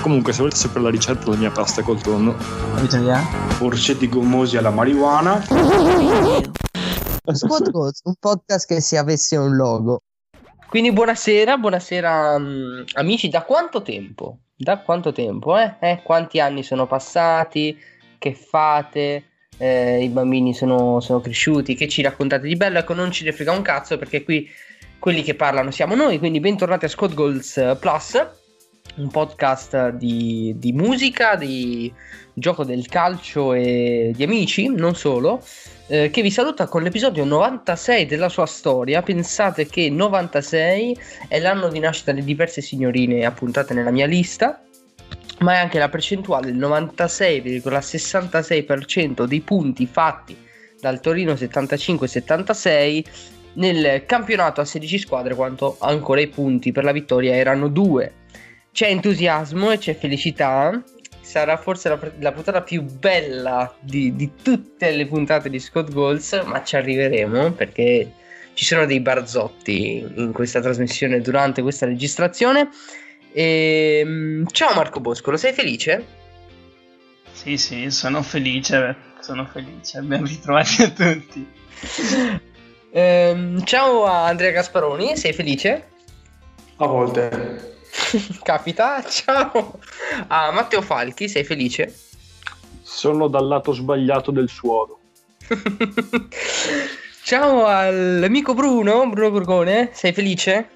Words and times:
Comunque, 0.00 0.32
se 0.32 0.38
volete 0.38 0.56
sapere 0.56 0.84
la 0.84 0.90
ricetta 0.90 1.24
della 1.24 1.36
mia 1.36 1.50
pasta 1.50 1.82
col 1.82 2.00
tonno? 2.00 2.34
Orsetti 3.60 4.08
gommosi 4.08 4.56
alla 4.56 4.70
marijuana. 4.70 5.44
Goals, 7.70 8.00
un 8.04 8.14
podcast 8.18 8.66
che 8.66 8.80
se 8.80 8.96
avesse 8.96 9.36
un 9.36 9.54
logo. 9.56 10.00
Quindi 10.68 10.90
buonasera, 10.92 11.58
buonasera 11.58 12.38
mm, 12.38 12.82
amici, 12.94 13.28
da 13.28 13.42
quanto 13.42 13.82
tempo? 13.82 14.38
Da 14.56 14.78
quanto 14.78 15.12
tempo, 15.12 15.58
eh? 15.58 15.74
Eh, 15.80 16.00
Quanti 16.02 16.40
anni 16.40 16.62
sono 16.62 16.86
passati? 16.86 17.78
Che 18.18 18.34
fate? 18.34 19.24
Eh, 19.58 20.02
I 20.02 20.08
bambini 20.08 20.54
sono, 20.54 21.00
sono 21.00 21.20
cresciuti? 21.20 21.74
Che 21.74 21.88
ci 21.88 22.00
raccontate 22.00 22.46
di 22.46 22.56
bello? 22.56 22.78
Ecco, 22.78 22.94
non 22.94 23.12
ci 23.12 23.24
ne 23.24 23.32
frega 23.32 23.52
un 23.52 23.62
cazzo 23.62 23.98
perché 23.98 24.24
qui 24.24 24.48
quelli 24.98 25.22
che 25.22 25.34
parlano 25.34 25.70
siamo 25.70 25.94
noi, 25.94 26.18
quindi 26.18 26.40
bentornati 26.40 26.84
a 26.84 26.88
Squad 26.88 27.14
Goals 27.14 27.76
Plus, 27.80 28.26
un 28.96 29.08
podcast 29.08 29.90
di, 29.90 30.54
di 30.56 30.72
musica, 30.72 31.36
di 31.36 31.92
gioco 32.32 32.64
del 32.64 32.86
calcio 32.86 33.52
e 33.52 34.12
di 34.14 34.22
amici, 34.22 34.68
non 34.68 34.94
solo 34.94 35.42
eh, 35.86 36.10
che 36.10 36.22
vi 36.22 36.30
saluta 36.30 36.66
con 36.66 36.82
l'episodio 36.82 37.24
96 37.24 38.06
della 38.06 38.28
sua 38.28 38.46
storia. 38.46 39.02
Pensate 39.02 39.66
che 39.66 39.90
96 39.90 40.96
è 41.28 41.40
l'anno 41.40 41.68
di 41.68 41.78
nascita 41.78 42.12
di 42.12 42.22
diverse 42.22 42.60
signorine 42.60 43.24
appuntate 43.24 43.74
nella 43.74 43.90
mia 43.90 44.06
lista, 44.06 44.62
ma 45.40 45.54
è 45.54 45.58
anche 45.58 45.78
la 45.78 45.88
percentuale 45.88 46.46
del 46.46 46.58
96,66% 46.58 49.24
dei 49.24 49.40
punti 49.40 49.86
fatti 49.86 50.36
dal 50.80 51.00
Torino 51.00 51.32
75-76 51.32 53.04
nel 53.54 54.04
campionato 54.06 54.60
a 54.60 54.64
16 54.64 54.98
squadre, 54.98 55.34
quanto 55.34 55.76
ancora 55.80 56.20
i 56.20 56.28
punti 56.28 56.70
per 56.72 56.84
la 56.84 56.92
vittoria 56.92 57.34
erano 57.34 57.68
due. 57.68 58.12
C'è 58.72 58.88
entusiasmo 58.88 59.70
e 59.70 59.78
c'è 59.78 59.94
felicità 59.94 60.82
sarà 61.30 61.56
forse 61.56 61.88
la, 61.88 61.98
la 62.18 62.32
puntata 62.32 62.60
più 62.60 62.82
bella 62.82 63.72
di, 63.78 64.16
di, 64.16 64.32
tutte 64.42 64.90
le 64.90 65.06
puntate 65.06 65.48
di 65.48 65.60
Scott 65.60 65.92
Goals, 65.92 66.42
ma 66.44 66.64
ci 66.64 66.74
arriveremo 66.74 67.52
perché 67.52 68.12
ci 68.54 68.64
sono 68.64 68.84
dei 68.84 68.98
barzotti 68.98 70.12
in 70.16 70.32
questa 70.32 70.60
trasmissione 70.60 71.20
durante 71.20 71.62
questa 71.62 71.86
registrazione. 71.86 72.70
E, 73.32 74.44
ciao 74.50 74.74
Marco 74.74 74.98
Boscolo, 74.98 75.36
sei 75.36 75.52
felice? 75.52 76.04
Sì, 77.30 77.56
sì, 77.56 77.90
sono 77.90 78.22
felice. 78.22 78.96
Sono 79.20 79.46
felice. 79.46 80.00
Ben 80.00 80.26
ritrovati 80.26 80.82
a 80.82 80.90
tutti. 80.90 81.46
Ehm, 82.92 83.62
ciao 83.64 84.04
a 84.04 84.26
Andrea 84.26 84.50
Gasparoni, 84.50 85.16
sei 85.16 85.32
felice? 85.32 85.90
A 86.76 86.86
volte. 86.86 87.78
Capita, 88.42 89.02
ciao 89.04 89.78
a 90.28 90.50
Matteo 90.50 90.82
Falchi, 90.82 91.28
sei 91.28 91.44
felice? 91.44 92.08
sono 92.90 93.28
dal 93.28 93.46
lato 93.46 93.72
sbagliato 93.72 94.32
del 94.32 94.48
suolo. 94.48 94.98
ciao 97.22 97.64
all'amico 97.64 98.52
Bruno, 98.52 99.08
Bruno 99.08 99.30
Gorgone, 99.30 99.90
sei 99.92 100.12
felice? 100.12 100.68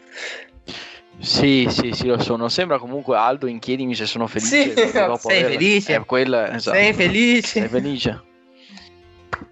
Sì, 1.18 1.66
sì, 1.68 1.92
sì, 1.92 2.06
lo 2.06 2.20
sono. 2.20 2.48
Sembra 2.48 2.78
comunque 2.78 3.16
Aldo 3.16 3.46
in 3.46 3.58
chiedimi 3.58 3.94
se 3.94 4.06
sono 4.06 4.26
felice. 4.26 4.74
Sì, 4.76 4.92
dopo 4.92 5.28
sei 5.28 5.42
aver- 5.42 5.52
felice. 5.52 5.94
È 5.94 6.04
quella, 6.04 6.54
esatto. 6.54 6.76
Sei 6.76 6.92
felice? 6.92 7.60
Sei 7.60 7.68
felice. 7.68 8.22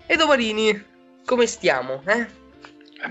E 0.06 0.17
Domarini, 0.17 0.84
come 1.25 1.47
stiamo? 1.47 2.03
Eh? 2.06 2.27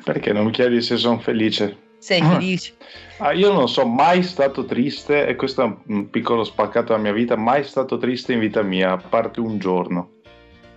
Perché 0.04 0.32
non 0.32 0.46
mi 0.46 0.52
chiedi 0.52 0.82
se 0.82 0.96
sono 0.98 1.20
felice? 1.20 1.90
Sei 2.02 2.20
Ah. 2.20 2.30
felice? 2.32 2.74
Ah, 3.18 3.32
io 3.32 3.54
non 3.54 3.70
sono 3.70 3.90
mai 3.92 4.24
stato 4.24 4.66
triste, 4.66 5.28
e 5.28 5.36
questo 5.36 5.62
è 5.64 5.72
un 5.92 6.10
piccolo 6.10 6.44
spaccato 6.44 6.88
della 6.88 6.98
mia 6.98 7.14
vita, 7.14 7.36
mai 7.36 7.64
stato 7.64 8.00
triste 8.00 8.34
in 8.34 8.40
vita 8.40 8.64
mia, 8.64 8.94
a 8.94 8.98
parte 8.98 9.40
un 9.40 9.60
giorno. 9.60 10.10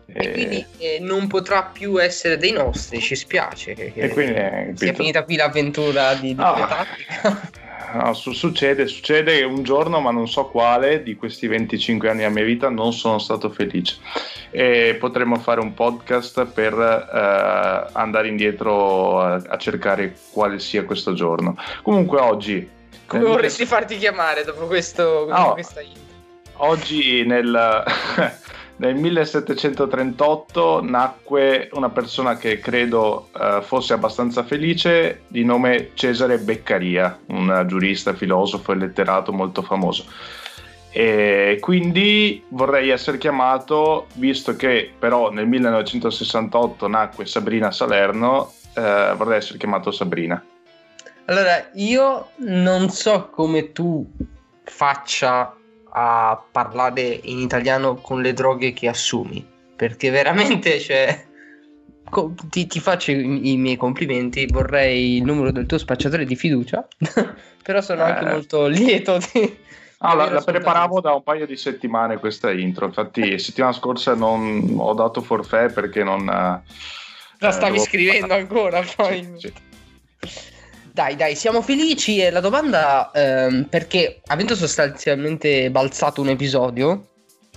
E 0.07 0.23
E, 0.23 0.33
quindi 0.33 0.67
eh, 0.79 0.99
non 1.01 1.27
potrà 1.29 1.63
più 1.63 1.97
essere 2.01 2.37
dei 2.37 2.53
nostri, 2.53 3.01
ci 3.01 3.15
spiace 3.17 3.73
che, 3.73 3.91
e 3.95 4.09
quindi 4.11 4.34
eh, 4.34 4.73
sia 4.75 4.89
capito? 4.89 4.95
finita 4.97 5.25
qui 5.25 5.37
l'avventura 5.37 6.13
di, 6.15 6.34
di 6.34 6.43
Ah. 6.43 6.87
No, 7.94 8.12
su- 8.12 8.32
succede, 8.32 8.87
succede 8.88 9.43
un 9.44 9.62
giorno, 9.62 10.00
ma 10.00 10.10
non 10.10 10.28
so 10.28 10.47
quale, 10.47 11.03
di 11.03 11.15
questi 11.15 11.47
25 11.47 12.09
anni 12.09 12.19
della 12.19 12.31
mia 12.31 12.44
vita 12.44 12.69
non 12.69 12.93
sono 12.93 13.19
stato 13.19 13.50
felice. 13.50 13.97
E 14.50 14.97
potremmo 14.99 15.37
fare 15.38 15.60
un 15.60 15.75
podcast 15.75 16.44
per 16.47 16.72
eh, 16.75 17.88
andare 17.93 18.28
indietro 18.28 19.21
a, 19.21 19.34
a 19.34 19.56
cercare 19.59 20.16
quale 20.33 20.59
sia 20.59 20.84
questo 20.84 21.12
giorno. 21.15 21.56
Comunque 21.83 22.21
oggi... 22.21 22.69
Come 23.06 23.25
vorresti 23.25 23.65
farti 23.66 23.97
chiamare 23.99 24.44
dopo, 24.44 24.66
questo, 24.66 25.27
dopo 25.27 25.31
No. 25.41 25.53
questa 25.53 25.81
intro? 25.81 26.03
Oggi 26.56 27.25
nel, 27.25 27.84
nel 28.77 28.97
1738 28.97 30.83
nacque 30.83 31.69
una 31.75 31.91
persona 31.91 32.37
che 32.37 32.59
credo 32.59 33.29
eh, 33.39 33.61
fosse 33.62 33.93
abbastanza 33.93 34.43
felice 34.43 35.23
di 35.29 35.45
nome 35.45 35.91
Cesare 35.95 36.39
Beccaria, 36.39 37.19
un 37.27 37.65
giurista, 37.69 38.15
filosofo 38.15 38.73
e 38.73 38.77
letterato 38.77 39.33
molto 39.33 39.63
famoso. 39.63 40.05
E 40.91 41.59
quindi 41.61 42.45
vorrei 42.49 42.91
essere 42.91 43.19
chiamato, 43.19 44.07
visto 44.15 44.55
che 44.57 44.93
però 44.99 45.31
nel 45.31 45.47
1968 45.47 46.89
nacque 46.89 47.27
Sabrina 47.27 47.71
Salerno, 47.71 48.53
eh, 48.75 49.13
vorrei 49.17 49.39
essere 49.39 49.59
chiamato 49.59 49.91
Sabrina. 49.91 50.45
Allora, 51.27 51.71
io 51.75 52.29
non 52.39 52.91
so 52.91 53.29
come 53.31 53.73
tu 53.73 54.07
faccia 54.65 55.57
a 55.97 56.43
parlare 56.50 57.21
in 57.22 57.38
italiano 57.38 57.97
con 57.97 58.21
le 58.21 58.32
droghe 58.32 58.72
che 58.72 58.88
assumi, 58.88 59.47
perché 59.77 60.10
veramente, 60.10 60.78
cioè, 60.81 61.25
ti, 62.50 62.66
ti 62.66 62.81
faccio 62.81 63.12
i, 63.12 63.53
i 63.53 63.56
miei 63.56 63.77
complimenti, 63.77 64.47
vorrei 64.47 65.16
il 65.16 65.25
numero 65.25 65.53
del 65.53 65.66
tuo 65.66 65.78
spacciatore 65.78 66.25
di 66.25 66.34
fiducia, 66.34 66.87
però 67.62 67.81
sono 67.81 68.03
anche 68.03 68.25
Eh. 68.25 68.31
molto 68.31 68.66
lieto 68.66 69.19
di... 69.19 69.62
Ah, 69.99 70.15
la, 70.15 70.28
la 70.28 70.43
preparavo 70.43 71.00
da 71.00 71.15
un 71.15 71.22
paio 71.22 71.47
di 71.47 71.56
settimane 71.56 72.19
questa 72.19 72.50
intro, 72.50 72.87
infatti 72.87 73.38
settimana 73.38 73.72
scorsa 73.72 74.15
non 74.15 74.75
ho 74.77 74.93
dato 74.93 75.22
forfè 75.22 75.72
perché 75.72 76.03
non... 76.03 76.27
La 76.27 77.49
eh, 77.49 77.53
stavi 77.53 77.72
devo- 77.72 77.84
scrivendo 77.84 78.34
ancora 78.34 78.83
poi. 78.97 79.33
Sì, 79.37 79.53
Dai, 80.94 81.16
dai, 81.16 81.34
siamo 81.34 81.60
felici 81.60 82.21
e 82.21 82.31
la 82.31 82.38
domanda, 82.38 83.10
ehm, 83.10 83.65
perché 83.65 84.21
avendo 84.27 84.55
sostanzialmente 84.55 85.69
balzato 85.69 86.21
un 86.21 86.28
episodio, 86.28 87.09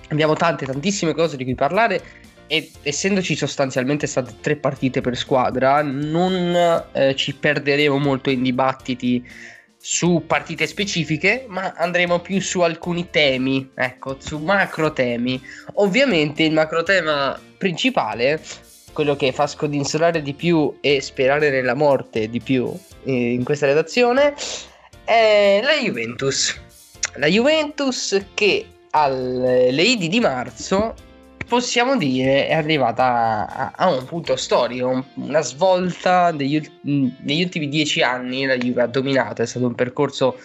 abbiamo 0.08 0.34
tante, 0.34 0.66
tantissime 0.66 1.14
cose 1.14 1.38
di 1.38 1.44
cui 1.44 1.54
parlare 1.54 2.02
e 2.48 2.72
essendoci 2.82 3.36
sostanzialmente 3.36 4.08
state 4.08 4.38
tre 4.42 4.56
partite 4.56 5.02
per 5.02 5.16
squadra, 5.16 5.84
non 5.84 6.84
eh, 6.94 7.14
ci 7.16 7.36
perderemo 7.36 8.00
molto 8.00 8.32
in 8.32 8.42
dibattiti 8.42 9.24
su 9.78 10.24
partite 10.26 10.66
specifiche, 10.66 11.46
ma 11.48 11.76
andremo 11.78 12.18
più 12.22 12.42
su 12.42 12.62
alcuni 12.62 13.12
temi, 13.12 13.70
ecco, 13.76 14.16
su 14.20 14.40
macro 14.40 14.94
temi. 14.94 15.40
Ovviamente 15.76 16.42
il 16.42 16.54
macro 16.54 16.82
tema 16.82 17.40
principale, 17.56 18.42
quello 18.94 19.16
che 19.16 19.32
fa 19.32 19.46
scodinzolare 19.46 20.24
di 20.24 20.34
più 20.34 20.76
e 20.82 21.02
sperare 21.02 21.52
nella 21.52 21.76
morte 21.76 22.28
di 22.30 22.42
più 22.42 22.74
in 23.12 23.44
questa 23.44 23.66
redazione, 23.66 24.34
è 25.04 25.62
la 25.64 25.74
Juventus. 25.74 26.60
La 27.16 27.28
Juventus 27.28 28.26
che 28.34 28.66
alle 28.92 29.82
Idi 29.82 30.08
di 30.08 30.20
marzo 30.20 30.94
possiamo 31.48 31.96
dire 31.96 32.48
è 32.48 32.54
arrivata 32.54 33.48
a, 33.48 33.72
a 33.76 33.90
un 33.90 34.06
punto 34.06 34.36
storico, 34.36 34.88
un- 34.88 35.04
una 35.16 35.42
svolta 35.42 36.32
degli, 36.32 36.62
mh, 36.82 37.08
negli 37.22 37.44
ultimi 37.44 37.70
dieci 37.70 38.02
anni 38.02 38.46
la 38.46 38.58
Juve 38.58 38.82
ha 38.82 38.88
dominato, 38.88 39.42
è 39.42 39.46
stato 39.46 39.66
un 39.66 39.76
percorso 39.76 40.38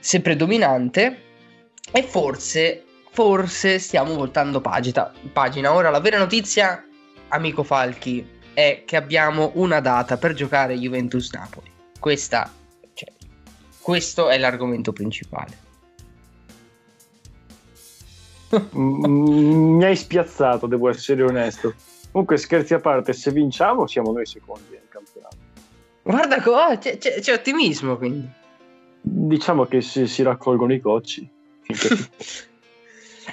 sempre 0.00 0.36
dominante 0.36 1.22
e 1.92 2.02
forse, 2.02 2.84
forse 3.12 3.78
stiamo 3.78 4.14
voltando 4.14 4.60
pagina. 4.60 5.12
pagina. 5.32 5.72
Ora 5.72 5.90
la 5.90 6.00
vera 6.00 6.18
notizia, 6.18 6.84
amico 7.28 7.62
Falchi, 7.62 8.34
è 8.52 8.82
che 8.84 8.96
abbiamo 8.96 9.52
una 9.54 9.80
data 9.80 10.16
per 10.16 10.32
giocare 10.34 10.74
Juventus-Napoli. 10.74 11.74
Questa, 11.98 12.50
cioè, 12.94 13.12
questo 13.80 14.28
è 14.28 14.38
l'argomento 14.38 14.92
principale. 14.92 15.64
Mm, 18.76 19.76
mi 19.76 19.84
hai 19.84 19.96
spiazzato, 19.96 20.66
devo 20.66 20.88
essere 20.88 21.22
onesto. 21.22 21.74
Comunque, 22.10 22.36
scherzi 22.36 22.74
a 22.74 22.80
parte, 22.80 23.12
se 23.12 23.30
vinciamo 23.30 23.86
siamo 23.86 24.12
noi 24.12 24.26
secondi 24.26 24.70
nel 24.70 24.88
campionato. 24.88 25.36
Guarda 26.02 26.40
qua, 26.40 26.78
c'è, 26.78 26.98
c'è- 26.98 27.20
c'è 27.20 27.32
ottimismo 27.32 27.96
quindi. 27.96 28.28
Diciamo 29.00 29.66
che 29.66 29.80
si, 29.82 30.06
si 30.06 30.22
raccolgono 30.22 30.72
i 30.72 30.80
cocci. 30.80 31.28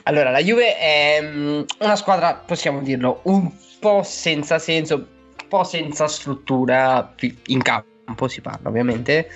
Allora, 0.04 0.32
la 0.32 0.40
Juve 0.40 0.76
è 0.78 1.20
mm, 1.22 1.62
una 1.80 1.96
squadra, 1.96 2.34
possiamo 2.34 2.82
dirlo, 2.82 3.20
un 3.24 3.50
po' 3.80 4.02
senza 4.04 4.58
senso, 4.60 4.96
un 4.96 5.48
po' 5.48 5.64
senza 5.64 6.08
struttura 6.08 7.14
in 7.46 7.62
campo, 7.62 7.88
si 8.28 8.42
parla 8.42 8.70
ovviamente. 8.70 9.28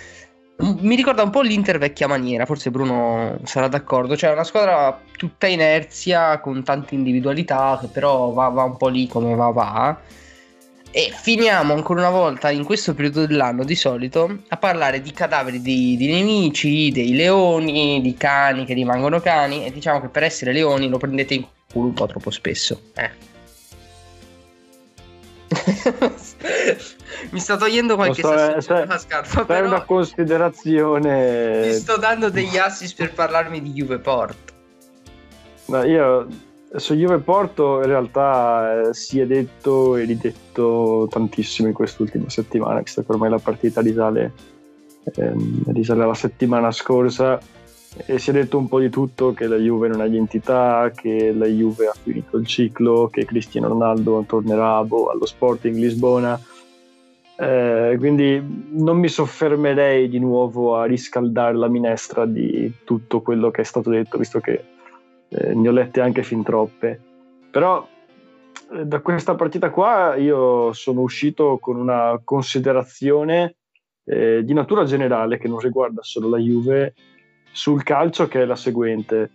Mi 0.60 0.96
ricorda 0.96 1.22
un 1.22 1.30
po' 1.30 1.42
l'Inter 1.42 1.78
vecchia 1.78 2.08
maniera, 2.08 2.48
forse 2.48 2.72
Bruno 2.72 3.38
sarà 3.44 3.68
d'accordo, 3.68 4.18
cioè 4.18 4.32
una 4.32 4.44
squadra 4.44 5.00
tutta 5.16 5.46
inerzia, 5.46 6.40
con 6.40 6.64
tante 6.64 6.96
individualità, 6.96 7.78
che 7.80 7.88
però 7.88 8.32
va, 8.32 8.48
va 8.48 8.64
un 8.64 8.76
po' 8.76 8.88
lì 8.88 9.08
come 9.08 9.36
va 9.36 9.50
va. 9.52 10.02
E 10.90 11.12
finiamo 11.14 11.74
ancora 11.74 12.00
una 12.00 12.10
volta 12.10 12.50
in 12.50 12.64
questo 12.64 12.96
periodo 12.96 13.28
dell'anno 13.28 13.64
di 13.64 13.76
solito 13.76 14.40
a 14.48 14.58
parlare 14.58 15.00
di 15.00 15.12
cadaveri 15.12 15.62
di, 15.62 15.96
di 15.96 16.08
nemici, 16.08 16.92
dei 16.92 17.14
leoni, 17.14 18.02
di 18.02 18.16
cani 18.16 18.66
che 18.66 18.74
rimangono 18.74 19.20
cani 19.20 19.64
e 19.64 19.72
diciamo 19.72 20.02
che 20.02 20.08
per 20.08 20.24
essere 20.24 20.54
leoni 20.54 20.90
lo 20.90 20.98
prendete 20.98 21.36
in 21.36 21.46
culo 21.72 21.90
un 21.90 21.94
po' 21.94 22.08
troppo 22.08 22.32
spesso. 22.32 22.82
Eh. 22.96 23.27
Mi 27.32 27.40
sto 27.40 27.58
togliendo 27.58 27.96
qualche 27.96 28.22
so, 28.22 28.30
sasso 28.30 28.62
se- 28.62 28.74
dalla 28.74 28.98
scarpa, 28.98 29.46
però 29.46 29.68
una 29.68 29.84
considerazione. 29.84 31.62
ti 31.64 31.74
sto 31.74 31.98
dando 31.98 32.30
degli 32.30 32.58
assist 32.58 32.96
per 32.96 33.14
parlarmi 33.14 33.62
di 33.62 33.72
Juve 33.72 34.00
Porto. 34.00 34.54
Ma 35.66 35.86
io 35.86 36.28
su 36.76 36.94
Juve 36.96 37.20
Porto 37.20 37.78
in 37.78 37.88
realtà 37.88 38.90
eh, 38.90 38.94
si 38.94 39.20
è 39.20 39.26
detto 39.26 39.96
e 39.96 40.04
ridetto 40.04 41.08
tantissimo 41.10 41.68
in 41.70 41.74
quest'ultima 41.74 42.30
settimana, 42.30 42.82
visto 42.82 43.02
che 43.04 43.12
ormai 43.12 43.30
la 43.30 43.40
partita 43.40 43.82
risale, 43.82 44.34
ehm, 45.16 45.72
risale 45.72 46.04
alla 46.04 46.14
settimana 46.14 46.72
scorsa 46.72 47.40
e 48.06 48.20
si 48.20 48.30
è 48.30 48.34
detto 48.34 48.58
un 48.58 48.68
po' 48.68 48.80
di 48.80 48.90
tutto, 48.90 49.34
che 49.34 49.48
la 49.48 49.58
Juve 49.58 49.88
non 49.88 50.02
ha 50.02 50.06
identità, 50.06 50.92
che 50.96 51.34
la 51.34 51.46
Juve 51.46 51.88
ha 51.88 51.94
finito 51.94 52.38
il 52.38 52.46
ciclo, 52.46 53.10
che 53.12 53.26
Cristiano 53.26 53.68
Ronaldo 53.68 54.24
tornerà 54.28 54.84
boh, 54.84 55.08
allo 55.08 55.26
Sporting 55.26 55.76
Lisbona. 55.76 56.40
Eh, 57.40 57.96
quindi 57.98 58.42
non 58.72 58.98
mi 58.98 59.08
soffermerei 59.08 60.10
di 60.10 60.20
nuovo 60.20 60.76
a 60.76 60.86
riscaldare 60.86 61.56
la 61.56 61.68
minestra 61.68 62.26
di 62.26 62.72
tutto 62.84 63.22
quello 63.22 63.52
che 63.52 63.62
è 63.62 63.66
stato 63.66 63.90
detto, 63.90 64.18
visto 64.18 64.40
che 64.40 64.64
eh, 65.30 65.54
ne 65.54 65.68
ho 65.68 65.72
lette 65.72 66.02
anche 66.02 66.24
fin 66.24 66.44
troppe. 66.44 67.00
Però 67.52 67.88
eh, 68.74 68.86
da 68.86 69.00
questa 69.00 69.36
partita 69.36 69.70
qua 69.70 70.16
io 70.16 70.74
sono 70.74 71.02
uscito 71.02 71.58
con 71.60 71.78
una 71.78 72.20
considerazione 72.24 73.56
eh, 74.04 74.44
di 74.44 74.54
natura 74.54 74.84
generale 74.84 75.38
che 75.38 75.48
non 75.48 75.60
riguarda 75.60 76.02
solo 76.02 76.30
la 76.30 76.38
Juve 76.38 76.94
sul 77.58 77.82
calcio 77.82 78.28
che 78.28 78.44
è 78.44 78.46
la 78.46 78.56
seguente. 78.56 79.32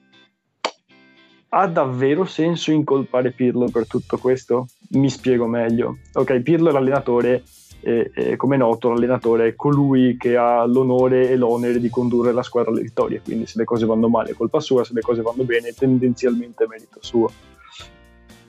Ha 1.49 1.67
davvero 1.67 2.25
senso 2.25 2.71
incolpare 2.71 3.33
Pirlo 3.33 3.69
per 3.69 3.89
tutto 3.89 4.17
questo? 4.17 4.69
Mi 4.91 5.11
spiego 5.11 5.47
meglio. 5.47 5.99
Ok, 6.13 6.41
Pirlo 6.41 6.71
è 6.71 6.73
l'allenatore 6.73 7.43
e, 7.81 8.13
e 8.15 8.37
come 8.37 8.55
è 8.55 8.59
noto 8.59 8.91
l'allenatore 8.91 9.49
è 9.49 9.55
colui 9.57 10.17
che 10.17 10.37
ha 10.37 10.65
l'onore 10.65 11.31
e 11.31 11.37
l'onere 11.37 11.81
di 11.81 11.91
condurre 11.91 12.33
la 12.33 12.45
squadra 12.45 12.71
alle 12.71 12.83
vittorie, 12.83 13.21
quindi 13.23 13.47
se 13.47 13.59
le 13.59 13.65
cose 13.65 13.87
vanno 13.87 14.09
male 14.09 14.31
è 14.31 14.35
colpa 14.35 14.61
sua, 14.61 14.85
se 14.85 14.95
le 14.95 15.01
cose 15.01 15.21
vanno 15.21 15.43
bene 15.43 15.73
tendenzialmente 15.73 16.63
è 16.63 16.69
merito 16.69 17.01
suo. 17.03 17.29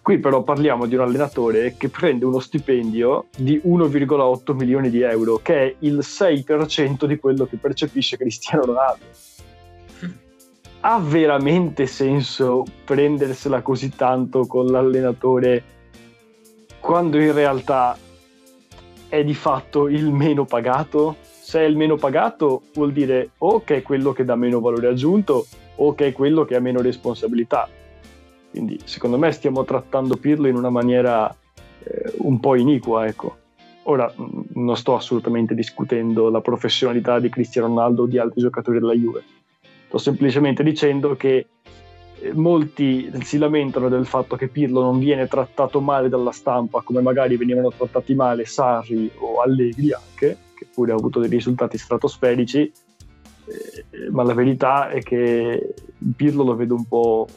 Qui 0.04 0.20
però 0.20 0.44
parliamo 0.44 0.86
di 0.86 0.94
un 0.94 1.02
allenatore 1.02 1.76
che 1.78 1.90
prende 1.90 2.26
uno 2.26 2.40
stipendio 2.40 3.26
di 3.36 3.60
1,8 3.66 4.54
milioni 4.54 4.92
di 4.92 5.02
euro, 5.02 5.40
che 5.42 5.56
è 5.56 5.76
il 5.80 6.00
6% 6.00 7.06
di 7.06 7.18
quello 7.18 7.46
che 7.46 7.58
percepisce 7.58 8.18
Cristiano 8.18 8.66
Ronaldo. 8.66 9.06
Ha 10.86 11.00
veramente 11.00 11.86
senso 11.86 12.66
prendersela 12.84 13.62
così 13.62 13.96
tanto 13.96 14.46
con 14.46 14.66
l'allenatore 14.66 15.64
quando 16.82 17.18
in 17.18 17.32
realtà 17.32 17.98
è 19.08 19.24
di 19.24 19.34
fatto 19.34 19.88
il 19.88 20.12
meno 20.12 20.44
pagato? 20.44 21.16
Se 21.22 21.62
è 21.62 21.64
il 21.64 21.78
meno 21.78 21.96
pagato 21.96 22.64
vuol 22.74 22.92
dire 22.92 23.30
o 23.38 23.64
che 23.64 23.78
è 23.78 23.82
quello 23.82 24.12
che 24.12 24.26
dà 24.26 24.36
meno 24.36 24.60
valore 24.60 24.88
aggiunto 24.88 25.46
o 25.76 25.96
che 25.96 26.08
è 26.08 26.12
quello 26.12 26.44
che 26.44 26.58
ha 26.58 26.60
meno 26.60 26.82
responsabilità. 26.82 27.70
Quindi 28.50 28.78
secondo 28.84 29.18
me 29.18 29.32
stiamo 29.32 29.64
trattando 29.64 30.18
Pirlo 30.18 30.50
in 30.50 30.58
una 30.58 30.70
maniera 30.70 31.34
eh, 31.82 32.12
un 32.18 32.42
po' 32.42 32.56
iniqua, 32.56 33.08
ecco. 33.08 33.38
Ora 33.84 34.12
mh, 34.14 34.42
non 34.56 34.76
sto 34.76 34.96
assolutamente 34.96 35.56
discutendo 35.56 36.30
la 36.30 36.42
professionalità 36.42 37.20
di 37.20 37.30
Cristiano 37.30 37.68
Ronaldo 37.68 38.02
o 38.02 38.06
di 38.06 38.18
altri 38.18 38.42
giocatori 38.42 38.80
della 38.80 38.94
Juve. 38.94 39.24
Sto 39.94 40.02
semplicemente 40.02 40.64
dicendo 40.64 41.16
che 41.16 41.46
eh, 42.20 42.34
molti 42.34 43.12
si 43.22 43.38
lamentano 43.38 43.90
del 43.90 44.08
fatto 44.08 44.36
che 44.36 44.48
Pirlo 44.48 44.82
non 44.82 44.98
viene 44.98 45.28
trattato 45.28 45.82
male 45.82 46.10
dalla 46.10 46.32
stampa 46.32 46.82
come 46.82 47.00
magari 47.00 47.38
venivano 47.38 47.70
trattati 47.70 48.16
male 48.16 48.46
Sarri 48.46 49.12
o 49.20 49.40
Allegri 49.42 49.94
anche, 49.94 50.38
che 50.56 50.66
pure 50.74 50.94
ha 50.94 50.96
avuto 50.96 51.20
dei 51.20 51.30
risultati 51.30 51.78
stratosferici, 51.78 52.62
eh, 53.46 54.10
ma 54.10 54.24
la 54.24 54.34
verità 54.34 54.90
è 54.90 55.00
che 55.04 55.76
Pirlo 56.16 56.44
lo 56.44 56.56
vedo 56.56 56.74
un 56.74 56.88
po' 56.88 57.28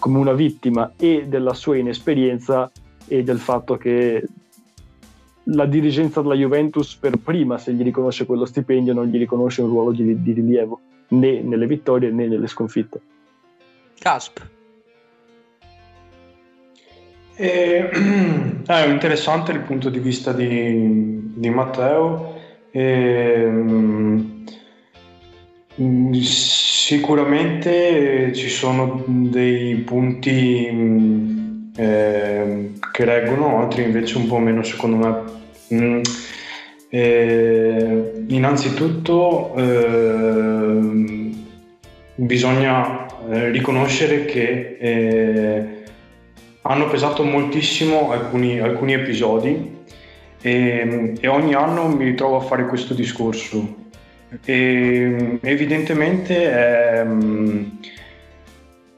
come 0.00 0.18
una 0.18 0.32
vittima 0.32 0.94
e 0.96 1.26
della 1.28 1.54
sua 1.54 1.76
inesperienza 1.76 2.72
e 3.06 3.22
del 3.22 3.38
fatto 3.38 3.76
che 3.76 4.26
la 5.44 5.66
dirigenza 5.66 6.22
della 6.22 6.34
Juventus 6.34 6.96
per 6.96 7.18
prima 7.18 7.56
se 7.56 7.72
gli 7.72 7.84
riconosce 7.84 8.26
quello 8.26 8.46
stipendio 8.46 8.92
non 8.92 9.06
gli 9.06 9.18
riconosce 9.18 9.62
un 9.62 9.68
ruolo 9.68 9.92
di, 9.92 10.20
di 10.20 10.32
rilievo 10.32 10.80
né 11.12 11.40
nelle 11.40 11.66
vittorie 11.66 12.10
né 12.10 12.26
nelle 12.26 12.46
sconfitte. 12.46 13.00
Casp. 13.98 14.40
E, 17.36 17.90
è 18.66 18.86
interessante 18.86 19.52
il 19.52 19.60
punto 19.60 19.88
di 19.88 19.98
vista 19.98 20.32
di, 20.32 21.32
di 21.34 21.50
Matteo. 21.50 22.40
E, 22.70 23.46
mm, 23.48 24.44
sicuramente 26.22 28.32
ci 28.34 28.48
sono 28.48 29.04
dei 29.06 29.76
punti 29.76 31.70
eh, 31.74 32.72
che 32.92 33.04
reggono, 33.04 33.60
altri 33.60 33.84
invece 33.84 34.18
un 34.18 34.26
po' 34.26 34.38
meno 34.38 34.62
secondo 34.62 34.96
me. 34.96 35.22
Mm, 35.74 36.00
eh, 36.94 38.24
innanzitutto 38.26 39.54
ehm, 39.56 41.34
bisogna 42.16 43.06
eh, 43.30 43.48
riconoscere 43.48 44.26
che 44.26 44.76
eh, 44.78 45.84
hanno 46.60 46.88
pesato 46.88 47.24
moltissimo 47.24 48.10
alcuni, 48.12 48.60
alcuni 48.60 48.92
episodi 48.92 49.84
e, 50.42 51.14
e 51.18 51.28
ogni 51.28 51.54
anno 51.54 51.88
mi 51.88 52.04
ritrovo 52.04 52.36
a 52.36 52.40
fare 52.40 52.66
questo 52.66 52.92
discorso. 52.92 53.76
E, 54.44 55.38
evidentemente 55.40 56.50
è, 56.50 57.06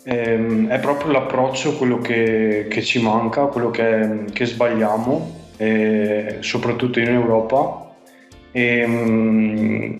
è, 0.03 0.37
è 0.67 0.79
proprio 0.81 1.13
l'approccio 1.13 1.77
quello 1.77 1.99
che, 1.99 2.67
che 2.69 2.83
ci 2.83 3.01
manca, 3.01 3.45
quello 3.45 3.71
che, 3.71 4.25
che 4.33 4.47
sbagliamo, 4.47 5.43
eh, 5.59 6.39
soprattutto 6.41 6.99
in 6.99 7.07
Europa. 7.07 7.83
E, 8.57 8.87
mm, 8.87 9.95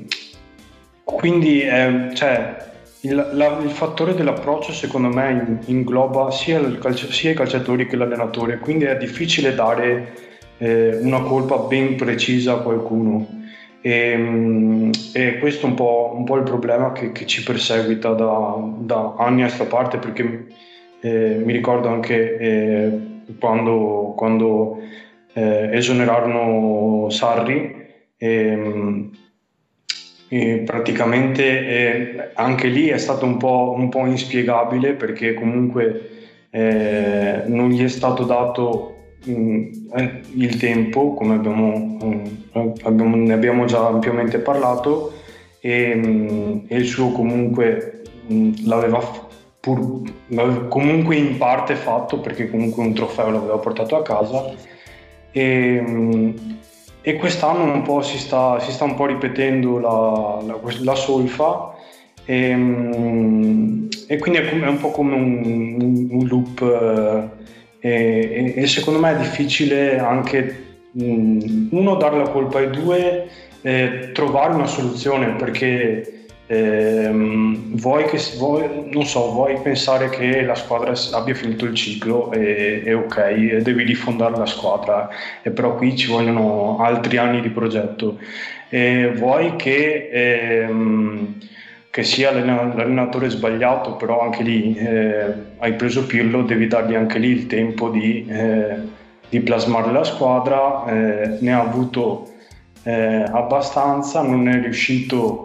quindi 1.03 1.61
è, 1.63 2.11
cioè, 2.15 2.57
il, 3.01 3.31
la- 3.33 3.59
il 3.63 3.71
fattore 3.71 4.15
dell'approccio 4.15 4.73
secondo 4.73 5.09
me 5.09 5.31
in- 5.33 5.59
ingloba 5.67 6.31
sia, 6.31 6.59
il 6.61 6.79
calci- 6.79 7.11
sia 7.13 7.33
i 7.33 7.35
calciatori 7.35 7.87
che 7.87 7.97
l'allenatore, 7.97 8.59
quindi 8.59 8.85
è 8.85 8.97
difficile 8.97 9.55
dare 9.57 10.13
eh, 10.59 10.99
una 11.03 11.21
colpa 11.23 11.57
ben 11.59 11.97
precisa 11.97 12.53
a 12.55 12.59
qualcuno. 12.59 13.43
E, 13.81 14.17
mm, 14.17 14.91
e 15.15 15.39
questo 15.41 15.67
è 15.67 15.69
un 15.71 15.75
po', 15.75 16.13
un 16.17 16.25
po' 16.25 16.37
il 16.37 16.45
problema 16.45 16.93
che, 16.93 17.11
che 17.13 17.27
ci 17.27 17.43
perseguita 17.43 18.13
da, 18.13 18.57
da 18.79 19.15
anni 19.19 19.43
a 19.43 19.47
questa 19.47 19.65
parte, 19.65 19.99
perché 19.99 20.47
eh, 21.01 21.43
mi 21.45 21.53
ricordo 21.53 21.89
anche 21.89 22.37
eh, 22.39 22.99
quando, 23.39 24.15
quando 24.17 24.79
eh, 25.35 25.71
esonerarono 25.73 27.11
Sarri. 27.11 27.74
E, 28.25 29.11
e 30.29 30.63
praticamente 30.65 31.43
eh, 31.45 32.31
anche 32.35 32.69
lì 32.69 32.89
è 32.89 32.97
stato 32.97 33.27
un 33.27 33.37
po', 33.37 33.75
un 33.77 33.89
po' 33.91 34.07
inspiegabile 34.07 34.95
perché 34.95 35.35
comunque 35.35 36.11
eh, 36.51 37.43
non 37.47 37.69
gli 37.69 37.83
è 37.85 37.89
stato 37.89 38.25
dato 38.25 38.95
mh, 39.25 39.67
eh, 39.95 40.21
il 40.37 40.57
tempo, 40.57 41.13
come 41.15 41.35
abbiamo, 41.35 41.99
mh, 42.01 42.73
abbiamo- 42.85 43.17
ne 43.17 43.33
abbiamo 43.33 43.65
già 43.67 43.87
ampiamente 43.87 44.39
parlato, 44.39 45.13
e, 45.61 45.95
mh, 45.95 46.65
e 46.69 46.77
il 46.77 46.87
suo 46.87 47.11
comunque 47.13 48.03
mh, 48.27 48.67
l'aveva 48.67 49.01
pur, 49.61 50.03
comunque 50.69 51.17
in 51.17 51.37
parte 51.39 51.75
fatto 51.75 52.21
perché 52.21 52.51
comunque 52.51 52.83
un 52.83 52.95
trofeo 52.95 53.31
l'aveva 53.31 53.59
portato 53.59 53.97
a 53.97 54.03
casa 54.03 54.53
e, 55.33 55.83
e 57.07 57.17
quest'anno 57.17 57.71
un 57.71 57.83
po' 57.83 58.01
si 58.01 58.17
sta, 58.17 58.59
si 58.61 58.73
sta 58.73 58.85
un 58.85 58.95
po' 58.95 59.05
ripetendo 59.05 59.79
la, 59.79 60.43
la, 60.43 60.59
la 60.81 60.95
solfa 60.95 61.75
e, 62.25 62.51
e, 64.07 64.19
quindi 64.19 64.39
è 64.39 64.67
un 64.67 64.79
po' 64.81 64.91
come 64.91 65.15
un, 65.15 66.09
un 66.11 66.27
loop 66.27 66.63
eh, 67.81 67.89
e, 67.91 68.55
e, 68.57 68.67
secondo 68.67 69.01
me 69.01 69.15
è 69.15 69.19
difficile 69.19 69.99
anche 69.99 70.63
uno 70.93 71.97
dare 71.97 72.17
la 72.17 72.31
colpa 72.31 72.61
ai 72.61 72.71
due 72.71 73.29
eh, 73.61 74.11
trovare 74.15 74.55
una 74.55 74.67
soluzione 74.67 75.35
perché 75.35 76.14
ehm, 76.47 77.77
vuoi, 77.77 78.05
che, 78.05 78.19
vuoi, 78.37 78.91
so, 79.05 79.33
vuoi 79.33 79.59
pensare 79.63 80.09
che 80.11 80.43
la 80.43 80.55
squadra 80.55 80.93
abbia 81.13 81.35
finito 81.35 81.65
il 81.65 81.75
ciclo 81.75 82.31
e, 82.33 82.83
e 82.85 82.95
ok, 82.95 83.57
devi 83.59 83.85
rifondare 83.85 84.37
la 84.37 84.47
squadra, 84.47 85.09
e 85.43 85.51
però 85.51 85.75
qui 85.77 85.97
ci 85.97 86.09
vogliono 86.11 86.79
altri 86.81 87.17
anni 87.17 87.41
di 87.41 87.51
progetto. 87.51 88.19
E 88.69 89.13
vuoi 89.15 89.57
che, 89.57 90.09
ehm, 90.13 91.39
che 91.91 92.03
sia 92.03 92.33
l'allenatore 92.33 93.29
sbagliato, 93.29 93.95
però 93.95 94.21
anche 94.21 94.43
lì 94.43 94.75
eh, 94.77 95.25
hai 95.59 95.75
preso 95.75 96.07
Pirlo, 96.07 96.43
devi 96.43 96.67
dargli 96.67 96.95
anche 96.95 97.19
lì 97.19 97.29
il 97.29 97.47
tempo 97.47 97.89
di, 97.89 98.27
eh, 98.29 98.77
di 99.29 99.41
plasmare 99.41 99.93
la 99.93 100.03
squadra, 100.03 100.85
eh, 100.87 101.39
ne 101.41 101.53
ha 101.53 101.61
avuto 101.61 102.33
eh, 102.83 103.25
abbastanza, 103.31 104.23
non 104.23 104.49
è 104.49 104.61
riuscito 104.61 105.44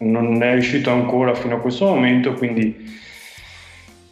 non 0.00 0.42
è 0.42 0.52
riuscito 0.52 0.90
ancora 0.90 1.34
fino 1.34 1.56
a 1.56 1.60
questo 1.60 1.86
momento, 1.86 2.34
quindi 2.34 2.98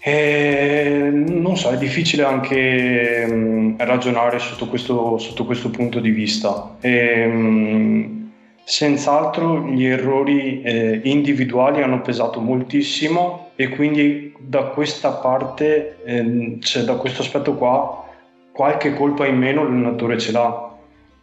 eh, 0.01 1.11
non 1.13 1.57
so, 1.57 1.71
è 1.71 1.77
difficile 1.77 2.25
anche 2.25 3.27
mh, 3.27 3.35
mm, 3.35 3.75
ragionare 3.79 4.39
sotto 4.39 4.67
questo, 4.69 5.19
sotto 5.19 5.45
questo, 5.45 5.71
punto 5.71 6.01
di 6.01 6.11
vista. 6.11 6.77
E, 6.81 7.27
mh, 7.27 7.33
mm, 7.33 8.27
senz'altro 8.65 9.67
gli 9.69 9.85
errori 9.85 10.63
eh, 10.63 11.01
individuali 11.05 11.83
hanno 11.83 12.01
pesato 12.01 12.41
moltissimo 12.41 13.51
e 13.57 13.71
quindi 13.71 14.35
da 14.39 14.65
questa 14.65 15.11
parte, 15.13 15.99
eh, 16.05 16.59
cioè 16.61 16.85
da 16.85 16.95
questo 16.95 17.23
aspetto 17.23 17.55
qua, 17.55 18.05
qualche 18.53 18.95
colpa 18.95 19.27
in 19.27 19.37
meno 19.37 19.65
l'allenatore 19.65 20.19
ce 20.19 20.33
l'ha. 20.33 20.77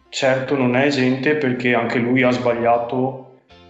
Certo 0.08 0.56
non 0.56 0.76
è 0.76 0.86
esente 0.86 1.34
perché 1.36 1.74
anche 1.74 1.98
lui 1.98 2.22
ha 2.22 2.30
sbagliato 2.30 3.25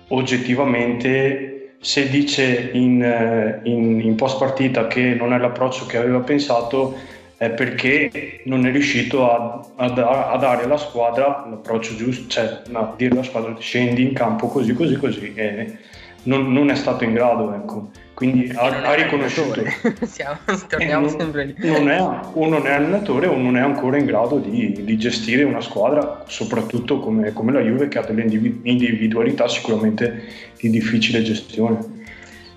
oggettivamente 0.08 1.56
se 1.80 2.08
dice 2.08 2.70
in, 2.72 3.02
eh, 3.02 3.60
in, 3.64 4.00
in, 4.00 4.14
post 4.14 4.38
partita 4.38 4.86
che 4.86 5.14
non 5.14 5.32
è 5.32 5.38
l'approccio 5.38 5.86
che 5.86 5.98
aveva 5.98 6.20
pensato 6.20 6.96
è 7.36 7.50
perché 7.50 8.40
non 8.44 8.66
è 8.66 8.72
riuscito 8.72 9.30
a, 9.30 9.64
a, 9.76 10.30
a 10.30 10.36
dare 10.38 10.64
alla 10.64 10.78
squadra 10.78 11.46
l'approccio 11.48 11.94
giusto, 11.94 12.28
cioè 12.28 12.62
a 12.72 12.94
dire 12.96 13.12
alla 13.12 13.22
squadra 13.22 13.54
scendi 13.58 14.02
in 14.02 14.14
campo 14.14 14.48
così 14.48 14.72
così 14.72 14.96
così 14.96 15.32
e 15.34 15.78
non, 16.26 16.52
non 16.52 16.71
è 16.71 16.75
stato 16.75 17.04
in 17.04 17.12
grado 17.12 17.54
ecco. 17.54 17.90
Quindi 18.14 18.50
ha, 18.54 18.62
ha, 18.62 18.95
riconosciuto. 18.95 19.62
Siamo, 20.06 20.38
torniamo 20.68 21.06
non, 21.06 21.18
sempre 21.18 21.45
lì. 21.45 21.54
non 21.59 21.90
è, 21.90 22.00
o 22.00 22.49
non 22.49 22.66
è 22.66 22.73
allenatore 22.73 23.26
o 23.26 23.37
non 23.37 23.59
è 23.59 23.61
ancora 23.61 23.99
in 23.99 24.06
grado 24.06 24.38
di, 24.38 24.73
di 24.85 24.97
gestire 24.97 25.42
una 25.42 25.61
squadra 25.61 26.25
soprattutto 26.26 26.99
come, 26.99 27.35
come, 27.35 27.52
la 27.52 27.61
Juve 27.61 27.88
che 27.88 27.99
ha 27.99 28.02
delle 28.02 28.23
individualità 28.23 29.49
sicuramente 29.49 30.25
di 30.59 30.71
difficile 30.71 31.23
gestione. 31.23 32.04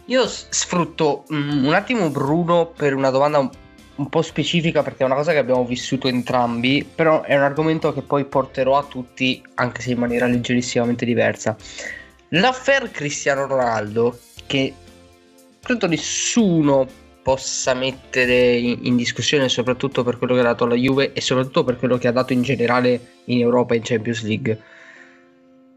Io 0.05 0.25
sfrutto 0.25 1.25
um, 1.27 1.65
un 1.65 1.73
attimo 1.73 2.09
Bruno 2.09 2.71
per 2.73 2.95
una 2.95 3.09
domanda 3.09 3.39
un, 3.39 3.49
un 3.95 4.07
po' 4.07 4.21
specifica 4.21 4.81
perché 4.81 5.03
è 5.03 5.05
una 5.05 5.15
cosa 5.15 5.33
che 5.33 5.39
abbiamo 5.39 5.65
vissuto 5.65 6.07
entrambi 6.07 6.87
però 6.95 7.21
è 7.21 7.35
un 7.35 7.43
argomento 7.43 7.93
che 7.93 8.01
poi 8.01 8.23
porterò 8.23 8.77
a 8.77 8.83
tutti 8.83 9.43
anche 9.55 9.81
se 9.81 9.91
in 9.91 9.99
maniera 9.99 10.25
leggerissimamente 10.25 11.05
diversa 11.05 11.55
l'affair 12.29 12.91
Cristiano 12.91 13.45
Ronaldo 13.45 14.19
che 14.45 14.73
credo 15.61 15.87
nessuno 15.87 16.87
possa 17.21 17.73
mettere 17.73 18.57
in, 18.57 18.95
discussione 18.95 19.49
soprattutto 19.49 20.03
per 20.03 20.17
quello 20.17 20.33
che 20.33 20.39
ha 20.39 20.43
dato 20.43 20.63
alla 20.63 20.75
Juve 20.75 21.13
e 21.13 21.21
soprattutto 21.21 21.63
per 21.63 21.77
quello 21.77 21.97
che 21.97 22.07
ha 22.07 22.11
dato 22.11 22.33
in 22.33 22.41
generale 22.41 22.99
in 23.25 23.39
Europa 23.39 23.73
e 23.73 23.77
in 23.77 23.83
Champions 23.83 24.23
League. 24.23 24.59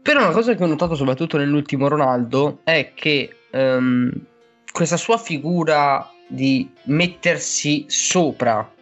Però 0.01 0.23
una 0.23 0.33
cosa 0.33 0.55
che 0.55 0.63
ho 0.63 0.67
notato 0.67 0.95
soprattutto 0.95 1.37
nell'ultimo 1.37 1.87
Ronaldo 1.87 2.61
è 2.63 2.93
che 2.95 3.35
um, 3.51 4.11
questa 4.71 4.97
sua 4.97 5.17
figura 5.17 6.09
di 6.27 6.69
mettersi 6.85 7.85
sopra 7.87 8.73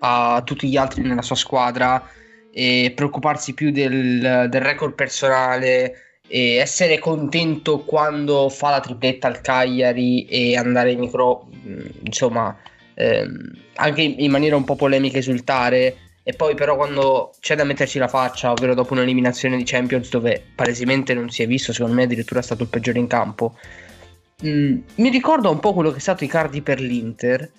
a 0.00 0.42
tutti 0.44 0.68
gli 0.68 0.76
altri 0.76 1.02
nella 1.02 1.22
sua 1.22 1.36
squadra 1.36 2.06
e 2.52 2.92
preoccuparsi 2.94 3.54
più 3.54 3.70
del, 3.70 4.48
del 4.50 4.60
record 4.60 4.92
personale 4.94 6.11
e 6.34 6.54
essere 6.54 6.98
contento 6.98 7.80
quando 7.80 8.48
fa 8.48 8.70
la 8.70 8.80
tripletta 8.80 9.28
al 9.28 9.42
Cagliari 9.42 10.24
e 10.24 10.56
andare 10.56 10.92
in 10.92 11.00
micro, 11.00 11.46
mm, 11.54 11.80
insomma, 12.04 12.56
ehm, 12.94 13.52
anche 13.74 14.00
in 14.00 14.30
maniera 14.30 14.56
un 14.56 14.64
po' 14.64 14.74
polemica 14.74 15.18
esultare. 15.18 15.94
E 16.22 16.32
poi 16.32 16.54
però 16.54 16.74
quando 16.76 17.34
c'è 17.38 17.54
da 17.54 17.64
metterci 17.64 17.98
la 17.98 18.08
faccia, 18.08 18.50
ovvero 18.50 18.72
dopo 18.72 18.94
un'eliminazione 18.94 19.58
di 19.58 19.64
Champions 19.64 20.08
dove 20.08 20.42
palesemente 20.54 21.12
non 21.12 21.28
si 21.28 21.42
è 21.42 21.46
visto, 21.46 21.74
secondo 21.74 21.96
me 21.96 22.04
addirittura 22.04 22.40
è 22.40 22.42
stato 22.42 22.62
il 22.62 22.70
peggiore 22.70 22.98
in 22.98 23.08
campo, 23.08 23.54
mh, 24.40 24.48
mm, 24.48 24.78
mi 24.94 25.10
ricorda 25.10 25.50
un 25.50 25.60
po' 25.60 25.74
quello 25.74 25.90
che 25.90 25.98
è 25.98 26.00
stato 26.00 26.24
Icardi 26.24 26.62
per 26.62 26.80
l'Inter 26.80 27.50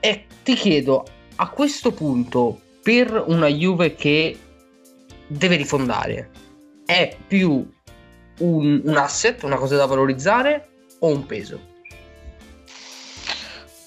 e 0.00 0.24
ti 0.42 0.54
chiedo, 0.54 1.06
a 1.36 1.48
questo 1.50 1.92
punto, 1.92 2.60
per 2.82 3.22
una 3.28 3.46
Juve 3.46 3.94
che 3.94 4.36
deve 5.28 5.54
rifondare, 5.54 6.40
è 6.90 7.16
più 7.24 7.64
un, 8.38 8.82
un 8.84 8.96
asset, 8.96 9.44
una 9.44 9.56
cosa 9.56 9.76
da 9.76 9.86
valorizzare 9.86 10.70
o 10.98 11.06
un 11.06 11.24
peso? 11.24 11.68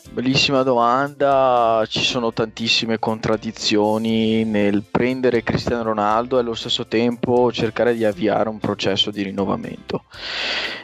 Bellissima 0.09 0.63
domanda, 0.63 1.83
ci 1.89 2.01
sono 2.01 2.31
tantissime 2.31 2.99
contraddizioni 2.99 4.45
nel 4.45 4.83
prendere 4.89 5.43
Cristiano 5.43 5.83
Ronaldo 5.83 6.37
e 6.37 6.41
allo 6.41 6.53
stesso 6.53 6.85
tempo 6.85 7.51
cercare 7.51 7.93
di 7.93 8.05
avviare 8.05 8.47
un 8.47 8.59
processo 8.59 9.11
di 9.11 9.23
rinnovamento. 9.23 10.03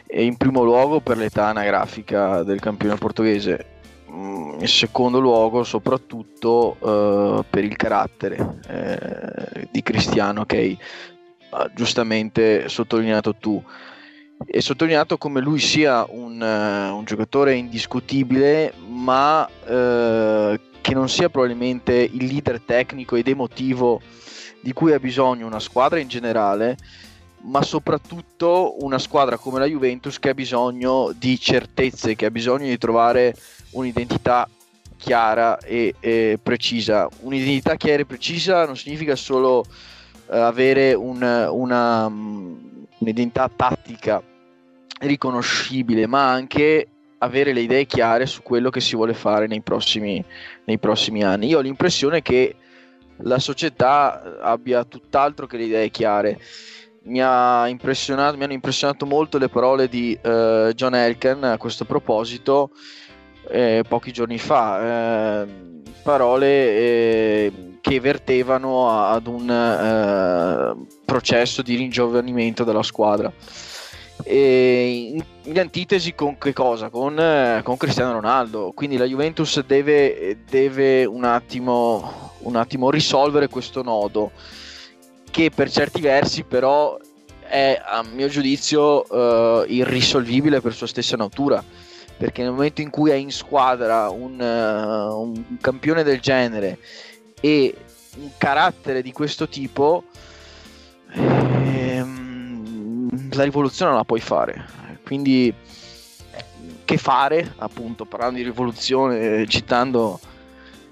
E 0.06 0.24
in 0.24 0.36
primo 0.36 0.62
luogo 0.62 1.00
per 1.00 1.16
l'età 1.16 1.46
anagrafica 1.46 2.42
del 2.42 2.60
campione 2.60 2.96
portoghese, 2.96 3.66
mm, 4.10 4.60
in 4.60 4.68
secondo 4.68 5.20
luogo 5.20 5.62
soprattutto 5.62 6.76
uh, 6.80 7.44
per 7.48 7.64
il 7.64 7.76
carattere 7.76 8.58
eh, 8.66 9.68
di 9.70 9.82
Cristiano 9.82 10.44
che 10.44 10.76
giustamente 11.74 12.68
sottolineato 12.68 13.34
tu 13.34 13.62
e 14.46 14.60
sottolineato 14.60 15.18
come 15.18 15.40
lui 15.40 15.58
sia 15.58 16.06
un, 16.08 16.40
uh, 16.40 16.96
un 16.96 17.04
giocatore 17.04 17.54
indiscutibile 17.54 18.72
ma 18.86 19.44
uh, 19.44 20.58
che 20.80 20.94
non 20.94 21.08
sia 21.08 21.28
probabilmente 21.28 21.92
il 21.92 22.24
leader 22.24 22.60
tecnico 22.60 23.16
ed 23.16 23.28
emotivo 23.28 24.00
di 24.60 24.72
cui 24.72 24.92
ha 24.92 24.98
bisogno 24.98 25.46
una 25.46 25.60
squadra 25.60 25.98
in 25.98 26.08
generale 26.08 26.76
ma 27.42 27.62
soprattutto 27.62 28.76
una 28.84 28.98
squadra 28.98 29.36
come 29.36 29.58
la 29.58 29.66
Juventus 29.66 30.18
che 30.18 30.30
ha 30.30 30.34
bisogno 30.34 31.12
di 31.16 31.38
certezze, 31.40 32.14
che 32.14 32.26
ha 32.26 32.30
bisogno 32.30 32.66
di 32.66 32.76
trovare 32.76 33.34
un'identità 33.70 34.46
chiara 34.98 35.58
e, 35.58 35.94
e 36.00 36.38
precisa. 36.42 37.08
Un'identità 37.20 37.76
chiara 37.76 38.02
e 38.02 38.06
precisa 38.06 38.66
non 38.66 38.76
significa 38.76 39.16
solo 39.16 39.64
eh, 39.64 39.68
avere 40.30 40.94
un, 40.94 41.22
una, 41.50 42.08
mm, 42.08 42.56
un'identità 42.98 43.50
tattica 43.54 44.22
riconoscibile, 45.00 46.06
ma 46.06 46.30
anche 46.30 46.88
avere 47.18 47.52
le 47.52 47.60
idee 47.60 47.86
chiare 47.86 48.26
su 48.26 48.42
quello 48.42 48.70
che 48.70 48.80
si 48.80 48.96
vuole 48.96 49.14
fare 49.14 49.46
nei 49.46 49.60
prossimi, 49.60 50.22
nei 50.64 50.78
prossimi 50.78 51.22
anni. 51.22 51.48
Io 51.48 51.58
ho 51.58 51.62
l'impressione 51.62 52.22
che 52.22 52.54
la 53.22 53.38
società 53.38 54.40
abbia 54.40 54.84
tutt'altro 54.84 55.46
che 55.46 55.56
le 55.56 55.64
idee 55.64 55.90
chiare. 55.90 56.38
Mi, 57.02 57.20
ha 57.22 57.66
impressionato, 57.68 58.36
mi 58.36 58.44
hanno 58.44 58.52
impressionato 58.52 59.06
molto 59.06 59.38
le 59.38 59.48
parole 59.48 59.88
di 59.88 60.18
uh, 60.22 60.72
John 60.72 60.94
Elkan 60.94 61.44
a 61.44 61.56
questo 61.56 61.84
proposito 61.84 62.70
eh, 63.48 63.84
pochi 63.86 64.12
giorni 64.12 64.38
fa. 64.38 65.42
Eh, 65.42 65.46
parole 66.02 66.46
eh, 66.46 67.52
che 67.80 68.00
vertevano 68.00 68.90
ad 68.90 69.26
un 69.26 69.50
eh, 69.50 70.94
processo 71.04 71.62
di 71.62 71.76
ringiovanimento 71.76 72.64
della 72.64 72.82
squadra. 72.82 73.32
In, 74.26 75.24
in, 75.44 75.58
antitesi 75.58 76.14
con 76.14 76.36
che 76.36 76.52
cosa? 76.52 76.90
Con, 76.90 77.18
eh, 77.18 77.62
con, 77.64 77.76
Cristiano 77.78 78.12
Ronaldo. 78.12 78.72
Quindi 78.74 78.98
la 78.98 79.06
Juventus 79.06 79.64
deve, 79.64 80.38
deve 80.48 81.06
un, 81.06 81.24
attimo, 81.24 82.32
un, 82.40 82.56
attimo, 82.56 82.90
risolvere 82.90 83.48
questo 83.48 83.82
nodo, 83.82 84.32
che 85.30 85.50
per 85.50 85.70
certi 85.70 86.02
versi 86.02 86.42
però 86.42 86.98
è 87.40 87.80
a 87.82 88.04
mio 88.04 88.28
giudizio 88.28 89.04
uh, 89.08 89.64
irrisolvibile 89.66 90.60
per 90.60 90.72
sua 90.72 90.86
stessa 90.86 91.16
natura 91.16 91.64
perché 92.20 92.42
nel 92.42 92.52
momento 92.52 92.82
in 92.82 92.90
cui 92.90 93.10
hai 93.10 93.22
in 93.22 93.32
squadra 93.32 94.10
un, 94.10 94.38
uh, 94.38 95.18
un 95.18 95.56
campione 95.58 96.02
del 96.02 96.20
genere 96.20 96.78
e 97.40 97.74
un 98.16 98.30
carattere 98.36 99.02
di 99.02 99.12
questo 99.12 99.48
tipo, 99.48 100.04
ehm, 101.12 102.30
la 103.32 103.44
rivoluzione 103.44 103.90
non 103.90 104.00
la 104.00 104.06
puoi 104.06 104.20
fare. 104.20 104.64
Quindi, 105.04 105.52
che 106.84 106.96
fare? 106.98 107.54
Appunto, 107.58 108.04
parlando 108.04 108.36
di 108.36 108.44
rivoluzione, 108.44 109.46
citando 109.46 110.20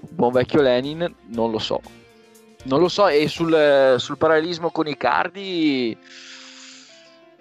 il 0.01 0.09
buon 0.11 0.31
vecchio 0.31 0.61
Lenin, 0.61 1.13
non 1.27 1.51
lo 1.51 1.59
so. 1.59 1.81
Non 2.63 2.79
lo 2.79 2.89
so, 2.89 3.07
e 3.07 3.27
sul, 3.27 3.95
sul 3.97 4.17
parallelismo 4.17 4.69
con 4.69 4.87
i 4.87 4.97
cardi 4.97 5.97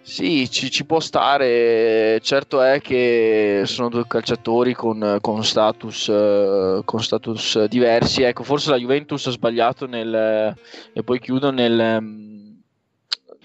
sì, 0.08 0.50
ci, 0.50 0.70
ci, 0.70 0.86
può 0.86 1.00
stare. 1.00 2.18
Certo 2.22 2.62
è 2.62 2.80
che 2.80 3.64
sono 3.66 3.90
due 3.90 4.06
calciatori 4.06 4.72
con, 4.72 5.18
con, 5.20 5.44
status, 5.44 6.06
uh, 6.06 6.82
con 6.82 7.02
status, 7.02 7.64
diversi. 7.66 8.22
Ecco, 8.22 8.42
forse 8.42 8.70
la 8.70 8.78
Juventus 8.78 9.26
ha 9.26 9.30
sbagliato 9.30 9.86
nel. 9.86 10.56
E 10.94 11.02
poi 11.02 11.20
chiudo 11.20 11.50
nel. 11.50 12.56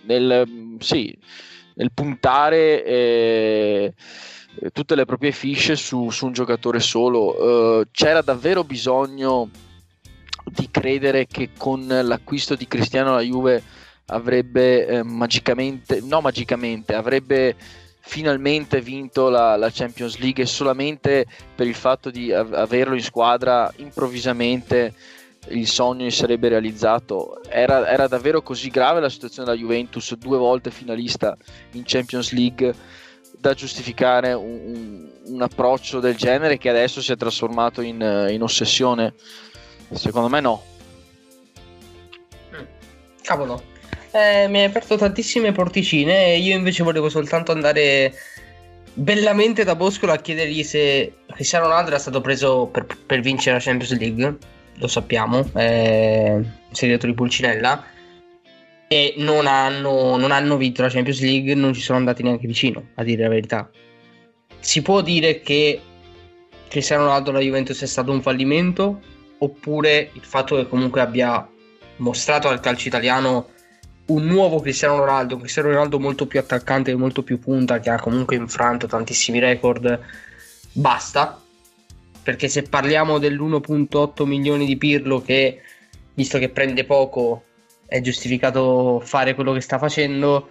nel 0.03 0.77
sì, 0.79 1.13
nel 1.75 1.91
puntare 1.93 2.85
eh, 2.85 3.93
tutte 4.71 4.95
le 4.95 5.03
proprie 5.03 5.33
fiche 5.33 5.75
su, 5.75 6.09
su 6.11 6.27
un 6.27 6.31
giocatore 6.31 6.79
solo. 6.79 7.79
Uh, 7.79 7.83
c'era 7.91 8.21
davvero 8.21 8.63
bisogno 8.63 9.49
di 10.45 10.69
credere 10.71 11.27
che 11.27 11.49
con 11.57 11.85
l'acquisto 11.87 12.55
di 12.55 12.67
Cristiano 12.67 13.15
la 13.15 13.21
Juve 13.21 13.63
avrebbe 14.07 14.85
eh, 14.85 15.03
magicamente, 15.03 16.01
no 16.01 16.21
magicamente, 16.21 16.93
avrebbe 16.93 17.55
finalmente 18.05 18.81
vinto 18.81 19.29
la, 19.29 19.55
la, 19.55 19.69
Champions 19.71 20.17
League 20.17 20.45
solamente 20.45 21.25
per 21.55 21.67
il 21.67 21.75
fatto 21.75 22.09
di 22.09 22.33
av- 22.33 22.53
averlo 22.53 22.95
in 22.95 23.01
squadra 23.01 23.71
improvvisamente 23.77 24.93
il 25.49 25.67
sogno 25.67 26.09
si 26.09 26.17
sarebbe 26.17 26.49
realizzato. 26.49 27.41
Era, 27.49 27.87
era, 27.87 28.07
davvero 28.07 28.41
così 28.41 28.69
grave 28.69 28.99
la 28.99 29.09
situazione 29.09 29.49
della 29.49 29.59
Juventus, 29.59 30.15
due 30.15 30.37
volte 30.37 30.71
finalista 30.71 31.35
in 31.71 31.83
Champions 31.85 32.31
League, 32.31 32.73
da 33.37 33.53
giustificare 33.53 34.33
un, 34.33 34.59
un, 34.63 35.11
un 35.25 35.41
approccio 35.41 35.99
del 35.99 36.15
genere 36.15 36.57
che 36.57 36.69
adesso 36.69 37.01
si 37.01 37.11
è 37.11 37.17
trasformato 37.17 37.81
in, 37.81 38.27
in 38.29 38.41
ossessione? 38.41 39.13
Secondo 39.91 40.29
me 40.29 40.39
no. 40.39 40.63
Cavolo, 43.21 43.61
eh, 44.13 44.47
mi 44.47 44.59
hai 44.59 44.65
aperto 44.65 44.95
tantissime 44.95 45.51
porticine 45.51 46.33
e 46.33 46.37
io 46.37 46.55
invece 46.55 46.83
volevo 46.83 47.09
soltanto 47.09 47.51
andare 47.51 48.13
bellamente 48.93 49.63
da 49.63 49.75
Boscolo 49.75 50.11
a 50.11 50.17
chiedergli 50.17 50.63
se 50.63 51.13
Cristiano 51.33 51.65
Ronaldo 51.65 51.89
era 51.89 51.99
stato 51.99 52.21
preso 52.21 52.67
per, 52.67 52.85
per 53.05 53.21
vincere 53.21 53.57
la 53.57 53.63
Champions 53.63 53.97
League, 53.97 54.37
lo 54.77 54.87
sappiamo, 54.87 55.49
è 55.53 56.31
un 56.35 56.45
segreto 56.71 57.07
di 57.07 57.13
Pulcinella, 57.15 57.83
e 58.87 59.15
non 59.17 59.47
hanno, 59.47 60.17
non 60.17 60.31
hanno 60.31 60.57
vinto 60.57 60.83
la 60.83 60.89
Champions 60.89 61.19
League, 61.21 61.55
non 61.55 61.73
ci 61.73 61.81
sono 61.81 61.97
andati 61.97 62.21
neanche 62.21 62.45
vicino, 62.45 62.89
a 62.93 63.03
dire 63.03 63.23
la 63.23 63.29
verità. 63.29 63.69
Si 64.59 64.83
può 64.83 65.01
dire 65.01 65.41
che 65.41 65.81
Cristiano 66.67 67.05
Ronaldo 67.05 67.31
alla 67.31 67.39
Juventus 67.39 67.81
è 67.81 67.87
stato 67.87 68.11
un 68.11 68.21
fallimento, 68.21 69.01
oppure 69.39 70.11
il 70.13 70.23
fatto 70.23 70.55
che 70.55 70.67
comunque 70.67 71.01
abbia 71.01 71.47
mostrato 71.97 72.49
al 72.49 72.59
calcio 72.59 72.87
italiano 72.87 73.52
un 74.05 74.25
nuovo 74.25 74.59
Cristiano 74.59 74.97
Ronaldo, 74.97 75.35
un 75.35 75.41
Cristiano 75.41 75.69
Ronaldo 75.69 75.99
molto 75.99 76.27
più 76.27 76.39
attaccante 76.39 76.91
e 76.91 76.95
molto 76.95 77.23
più 77.23 77.39
punta, 77.39 77.79
che 77.79 77.89
ha 77.89 77.99
comunque 77.99 78.35
infranto 78.35 78.87
tantissimi 78.87 79.39
record, 79.39 79.99
basta. 80.73 81.39
Perché 82.21 82.47
se 82.47 82.63
parliamo 82.63 83.17
dell'1.8 83.17 84.25
milioni 84.25 84.65
di 84.65 84.77
Pirlo, 84.77 85.21
che 85.21 85.61
visto 86.13 86.37
che 86.37 86.49
prende 86.49 86.85
poco, 86.85 87.43
è 87.85 87.99
giustificato 88.01 89.01
fare 89.03 89.35
quello 89.35 89.51
che 89.51 89.61
sta 89.61 89.77
facendo, 89.77 90.49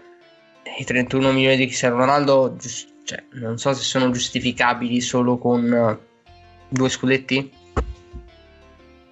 i 0.79 0.85
31 0.85 1.33
milioni 1.33 1.57
di 1.57 1.67
Cristiano 1.67 1.97
Ronaldo, 1.97 2.57
cioè, 3.05 3.25
non 3.33 3.59
so 3.59 3.73
se 3.73 3.83
sono 3.83 4.11
giustificabili 4.11 5.01
solo 5.01 5.39
con 5.39 5.99
due 6.69 6.89
scudetti 6.89 7.61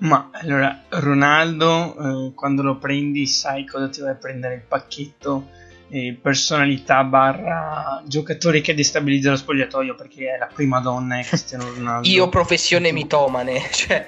ma 0.00 0.30
allora, 0.32 0.84
Ronaldo, 0.88 2.28
eh, 2.28 2.34
quando 2.34 2.62
lo 2.62 2.76
prendi, 2.76 3.26
sai 3.26 3.66
cosa 3.66 3.88
ti 3.88 4.00
vai 4.00 4.10
a 4.10 4.14
prendere 4.14 4.54
il 4.54 4.62
pacchetto 4.66 5.48
eh, 5.90 6.16
personalità 6.20 7.04
barra 7.04 8.02
giocatore 8.06 8.60
che 8.60 8.74
destabilizza 8.74 9.30
lo 9.30 9.36
spogliatoio 9.36 9.94
perché 9.96 10.34
è 10.34 10.38
la 10.38 10.48
prima 10.52 10.80
donna 10.80 11.18
è 11.18 11.24
Cristiano 11.24 11.68
Ronaldo. 11.74 12.08
Io 12.08 12.28
professione 12.28 12.92
mitomane, 12.92 13.60
cioè. 13.70 14.06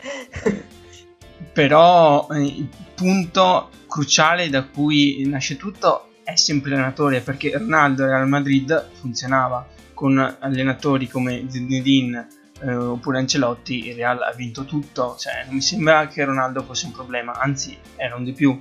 Però 1.52 2.26
eh, 2.30 2.42
il 2.42 2.68
punto 2.94 3.68
cruciale 3.86 4.48
da 4.48 4.64
cui 4.64 5.22
nasce 5.26 5.56
tutto 5.56 6.08
è 6.24 6.36
sempre 6.36 6.70
l'allenatore 6.70 7.20
perché 7.20 7.58
Ronaldo 7.58 8.06
Real 8.06 8.28
Madrid 8.28 8.88
funzionava 8.92 9.66
con 9.92 10.36
allenatori 10.40 11.08
come 11.08 11.44
Zinedine 11.48 12.28
eh, 12.64 12.74
oppure 12.74 13.18
Ancelotti, 13.18 13.88
il 13.88 13.94
Real 13.94 14.22
ha 14.22 14.32
vinto 14.32 14.64
tutto, 14.64 15.16
cioè 15.18 15.44
non 15.46 15.54
mi 15.54 15.60
sembra 15.60 16.06
che 16.06 16.24
Ronaldo 16.24 16.62
fosse 16.62 16.86
un 16.86 16.92
problema, 16.92 17.38
anzi 17.38 17.76
era 17.96 18.14
un 18.16 18.24
di 18.24 18.32
più. 18.32 18.56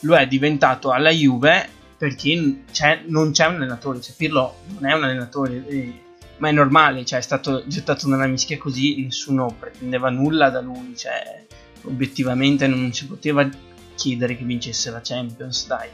Lo 0.00 0.16
è 0.16 0.26
diventato 0.26 0.90
alla 0.90 1.10
Juve 1.10 1.68
perché 1.96 2.62
c'è, 2.70 3.02
non 3.06 3.32
c'è 3.32 3.46
un 3.46 3.56
allenatore, 3.56 4.00
cioè 4.00 4.14
Pirlo 4.16 4.56
non 4.78 4.90
è 4.90 4.94
un 4.94 5.04
allenatore, 5.04 5.66
eh, 5.68 6.00
ma 6.38 6.48
è 6.48 6.52
normale, 6.52 7.04
cioè 7.04 7.18
è 7.18 7.22
stato 7.22 7.64
gettato 7.66 8.08
nella 8.08 8.26
mischia 8.26 8.58
così, 8.58 9.02
nessuno 9.02 9.54
pretendeva 9.58 10.10
nulla 10.10 10.50
da 10.50 10.60
lui, 10.60 10.94
cioè 10.96 11.44
obiettivamente 11.82 12.66
non 12.66 12.92
si 12.92 13.06
poteva 13.06 13.48
chiedere 13.94 14.36
che 14.36 14.44
vincesse 14.44 14.90
la 14.90 15.00
Champions, 15.02 15.66
dai. 15.66 15.88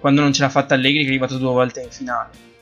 Quando 0.00 0.22
non 0.22 0.32
ce 0.32 0.42
l'ha 0.42 0.48
fatta 0.48 0.74
Allegri 0.74 1.00
che 1.00 1.04
è 1.04 1.08
arrivato 1.08 1.38
due 1.38 1.52
volte 1.52 1.82
in 1.82 1.90
finale 1.90 2.52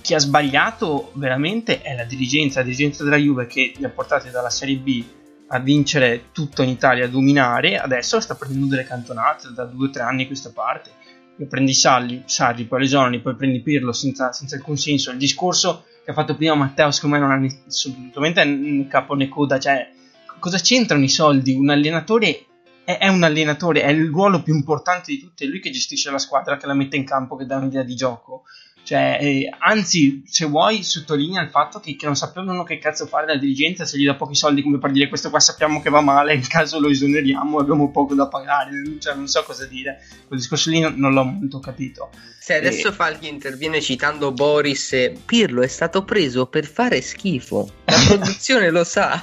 chi 0.00 0.14
ha 0.14 0.18
sbagliato 0.18 1.10
veramente 1.14 1.82
è 1.82 1.94
la 1.94 2.04
dirigenza, 2.04 2.60
la 2.60 2.66
dirigenza 2.66 3.04
della 3.04 3.16
Juve 3.16 3.46
che 3.46 3.72
li 3.76 3.84
ha 3.84 3.90
portati 3.90 4.30
dalla 4.30 4.50
Serie 4.50 4.76
B 4.76 5.04
a 5.48 5.58
vincere 5.60 6.26
tutto 6.32 6.62
in 6.62 6.68
Italia, 6.68 7.04
a 7.04 7.08
dominare, 7.08 7.78
adesso 7.78 8.20
sta 8.20 8.34
prendendo 8.34 8.66
delle 8.66 8.84
cantonate 8.84 9.52
da 9.54 9.64
due 9.64 9.88
o 9.88 9.90
tre 9.90 10.02
anni 10.02 10.24
a 10.24 10.26
questa 10.26 10.50
parte. 10.50 10.90
Io 11.38 11.46
prendi 11.46 11.74
Salli, 11.74 12.22
Sarri, 12.24 12.64
poi 12.64 12.80
Lesoni, 12.80 13.20
poi 13.20 13.36
prendi 13.36 13.60
Pirlo 13.60 13.92
senza, 13.92 14.32
senza 14.32 14.56
alcun 14.56 14.76
senso. 14.76 15.10
Il 15.10 15.18
discorso 15.18 15.84
che 16.04 16.10
ha 16.10 16.14
fatto 16.14 16.34
prima 16.34 16.54
Matteo, 16.54 16.90
secondo 16.90 17.16
me, 17.16 17.22
non 17.22 17.30
ha 17.32 17.66
assolutamente 17.66 18.42
né 18.44 18.86
capo 18.88 19.14
né 19.14 19.28
coda. 19.28 19.58
Cioè, 19.58 19.90
cosa 20.38 20.58
c'entrano 20.58 21.04
i 21.04 21.08
soldi? 21.08 21.52
Un 21.52 21.68
allenatore 21.68 22.46
è, 22.84 22.98
è, 22.98 23.08
un 23.08 23.22
allenatore, 23.22 23.82
è 23.82 23.90
il 23.90 24.08
ruolo 24.08 24.42
più 24.42 24.54
importante 24.54 25.12
di 25.12 25.18
tutti, 25.18 25.44
è 25.44 25.48
lui 25.48 25.60
che 25.60 25.70
gestisce 25.70 26.10
la 26.10 26.18
squadra, 26.18 26.56
che 26.56 26.66
la 26.66 26.74
mette 26.74 26.96
in 26.96 27.04
campo, 27.04 27.36
che 27.36 27.44
dà 27.44 27.56
un'idea 27.56 27.82
di 27.82 27.96
gioco. 27.96 28.44
Cioè, 28.86 29.18
eh, 29.20 29.50
anzi, 29.58 30.22
se 30.24 30.46
vuoi, 30.46 30.84
sottolinea 30.84 31.42
il 31.42 31.50
fatto 31.50 31.80
che, 31.80 31.96
che 31.96 32.06
non 32.06 32.14
sapevano 32.14 32.62
che 32.62 32.78
cazzo 32.78 33.06
fare 33.06 33.26
la 33.26 33.36
dirigenza 33.36 33.84
se 33.84 33.98
gli 33.98 34.04
dà 34.04 34.14
pochi 34.14 34.36
soldi 34.36 34.62
come 34.62 34.78
per 34.78 34.92
dire 34.92 35.08
questo 35.08 35.28
qua 35.28 35.40
sappiamo 35.40 35.82
che 35.82 35.90
va 35.90 36.00
male, 36.00 36.34
in 36.34 36.46
caso 36.46 36.78
lo 36.78 36.88
esoneriamo 36.88 37.58
abbiamo 37.58 37.90
poco 37.90 38.14
da 38.14 38.28
pagare. 38.28 38.70
Cioè, 39.00 39.16
non 39.16 39.26
so 39.26 39.42
cosa 39.42 39.66
dire. 39.66 40.06
Quel 40.28 40.38
discorso 40.38 40.70
lì 40.70 40.78
non, 40.78 40.94
non 40.98 41.12
l'ho 41.14 41.24
molto 41.24 41.58
capito. 41.58 42.10
Se 42.38 42.54
adesso 42.54 42.90
e... 42.90 42.92
Falchi 42.92 43.26
interviene 43.26 43.80
citando 43.80 44.30
Boris, 44.30 44.92
e 44.92 45.18
Pirlo 45.26 45.62
è 45.62 45.66
stato 45.66 46.04
preso 46.04 46.46
per 46.46 46.64
fare 46.64 47.00
schifo. 47.00 47.68
La 47.86 47.96
produzione 48.06 48.70
lo 48.70 48.84
sa. 48.84 49.20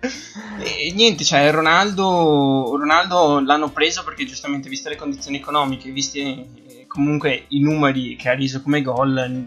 E 0.00 0.92
niente, 0.94 1.22
cioè 1.22 1.50
Ronaldo, 1.50 2.74
Ronaldo 2.78 3.40
l'hanno 3.40 3.70
preso 3.70 4.02
perché 4.04 4.24
giustamente 4.24 4.70
viste 4.70 4.88
le 4.88 4.96
condizioni 4.96 5.36
economiche, 5.36 5.90
visti 5.90 6.59
comunque 6.90 7.44
i 7.50 7.60
numeri 7.60 8.16
che 8.16 8.28
ha 8.28 8.34
reso 8.34 8.60
come 8.62 8.82
gol, 8.82 9.46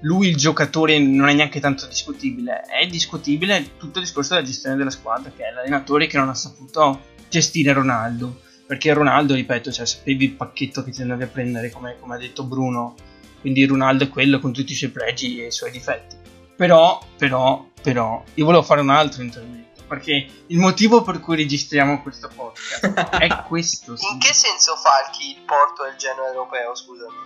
lui 0.00 0.28
il 0.28 0.36
giocatore 0.36 0.98
non 0.98 1.28
è 1.28 1.34
neanche 1.34 1.60
tanto 1.60 1.86
discutibile. 1.86 2.62
È 2.62 2.86
discutibile 2.86 3.76
tutto 3.76 3.98
il 3.98 4.04
discorso 4.04 4.32
della 4.32 4.46
gestione 4.46 4.76
della 4.76 4.88
squadra, 4.88 5.30
che 5.36 5.44
è 5.44 5.52
l'allenatore 5.52 6.06
che 6.06 6.16
non 6.16 6.30
ha 6.30 6.34
saputo 6.34 7.02
gestire 7.28 7.74
Ronaldo. 7.74 8.40
Perché 8.66 8.94
Ronaldo, 8.94 9.34
ripeto, 9.34 9.70
cioè, 9.70 9.84
sapevi 9.84 10.24
il 10.24 10.32
pacchetto 10.32 10.82
che 10.82 10.90
ti 10.90 11.02
andavi 11.02 11.24
a 11.24 11.26
prendere, 11.26 11.70
come, 11.70 11.96
come 12.00 12.14
ha 12.14 12.18
detto 12.18 12.44
Bruno. 12.44 12.94
Quindi 13.42 13.66
Ronaldo 13.66 14.04
è 14.04 14.08
quello 14.08 14.38
con 14.38 14.52
tutti 14.52 14.72
i 14.72 14.76
suoi 14.76 14.90
pregi 14.90 15.42
e 15.42 15.48
i 15.48 15.52
suoi 15.52 15.70
difetti. 15.70 16.16
Però, 16.56 16.98
però, 17.18 17.68
però, 17.82 18.24
io 18.34 18.44
volevo 18.44 18.62
fare 18.62 18.80
un 18.80 18.90
altro 18.90 19.22
intervento 19.22 19.59
perché 19.90 20.44
il 20.46 20.58
motivo 20.58 21.02
per 21.02 21.18
cui 21.18 21.34
registriamo 21.34 22.00
questo 22.00 22.28
podcast 22.28 23.18
è 23.18 23.42
questo. 23.42 23.96
Sì. 23.96 24.06
In 24.12 24.20
che 24.20 24.32
senso 24.32 24.76
Falchi 24.76 25.30
il 25.30 25.42
porto 25.42 25.82
del 25.82 25.96
genere 25.96 26.28
europeo, 26.28 26.76
scusami? 26.76 27.16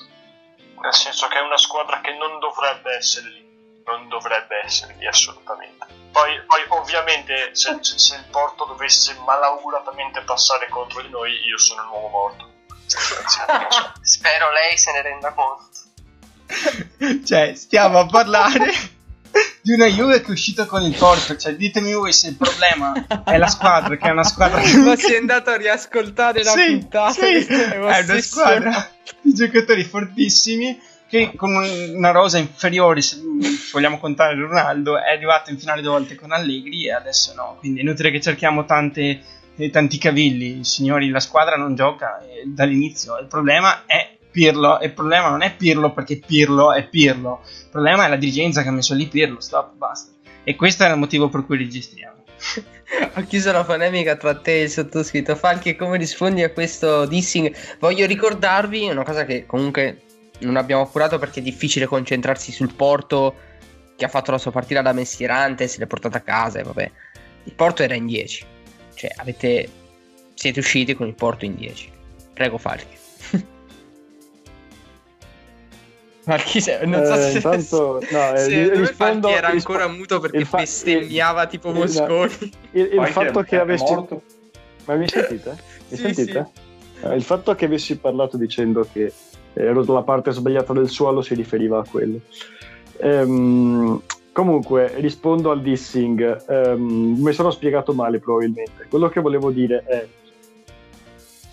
Nel 0.80 0.94
senso 0.94 1.26
che 1.26 1.36
è 1.36 1.42
una 1.42 1.58
squadra 1.58 2.00
che 2.00 2.16
non 2.16 2.38
dovrebbe 2.38 2.96
essere 2.96 3.28
lì, 3.28 3.82
non 3.84 4.08
dovrebbe 4.08 4.62
essere 4.64 4.94
lì 4.98 5.06
assolutamente. 5.06 5.86
Poi, 6.10 6.42
poi 6.46 6.64
ovviamente 6.68 7.54
se, 7.54 7.76
se, 7.82 8.16
il 8.16 8.24
porto 8.30 8.64
dovesse 8.64 9.14
malauguratamente 9.26 10.22
passare 10.22 10.66
contro 10.70 11.02
di 11.02 11.10
noi, 11.10 11.32
io 11.44 11.58
sono 11.58 11.82
il 11.82 11.88
nuovo 11.88 12.08
morto. 12.08 12.52
Spero 14.00 14.50
lei 14.52 14.78
se 14.78 14.90
ne 14.92 15.02
renda 15.02 15.34
conto. 15.34 17.26
cioè, 17.26 17.54
stiamo 17.54 17.98
a 17.98 18.06
parlare 18.06 18.72
di 19.64 19.72
una 19.72 19.86
Juve 19.86 20.20
che 20.20 20.26
è 20.26 20.30
uscita 20.30 20.66
con 20.66 20.82
il 20.82 20.94
Porto. 20.94 21.36
Cioè, 21.36 21.56
ditemi 21.56 21.94
voi 21.94 22.12
se 22.12 22.28
il 22.28 22.36
problema 22.36 22.92
è 23.24 23.38
la 23.38 23.46
squadra, 23.46 23.96
che 23.96 24.08
è 24.08 24.10
una 24.10 24.22
squadra 24.22 24.60
che 24.60 24.76
Ma 24.76 24.94
sei 24.94 25.16
andato 25.16 25.48
a 25.48 25.56
riascoltare 25.56 26.42
la 26.42 26.50
Sì, 26.50 26.66
puntata? 26.66 27.12
sì, 27.12 27.46
è 27.46 27.78
una 27.78 28.20
squadra 28.20 28.90
di 29.22 29.32
giocatori 29.32 29.82
fortissimi 29.84 30.78
che 31.08 31.32
con 31.34 31.54
una 31.54 32.10
rosa 32.10 32.36
inferiore, 32.36 33.00
se 33.00 33.16
se 33.16 33.70
vogliamo 33.72 33.98
contare 33.98 34.34
Ronaldo, 34.34 34.98
è 34.98 35.12
arrivato 35.12 35.50
in 35.50 35.58
finale 35.58 35.80
due 35.80 35.92
volte 35.92 36.14
con 36.14 36.32
Allegri 36.32 36.86
e 36.86 36.92
adesso 36.92 37.32
no. 37.34 37.56
Quindi 37.58 37.78
è 37.78 37.82
inutile 37.82 38.10
che 38.10 38.20
cerchiamo 38.20 38.66
tante, 38.66 39.20
eh, 39.56 39.70
tanti 39.70 39.96
cavilli. 39.96 40.62
Signori, 40.62 41.08
la 41.08 41.20
squadra 41.20 41.56
non 41.56 41.74
gioca 41.74 42.20
eh, 42.20 42.42
dall'inizio. 42.46 43.18
Il 43.18 43.28
problema 43.28 43.84
è 43.86 44.14
Pirlo. 44.34 44.80
E 44.80 44.86
il 44.86 44.92
problema 44.92 45.30
non 45.30 45.42
è 45.42 45.54
Pirlo 45.54 45.92
perché 45.92 46.18
Pirlo 46.18 46.72
è 46.72 46.88
Pirlo. 46.88 47.42
Il 47.44 47.68
problema 47.70 48.06
è 48.06 48.08
la 48.08 48.16
dirigenza 48.16 48.62
che 48.62 48.68
ha 48.68 48.72
messo 48.72 48.92
lì 48.92 49.06
Pirlo. 49.06 49.40
Stop, 49.40 49.76
basta. 49.76 50.10
E 50.42 50.56
questo 50.56 50.82
era 50.82 50.94
il 50.94 50.98
motivo 50.98 51.28
per 51.28 51.46
cui 51.46 51.56
registriamo. 51.56 52.24
Ho 53.14 53.22
chiuso 53.22 53.52
la 53.52 53.62
polemica 53.62 54.16
tra 54.16 54.34
te 54.34 54.58
e 54.58 54.62
il 54.64 54.70
sottoscritto. 54.70 55.36
Falchi, 55.36 55.76
come 55.76 55.96
rispondi 55.98 56.42
a 56.42 56.50
questo 56.50 57.06
dissing? 57.06 57.54
Voglio 57.78 58.06
ricordarvi 58.06 58.88
una 58.88 59.04
cosa 59.04 59.24
che 59.24 59.46
comunque 59.46 60.02
non 60.40 60.56
abbiamo 60.56 60.82
appurato 60.82 61.18
perché 61.20 61.38
è 61.38 61.42
difficile 61.42 61.86
concentrarsi 61.86 62.50
sul 62.50 62.74
Porto 62.74 63.34
che 63.96 64.04
ha 64.04 64.08
fatto 64.08 64.32
la 64.32 64.38
sua 64.38 64.50
partita 64.50 64.82
da 64.82 64.92
mestierante, 64.92 65.68
se 65.68 65.78
l'è 65.78 65.86
portata 65.86 66.18
a 66.18 66.22
casa 66.22 66.58
e 66.58 66.64
vabbè. 66.64 66.90
Il 67.44 67.54
Porto 67.54 67.84
era 67.84 67.94
in 67.94 68.06
10. 68.06 68.44
Cioè, 68.94 69.12
avete 69.16 69.68
siete 70.34 70.58
usciti 70.58 70.94
con 70.94 71.06
il 71.06 71.14
Porto 71.14 71.44
in 71.44 71.54
10. 71.54 71.90
Prego 72.34 72.58
Falchi. 72.58 73.03
Falchi, 76.24 76.60
se- 76.60 76.80
non 76.86 77.04
so 77.04 77.14
Eh, 77.14 77.18
se, 77.18 77.36
intanto, 77.36 78.00
no, 78.10 78.32
eh, 78.34 78.38
se 78.38 78.62
dove 78.64 78.76
rispondo- 78.80 79.28
era 79.28 79.50
rispo- 79.50 79.72
ancora 79.72 79.92
muto 79.92 80.20
perché 80.20 80.38
il 80.38 80.46
fa- 80.46 80.56
bestemmiava 80.58 81.46
tipo 81.46 81.68
il- 81.68 81.74
Mosconi. 81.74 82.32
Il, 82.72 82.82
il 82.82 82.88
Poi 82.96 83.06
fatto 83.10 83.42
che 83.42 83.56
è 83.56 83.60
avessi. 83.60 83.84
morto. 83.92 84.22
Ma 84.86 84.94
mi 84.94 85.06
sentite? 85.08 85.56
Mi 85.88 85.96
Sì, 85.96 86.02
sentite? 86.14 86.48
Eh, 87.02 87.14
il 87.14 87.22
fatto 87.22 87.54
che 87.54 87.66
avessi 87.66 87.98
parlato 87.98 88.38
dicendo 88.38 88.86
che 88.90 89.12
ero 89.52 89.84
dalla 89.84 90.02
parte 90.02 90.32
sbagliata 90.32 90.72
del 90.72 90.88
suolo 90.88 91.20
si 91.20 91.34
riferiva 91.34 91.78
a 91.80 91.84
quello. 91.88 92.20
Ehm, 92.98 94.00
comunque, 94.32 94.92
rispondo 94.96 95.50
al 95.50 95.60
dissing. 95.60 96.44
Ehm, 96.48 97.16
mi 97.20 97.32
sono 97.32 97.50
spiegato 97.50 97.92
male 97.92 98.18
probabilmente. 98.18 98.86
Quello 98.88 99.08
che 99.08 99.20
volevo 99.20 99.50
dire 99.50 99.84
è 99.86 100.06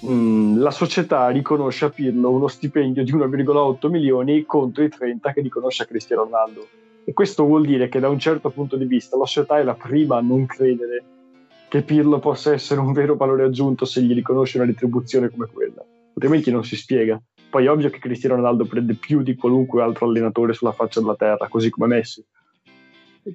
mm, 0.05 0.57
la 0.57 0.71
società 0.71 1.27
riconosce 1.29 1.85
a 1.85 1.89
Pirlo 1.89 2.29
uno 2.29 2.47
stipendio 2.47 3.03
di 3.03 3.13
1,8 3.13 3.89
milioni 3.89 4.45
contro 4.45 4.83
i 4.83 4.89
30 4.89 5.33
che 5.33 5.41
riconosce 5.41 5.83
a 5.83 5.85
Cristiano 5.85 6.23
Ronaldo. 6.23 6.67
E 7.03 7.13
questo 7.13 7.45
vuol 7.45 7.65
dire 7.65 7.89
che 7.89 7.99
da 7.99 8.09
un 8.09 8.19
certo 8.19 8.49
punto 8.49 8.75
di 8.75 8.85
vista 8.85 9.17
la 9.17 9.25
società 9.25 9.57
è 9.57 9.63
la 9.63 9.73
prima 9.73 10.17
a 10.17 10.21
non 10.21 10.45
credere 10.45 11.03
che 11.67 11.81
Pirlo 11.83 12.19
possa 12.19 12.51
essere 12.51 12.81
un 12.81 12.91
vero 12.91 13.15
valore 13.15 13.45
aggiunto 13.45 13.85
se 13.85 14.01
gli 14.01 14.13
riconosce 14.13 14.57
una 14.57 14.67
retribuzione 14.67 15.29
come 15.29 15.47
quella. 15.51 15.83
Altrimenti 16.13 16.51
non 16.51 16.65
si 16.65 16.75
spiega. 16.75 17.21
Poi 17.49 17.65
è 17.65 17.69
ovvio 17.71 17.89
che 17.89 17.99
Cristiano 17.99 18.35
Ronaldo 18.35 18.65
prende 18.65 18.93
più 18.95 19.21
di 19.21 19.35
qualunque 19.35 19.81
altro 19.81 20.05
allenatore 20.05 20.53
sulla 20.53 20.73
faccia 20.73 20.99
della 20.99 21.15
terra, 21.15 21.47
così 21.47 21.69
come 21.69 21.87
Messi. 21.87 22.23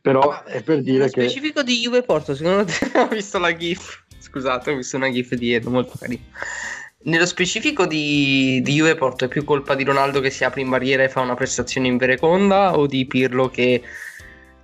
Però 0.03 0.29
Ma, 0.29 0.45
è 0.45 0.63
per 0.63 0.83
dire 0.83 1.05
che... 1.05 1.29
specifico 1.29 1.63
di 1.63 1.79
Juve 1.79 2.03
Porto, 2.03 2.35
secondo 2.35 2.65
te 2.65 2.91
ho 2.99 3.09
visto 3.09 3.39
la 3.39 3.57
GIF. 3.57 4.05
Scusate, 4.27 4.73
ho 4.73 4.77
visto 4.77 4.97
una 4.97 5.11
GIF 5.11 5.35
di 5.35 5.55
Edo 5.55 5.71
molto 5.71 5.97
carina. 5.99 6.23
Nello 7.05 7.27
specifico 7.27 7.87
di, 7.87 8.61
di 8.63 8.73
Juve 8.73 8.97
Porto 8.97 9.27
è 9.27 9.29
più 9.29 9.45
colpa 9.45 9.77
di 9.77 9.85
Ronaldo 9.85 10.21
che 10.21 10.31
si 10.31 10.43
apre 10.43 10.63
in 10.63 10.69
barriera 10.69 11.05
e 11.05 11.09
fa 11.09 11.21
una 11.21 11.35
prestazione 11.35 11.87
in 11.87 11.97
vereconda 11.97 12.77
o 12.77 12.87
di 12.87 13.07
Pirlo 13.07 13.49
che 13.49 13.81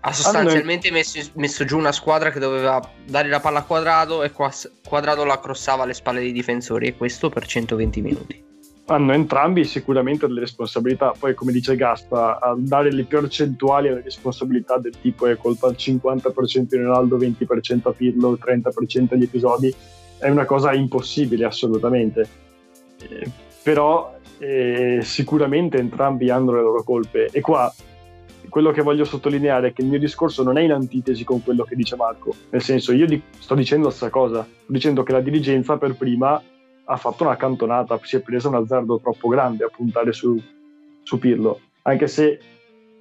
ha 0.00 0.12
sostanzialmente 0.12 0.90
messo, 0.90 1.20
messo 1.34 1.64
giù 1.64 1.78
una 1.78 1.92
squadra 1.92 2.32
che 2.32 2.40
doveva 2.40 2.80
dare 3.06 3.28
la 3.28 3.38
palla 3.38 3.60
a 3.60 3.64
Quadrado 3.64 4.24
e 4.24 4.32
Quadrado 4.32 5.24
la 5.24 5.38
crossava 5.38 5.84
alle 5.84 5.94
spalle 5.94 6.18
dei 6.18 6.32
difensori 6.32 6.88
e 6.88 6.96
questo 6.96 7.28
per 7.28 7.46
120 7.46 8.00
minuti. 8.00 8.51
Hanno 8.94 9.12
entrambi 9.12 9.64
sicuramente 9.64 10.26
delle 10.26 10.40
responsabilità. 10.40 11.12
Poi, 11.18 11.34
come 11.34 11.52
dice 11.52 11.76
Gaspa, 11.76 12.38
a 12.38 12.54
dare 12.56 12.92
le 12.92 13.04
percentuali 13.04 13.88
alle 13.88 14.02
responsabilità 14.02 14.78
del 14.78 14.94
tipo 15.00 15.26
è 15.26 15.36
colpa 15.36 15.68
al 15.68 15.76
50% 15.76 16.60
di 16.68 16.76
Ronaldo, 16.76 17.18
20% 17.18 17.88
a 17.88 17.92
Pirlo, 17.92 18.38
30% 18.42 19.14
agli 19.14 19.22
episodi, 19.22 19.74
è 20.18 20.28
una 20.28 20.44
cosa 20.44 20.72
impossibile 20.72 21.44
assolutamente. 21.44 22.28
Eh, 22.98 23.30
però 23.62 24.18
eh, 24.38 25.00
sicuramente 25.02 25.78
entrambi 25.78 26.30
hanno 26.30 26.52
le 26.52 26.62
loro 26.62 26.82
colpe. 26.82 27.28
E 27.30 27.40
qua 27.40 27.72
quello 28.48 28.70
che 28.70 28.82
voglio 28.82 29.04
sottolineare 29.04 29.68
è 29.68 29.72
che 29.72 29.82
il 29.82 29.88
mio 29.88 29.98
discorso 29.98 30.42
non 30.42 30.58
è 30.58 30.62
in 30.62 30.72
antitesi 30.72 31.24
con 31.24 31.42
quello 31.42 31.64
che 31.64 31.74
dice 31.76 31.96
Marco. 31.96 32.34
Nel 32.50 32.62
senso, 32.62 32.92
io 32.92 33.06
di- 33.06 33.22
sto 33.38 33.54
dicendo 33.54 33.86
la 33.86 33.92
stessa 33.92 34.10
cosa. 34.10 34.42
Sto 34.42 34.72
dicendo 34.72 35.02
che 35.02 35.12
la 35.12 35.20
dirigenza 35.20 35.78
per 35.78 35.94
prima 35.94 36.42
ha 36.92 36.96
fatto 36.96 37.24
una 37.24 37.36
cantonata, 37.36 37.98
si 38.02 38.16
è 38.16 38.20
presa 38.20 38.48
un 38.48 38.56
azzardo 38.56 39.00
troppo 39.00 39.28
grande 39.28 39.64
a 39.64 39.70
puntare 39.74 40.12
su, 40.12 40.38
su 41.02 41.18
Pirlo, 41.18 41.60
anche 41.82 42.06
se 42.06 42.38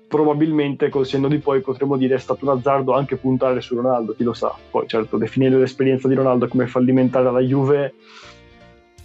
probabilmente 0.07 0.89
col 0.89 1.05
senno 1.05 1.27
di 1.27 1.39
poi 1.39 1.61
potremmo 1.61 1.97
dire 1.97 2.15
è 2.15 2.19
stato 2.19 2.45
un 2.45 2.57
azzardo 2.57 2.93
anche 2.93 3.17
puntare 3.17 3.59
su 3.59 3.75
Ronaldo, 3.75 4.13
chi 4.13 4.23
lo 4.23 4.33
sa. 4.33 4.53
Poi 4.69 4.87
certo, 4.87 5.17
definire 5.17 5.57
l'esperienza 5.57 6.07
di 6.07 6.15
Ronaldo 6.15 6.47
come 6.47 6.67
fallimentare 6.67 7.27
alla 7.27 7.39
Juve 7.41 7.93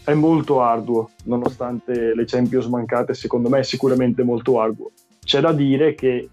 è 0.05 0.15
molto 0.15 0.63
arduo, 0.63 1.11
nonostante 1.25 2.15
le 2.15 2.25
Champions 2.25 2.67
mancate, 2.67 3.13
secondo 3.13 3.49
me 3.49 3.61
è 3.61 3.65
sicuramente 3.65 4.23
molto 4.23 4.61
arduo. 4.61 4.93
C'è 5.25 5.41
da 5.41 5.53
dire 5.53 5.97
che 5.97 6.29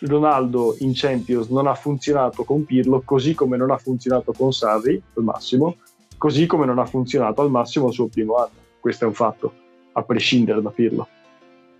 Ronaldo 0.00 0.74
in 0.78 0.92
Champions 0.94 1.48
non 1.48 1.66
ha 1.66 1.74
funzionato 1.74 2.44
con 2.44 2.64
Pirlo, 2.64 3.02
così 3.04 3.34
come 3.34 3.58
non 3.58 3.70
ha 3.70 3.76
funzionato 3.76 4.32
con 4.32 4.52
Sarri 4.54 5.02
al 5.14 5.22
massimo, 5.22 5.76
così 6.18 6.46
come 6.46 6.66
non 6.66 6.78
ha 6.78 6.84
funzionato 6.84 7.40
al 7.40 7.50
massimo 7.50 7.86
il 7.86 7.94
suo 7.94 8.08
primo 8.08 8.36
anno. 8.36 8.66
Questo 8.80 9.04
è 9.04 9.06
un 9.06 9.14
fatto, 9.14 9.52
a 9.92 10.02
prescindere 10.02 10.60
da 10.60 10.70
Pirlo. 10.70 11.08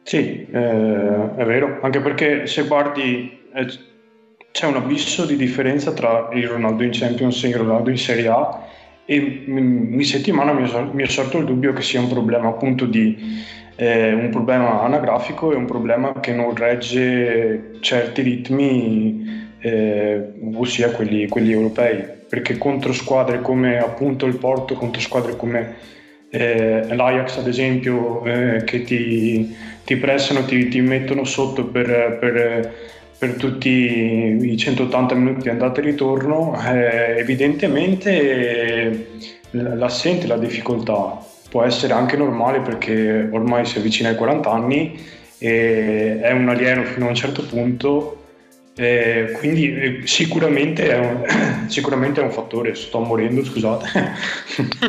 Sì, 0.02 0.46
eh, 0.50 1.34
è 1.36 1.44
vero, 1.44 1.80
anche 1.82 2.00
perché 2.00 2.46
se 2.46 2.66
guardi 2.66 3.40
eh, 3.52 3.66
c'è 4.50 4.66
un 4.66 4.76
abisso 4.76 5.26
di 5.26 5.36
differenza 5.36 5.92
tra 5.92 6.30
il 6.32 6.48
Ronaldo 6.48 6.82
in 6.82 6.90
Champions 6.92 7.44
e 7.44 7.48
il 7.48 7.56
Ronaldo 7.56 7.90
in 7.90 7.98
Serie 7.98 8.28
A 8.28 8.66
e 9.04 9.44
m- 9.46 9.92
in 9.92 10.04
settimana 10.04 10.52
mi 10.52 10.68
è, 10.68 10.82
mi 10.92 11.02
è 11.02 11.06
sorto 11.06 11.38
il 11.38 11.44
dubbio 11.44 11.72
che 11.72 11.82
sia 11.82 12.00
un 12.00 12.08
problema 12.08 12.48
appunto 12.48 12.86
di 12.86 13.16
eh, 13.76 14.12
un 14.12 14.30
problema 14.30 14.82
anagrafico 14.82 15.52
e 15.52 15.56
un 15.56 15.66
problema 15.66 16.18
che 16.20 16.32
non 16.32 16.54
regge 16.54 17.76
certi 17.80 18.22
ritmi, 18.22 19.47
eh, 19.68 20.32
ossia 20.54 20.90
quelli, 20.90 21.28
quelli 21.28 21.52
europei, 21.52 22.04
perché 22.28 22.58
contro 22.58 22.92
squadre 22.92 23.40
come 23.40 23.78
appunto 23.78 24.26
il 24.26 24.36
Porto, 24.36 24.74
contro 24.74 25.00
squadre 25.00 25.36
come 25.36 25.76
eh, 26.30 26.94
l'Ajax 26.94 27.38
ad 27.38 27.46
esempio, 27.46 28.24
eh, 28.24 28.62
che 28.64 28.82
ti, 28.82 29.54
ti 29.84 29.96
pressano, 29.96 30.44
ti, 30.44 30.68
ti 30.68 30.80
mettono 30.80 31.24
sotto 31.24 31.66
per, 31.66 32.18
per, 32.20 32.74
per 33.18 33.34
tutti 33.34 33.68
i 33.68 34.56
180 34.56 35.14
minuti 35.14 35.42
di 35.42 35.48
andata 35.48 35.80
e 35.80 35.84
ritorno, 35.84 36.58
eh, 36.66 37.18
evidentemente 37.18 39.06
l'assente, 39.50 40.26
la 40.26 40.36
difficoltà. 40.36 41.18
Può 41.50 41.62
essere 41.62 41.94
anche 41.94 42.16
normale 42.16 42.60
perché 42.60 43.26
ormai 43.30 43.64
si 43.64 43.78
avvicina 43.78 44.10
ai 44.10 44.16
40 44.16 44.50
anni 44.50 45.00
e 45.38 46.20
è 46.20 46.32
un 46.32 46.48
alieno 46.48 46.82
fino 46.84 47.06
a 47.06 47.08
un 47.08 47.14
certo 47.14 47.42
punto, 47.42 48.17
eh, 48.78 49.32
quindi 49.38 49.74
eh, 49.74 50.06
sicuramente 50.06 50.88
è, 50.88 50.98
un, 50.98 51.66
sicuramente 51.68 52.20
è 52.20 52.24
un 52.24 52.30
fattore. 52.30 52.74
Sto 52.76 53.00
morendo, 53.00 53.44
scusate. 53.44 53.86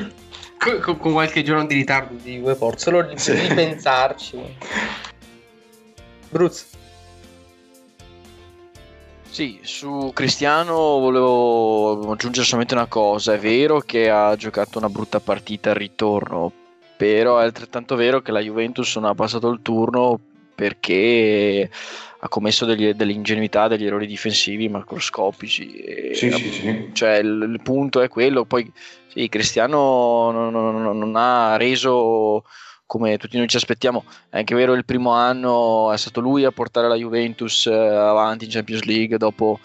Con, 0.60 0.98
con- 0.98 1.14
qualche 1.14 1.42
giorno 1.42 1.66
di 1.66 1.74
ritardo 1.74 2.16
di 2.22 2.38
Porto, 2.58 2.80
solo 2.80 3.02
di, 3.04 3.18
Sì. 3.18 3.32
di 3.34 3.54
pensarci. 3.54 4.38
Bruz. 6.30 6.68
Sì, 9.30 9.60
su 9.62 10.12
Cristiano 10.14 10.74
volevo 10.76 12.12
aggiungere 12.12 12.46
solamente 12.46 12.74
una 12.74 12.88
cosa. 12.88 13.34
È 13.36 13.40
vero 13.40 13.80
che 13.80 14.10
ha 14.10 14.36
giocato 14.36 14.80
una 14.80 14.90
brutta 14.90 15.22
partita 15.22 15.70
al 15.70 15.78
ritorno, 15.78 16.52
però 16.98 17.40
è 17.40 17.44
altrettanto 17.44 17.96
vero 17.96 18.22
che 18.22 18.34
la 18.34 18.42
Juventus 18.42 18.94
non 18.98 19.06
ha 19.06 19.16
passato 19.16 19.48
il 19.50 19.62
turno 19.62 20.20
perché 20.60 21.70
ha 22.22 22.28
commesso 22.28 22.66
degli- 22.66 22.92
delle 22.92 23.14
ingenuità, 23.14 23.70
degli 23.70 23.86
errori 23.86 24.06
difensivi 24.06 24.68
macroscopici. 24.68 26.12
Sì, 26.14 26.32
sì, 26.32 26.52
sì. 26.52 26.90
Cioè, 26.92 27.20
il, 27.20 27.50
il 27.54 27.62
punto 27.64 28.02
è 28.02 28.10
quello. 28.10 28.44
Poi, 28.44 28.70
sì, 29.08 29.30
Cristiano 29.30 30.30
non, 30.32 30.52
non- 30.52 30.98
non 30.98 31.16
ha 31.16 31.56
reso 31.56 32.44
come 32.86 33.18
tutti 33.18 33.38
noi 33.38 33.48
ci 33.48 33.56
aspettiamo. 33.56 34.04
È 34.30 34.38
anche 34.40 34.54
vero, 34.54 34.74
il 34.74 34.84
primo 34.84 35.12
anno 35.12 35.94
è 35.94 35.98
stato 35.98 36.20
lui 36.20 36.44
a 36.44 36.52
portare 36.52 36.90
la 36.90 36.96
Juventus 36.96 37.68
eh, 37.68 37.74
avanti 37.74 38.44
in 38.46 38.52
Champions 38.52 38.84
League 38.84 39.18
dopo 39.18 39.60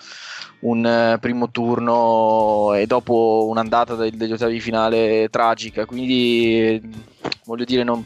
un 0.61 0.87
eh, 0.87 1.19
primo 1.19 1.51
turno 1.51 2.73
e 2.75 2.87
dopo 2.87 3.47
un'andata 3.49 3.97
degli 3.97 4.33
ottavi 4.33 4.53
di 4.53 4.61
finale 4.61 5.29
tragica. 5.29 5.87
Quindi, 5.87 6.81
voglio 7.47 7.65
dire, 7.65 7.83
non, 7.83 8.05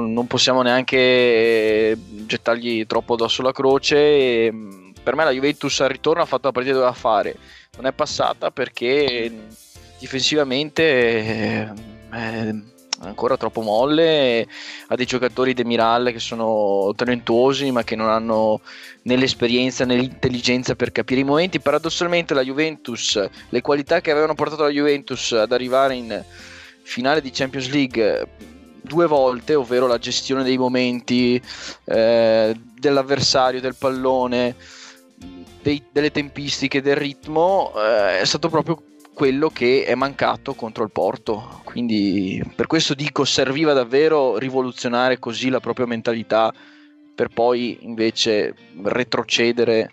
non- 0.00 0.26
possiamo 0.26 0.62
neanche 0.62 1.96
gettargli 2.26 2.86
troppo 2.86 3.14
addosso 3.14 3.42
la 3.42 3.52
croce. 3.52 3.96
E, 3.96 4.52
mh, 4.52 4.92
per 5.02 5.14
me 5.14 5.24
la 5.24 5.30
Juventus 5.30 5.80
al 5.80 5.88
ritorno 5.90 6.22
ha 6.22 6.26
fatto 6.26 6.46
la 6.46 6.52
partita 6.52 6.74
che 6.74 6.80
doveva 6.80 6.98
fare, 6.98 7.36
non 7.76 7.86
è 7.86 7.92
passata 7.92 8.50
perché 8.50 9.30
difensivamente 9.98 10.82
eh, 10.82 11.70
è 12.10 12.52
ancora 13.00 13.36
troppo 13.36 13.60
molle, 13.60 14.46
ha 14.88 14.94
dei 14.96 15.06
giocatori 15.06 15.54
de 15.54 15.64
Miral 15.64 16.10
che 16.12 16.18
sono 16.18 16.92
talentuosi 16.96 17.70
ma 17.70 17.84
che 17.84 17.94
non 17.94 18.08
hanno 18.08 18.60
né 19.02 19.16
l'esperienza 19.16 19.84
né 19.84 19.94
l'intelligenza 19.94 20.74
per 20.74 20.92
capire 20.92 21.20
i 21.20 21.24
momenti. 21.24 21.60
Paradossalmente 21.60 22.34
la 22.34 22.42
Juventus, 22.42 23.22
le 23.48 23.60
qualità 23.60 24.00
che 24.00 24.10
avevano 24.10 24.34
portato 24.34 24.62
la 24.62 24.70
Juventus 24.70 25.32
ad 25.32 25.52
arrivare 25.52 25.94
in 25.94 26.24
finale 26.82 27.20
di 27.20 27.30
Champions 27.30 27.70
League 27.70 28.28
due 28.86 29.06
volte, 29.06 29.54
ovvero 29.54 29.86
la 29.86 29.98
gestione 29.98 30.42
dei 30.42 30.56
momenti 30.56 31.40
eh, 31.84 32.54
dell'avversario, 32.78 33.60
del 33.60 33.74
pallone, 33.74 34.54
dei, 35.62 35.82
delle 35.90 36.10
tempistiche, 36.10 36.80
del 36.80 36.96
ritmo, 36.96 37.72
eh, 37.76 38.20
è 38.20 38.24
stato 38.24 38.48
proprio 38.48 38.82
quello 39.12 39.48
che 39.48 39.84
è 39.84 39.94
mancato 39.94 40.54
contro 40.54 40.84
il 40.84 40.90
Porto. 40.90 41.62
Quindi 41.64 42.42
per 42.54 42.66
questo 42.66 42.94
dico 42.94 43.24
serviva 43.24 43.72
davvero 43.72 44.36
rivoluzionare 44.38 45.18
così 45.18 45.48
la 45.48 45.60
propria 45.60 45.86
mentalità 45.86 46.52
per 47.14 47.28
poi 47.28 47.78
invece 47.80 48.54
retrocedere 48.82 49.92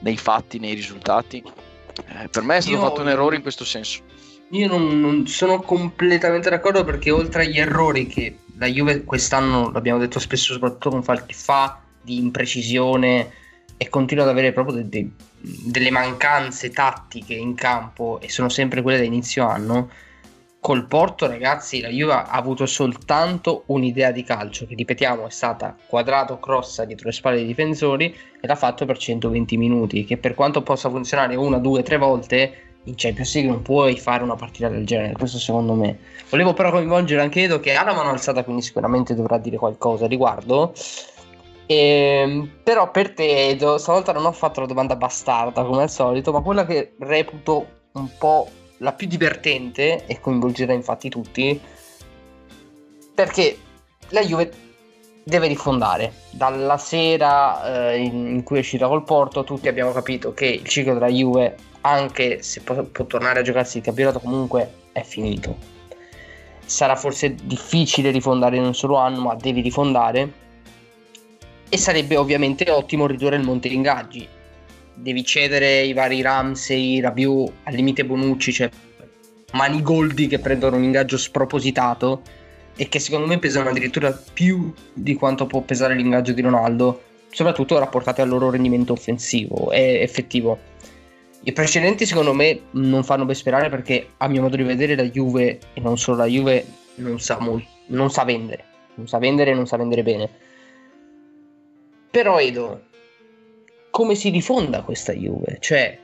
nei 0.00 0.16
fatti, 0.16 0.58
nei 0.58 0.72
risultati. 0.72 1.42
Eh, 1.42 2.28
per 2.28 2.42
me 2.42 2.56
è 2.56 2.60
stato 2.60 2.76
Io... 2.76 2.82
fatto 2.82 3.02
un 3.02 3.10
errore 3.10 3.36
in 3.36 3.42
questo 3.42 3.64
senso. 3.64 4.00
Io 4.50 4.68
non, 4.68 5.00
non, 5.00 5.26
sono 5.26 5.60
completamente 5.60 6.50
d'accordo 6.50 6.84
perché 6.84 7.10
oltre 7.10 7.44
agli 7.44 7.58
errori 7.58 8.06
che 8.06 8.38
la 8.56 8.66
Juve 8.66 9.04
quest'anno, 9.04 9.70
l'abbiamo 9.70 9.98
detto 9.98 10.18
spesso, 10.18 10.52
soprattutto 10.52 10.90
con 10.90 11.02
Falchi, 11.02 11.34
fa 11.34 11.80
di 12.00 12.18
imprecisione 12.18 13.30
e 13.76 13.88
continua 13.88 14.24
ad 14.24 14.30
avere 14.30 14.52
proprio 14.52 14.76
de, 14.76 14.88
de, 14.88 15.10
delle 15.40 15.90
mancanze 15.90 16.70
tattiche 16.70 17.34
in 17.34 17.54
campo 17.54 18.20
e 18.20 18.28
sono 18.28 18.48
sempre 18.48 18.82
quelle 18.82 18.98
da 18.98 19.04
inizio 19.04 19.46
anno, 19.46 19.90
col 20.60 20.86
Porto 20.86 21.26
ragazzi 21.26 21.80
la 21.80 21.88
Juve 21.88 22.12
ha 22.12 22.22
avuto 22.22 22.64
soltanto 22.64 23.64
un'idea 23.66 24.10
di 24.12 24.22
calcio 24.22 24.66
che 24.66 24.74
ripetiamo 24.74 25.26
è 25.26 25.30
stata 25.30 25.76
quadrato 25.86 26.38
crossa 26.38 26.86
dietro 26.86 27.08
le 27.08 27.12
spalle 27.12 27.36
dei 27.36 27.44
difensori 27.44 28.16
e 28.40 28.46
l'ha 28.46 28.54
fatto 28.54 28.86
per 28.86 28.96
120 28.96 29.58
minuti 29.58 30.04
che 30.06 30.16
per 30.16 30.34
quanto 30.34 30.62
possa 30.62 30.88
funzionare 30.88 31.34
una, 31.34 31.58
due, 31.58 31.82
tre 31.82 31.98
volte 31.98 32.73
in 32.84 32.94
Champions 32.96 33.34
League 33.34 33.50
non 33.50 33.62
puoi 33.62 33.98
fare 33.98 34.22
una 34.22 34.36
partita 34.36 34.68
del 34.68 34.84
genere, 34.84 35.14
questo 35.14 35.38
secondo 35.38 35.74
me. 35.74 35.98
Volevo 36.28 36.52
però 36.52 36.70
coinvolgere 36.70 37.22
anche 37.22 37.42
Edo 37.42 37.60
che 37.60 37.74
ha 37.74 37.84
la 37.84 37.94
mano 37.94 38.10
alzata, 38.10 38.44
quindi 38.44 38.62
sicuramente 38.62 39.14
dovrà 39.14 39.38
dire 39.38 39.56
qualcosa 39.56 40.04
a 40.04 40.08
riguardo. 40.08 40.72
E, 41.66 41.76
ehm, 41.76 42.50
però 42.62 42.90
per 42.90 43.14
te 43.14 43.48
Edo, 43.48 43.78
stavolta 43.78 44.12
non 44.12 44.26
ho 44.26 44.32
fatto 44.32 44.60
la 44.60 44.66
domanda 44.66 44.96
bastarda 44.96 45.64
come 45.64 45.82
al 45.82 45.90
solito, 45.90 46.32
ma 46.32 46.40
quella 46.40 46.66
che 46.66 46.94
reputo 46.98 47.66
un 47.92 48.08
po' 48.18 48.48
la 48.78 48.92
più 48.92 49.06
divertente 49.06 50.04
e 50.06 50.20
coinvolgerà 50.20 50.72
infatti 50.72 51.08
tutti, 51.08 51.58
perché 53.14 53.56
la 54.08 54.20
Juve 54.20 54.52
deve 55.22 55.46
rifondare. 55.46 56.12
Dalla 56.30 56.76
sera 56.76 57.92
eh, 57.92 57.98
in, 57.98 58.26
in 58.26 58.42
cui 58.42 58.56
è 58.56 58.60
uscita 58.60 58.88
col 58.88 59.04
Porto 59.04 59.42
tutti 59.42 59.68
abbiamo 59.68 59.92
capito 59.92 60.34
che 60.34 60.46
il 60.46 60.68
ciclo 60.68 60.92
della 60.92 61.08
Juve 61.08 61.56
anche 61.86 62.42
se 62.42 62.60
può, 62.60 62.82
può 62.82 63.04
tornare 63.04 63.40
a 63.40 63.42
giocarsi 63.42 63.78
il 63.78 63.84
campionato, 63.84 64.18
comunque 64.18 64.72
è 64.92 65.02
finito. 65.02 65.56
Sarà 66.64 66.96
forse 66.96 67.34
difficile 67.34 68.10
rifondare 68.10 68.56
in 68.56 68.64
un 68.64 68.74
solo 68.74 68.96
anno, 68.96 69.20
ma 69.20 69.34
devi 69.34 69.60
rifondare. 69.60 70.42
E 71.68 71.76
sarebbe 71.76 72.16
ovviamente 72.16 72.70
ottimo 72.70 73.06
ridurre 73.06 73.36
il 73.36 73.42
monte 73.42 73.68
di 73.68 73.74
ingaggi. 73.74 74.26
Devi 74.94 75.24
cedere 75.24 75.82
i 75.82 75.92
vari 75.92 76.22
Ramsey, 76.22 77.00
Rabiu, 77.00 77.50
al 77.64 77.74
limite 77.74 78.04
Bonucci, 78.04 78.52
cioè 78.52 78.70
manigoldi 79.52 80.26
che 80.26 80.38
prendono 80.38 80.76
un 80.76 80.84
ingaggio 80.84 81.18
spropositato 81.18 82.22
e 82.76 82.88
che 82.88 82.98
secondo 82.98 83.26
me 83.26 83.38
pesano 83.38 83.68
addirittura 83.68 84.10
più 84.32 84.72
di 84.92 85.14
quanto 85.14 85.46
può 85.46 85.60
pesare 85.60 85.94
l'ingaggio 85.94 86.32
di 86.32 86.40
Ronaldo, 86.40 87.02
soprattutto 87.30 87.78
rapportati 87.78 88.20
al 88.20 88.28
loro 88.28 88.50
rendimento 88.50 88.92
offensivo 88.92 89.70
e 89.70 90.00
effettivo 90.00 90.72
i 91.46 91.52
precedenti 91.52 92.06
secondo 92.06 92.32
me 92.32 92.58
non 92.72 93.04
fanno 93.04 93.26
ben 93.26 93.34
sperare 93.34 93.68
perché 93.68 94.08
a 94.16 94.28
mio 94.28 94.42
modo 94.42 94.56
di 94.56 94.62
vedere 94.62 94.96
la 94.96 95.02
Juve 95.02 95.58
e 95.74 95.80
non 95.80 95.98
solo 95.98 96.18
la 96.18 96.26
Juve 96.26 96.64
non 96.96 97.20
sa, 97.20 97.38
molto, 97.38 97.68
non 97.88 98.10
sa 98.10 98.24
vendere, 98.24 98.64
non 98.94 99.06
sa 99.06 99.18
vendere 99.18 99.50
e 99.50 99.54
non 99.54 99.66
sa 99.66 99.76
vendere 99.76 100.02
bene. 100.02 100.30
Però 102.10 102.38
Edo, 102.38 102.82
come 103.90 104.14
si 104.14 104.30
rifonda 104.30 104.82
questa 104.82 105.12
Juve? 105.12 105.58
Cioè, 105.60 105.98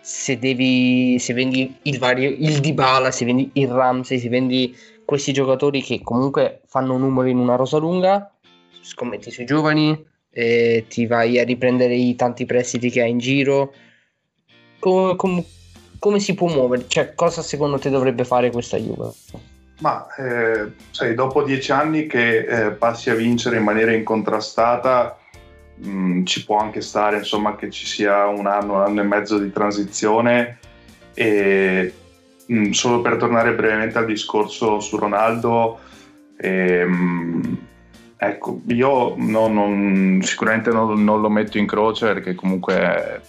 se 0.00 0.38
devi, 0.38 1.18
se 1.18 1.32
vendi 1.32 1.74
il, 1.82 1.98
vario, 1.98 2.28
il 2.30 2.60
Dybala, 2.60 3.10
se 3.10 3.24
vendi 3.24 3.50
il 3.54 3.68
Ramsey, 3.68 4.18
se 4.20 4.28
vendi 4.28 4.76
questi 5.04 5.32
giocatori 5.32 5.82
che 5.82 6.02
comunque 6.02 6.60
fanno 6.66 6.96
numeri 6.96 7.30
in 7.30 7.38
una 7.38 7.56
rosa 7.56 7.78
lunga, 7.78 8.32
scommetti 8.82 9.30
sui 9.30 9.44
giovani, 9.44 10.06
eh, 10.30 10.84
ti 10.88 11.06
vai 11.06 11.40
a 11.40 11.44
riprendere 11.44 11.94
i 11.94 12.14
tanti 12.14 12.44
prestiti 12.44 12.90
che 12.90 13.02
hai 13.02 13.10
in 13.10 13.18
giro 13.18 13.72
come, 14.78 15.16
come, 15.16 15.44
come 15.98 16.20
si 16.20 16.34
può 16.34 16.48
muovere? 16.48 16.86
Cioè, 16.86 17.14
cosa 17.14 17.42
secondo 17.42 17.78
te 17.78 17.90
dovrebbe 17.90 18.24
fare 18.24 18.50
questa 18.50 18.76
Juve? 18.76 19.10
Ma 19.80 20.06
eh, 20.16 20.72
sai, 20.90 21.14
dopo 21.14 21.42
dieci 21.42 21.70
anni 21.70 22.06
che 22.06 22.38
eh, 22.38 22.70
passi 22.72 23.10
a 23.10 23.14
vincere 23.14 23.58
in 23.58 23.62
maniera 23.62 23.92
incontrastata, 23.92 25.16
mh, 25.76 25.88
mm, 25.88 26.24
ci 26.24 26.44
può 26.44 26.58
anche 26.58 26.80
stare 26.80 27.18
insomma, 27.18 27.54
che 27.54 27.70
ci 27.70 27.86
sia 27.86 28.26
un 28.26 28.46
anno, 28.46 28.74
un 28.74 28.82
anno 28.82 29.00
e 29.00 29.04
mezzo 29.04 29.38
di 29.38 29.52
transizione. 29.52 30.58
E 31.14 31.92
mh, 32.46 32.58
mm, 32.58 32.70
solo 32.70 33.00
per 33.00 33.16
tornare 33.16 33.54
brevemente 33.54 33.98
al 33.98 34.06
discorso 34.06 34.80
su 34.80 34.96
Ronaldo, 34.96 35.78
ehm, 36.38 37.58
ecco, 38.18 38.60
io 38.66 39.14
no, 39.16 39.46
non, 39.46 40.20
sicuramente 40.22 40.70
non, 40.70 41.02
non, 41.04 41.20
lo 41.20 41.30
metto 41.30 41.56
in 41.56 41.66
croce 41.66 42.12
perché 42.12 42.34
comunque 42.34 43.22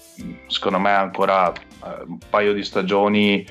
secondo 0.47 0.79
me 0.79 0.89
ancora 0.89 1.51
eh, 1.51 2.03
un 2.07 2.17
paio 2.29 2.53
di 2.53 2.63
stagioni 2.63 3.45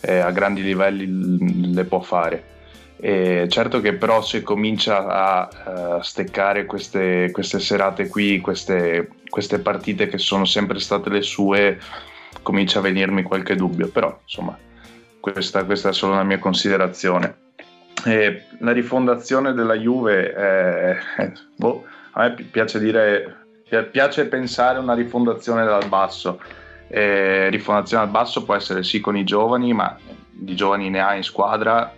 eh, 0.00 0.18
a 0.18 0.30
grandi 0.30 0.62
livelli 0.62 1.74
le 1.74 1.84
può 1.84 2.00
fare. 2.00 2.56
E 3.00 3.46
certo 3.48 3.80
che 3.80 3.92
però 3.92 4.22
se 4.22 4.42
comincia 4.42 5.06
a 5.06 5.98
uh, 5.98 6.02
steccare 6.02 6.64
queste, 6.64 7.30
queste, 7.30 7.60
serate 7.60 8.08
qui, 8.08 8.40
queste, 8.40 9.10
queste, 9.28 9.60
partite 9.60 10.08
che 10.08 10.18
sono 10.18 10.44
sempre 10.44 10.80
state 10.80 11.08
le 11.08 11.22
sue, 11.22 11.78
comincia 12.42 12.80
a 12.80 12.82
venirmi 12.82 13.22
qualche 13.22 13.54
dubbio, 13.54 13.86
però 13.88 14.18
insomma 14.24 14.58
questa, 15.20 15.64
questa 15.64 15.90
è 15.90 15.92
solo 15.92 16.14
una 16.14 16.24
mia 16.24 16.40
considerazione. 16.40 17.46
E 18.08 18.44
la 18.60 18.72
rifondazione 18.72 19.52
della 19.52 19.74
Juve, 19.74 20.34
eh, 20.34 21.32
boh, 21.56 21.84
a 22.12 22.22
me 22.22 22.34
piace 22.50 22.78
dire 22.78 23.36
piace 23.90 24.26
pensare 24.26 24.78
una 24.78 24.94
rifondazione 24.94 25.64
dal 25.64 25.88
basso. 25.88 26.40
Eh, 26.88 27.50
rifondazione 27.50 28.04
dal 28.04 28.12
basso 28.12 28.44
può 28.44 28.54
essere 28.54 28.82
sì 28.82 28.98
con 29.00 29.16
i 29.16 29.24
giovani, 29.24 29.74
ma 29.74 29.96
di 30.30 30.54
giovani 30.54 30.88
ne 30.88 31.00
ha 31.00 31.14
in 31.14 31.22
squadra, 31.22 31.92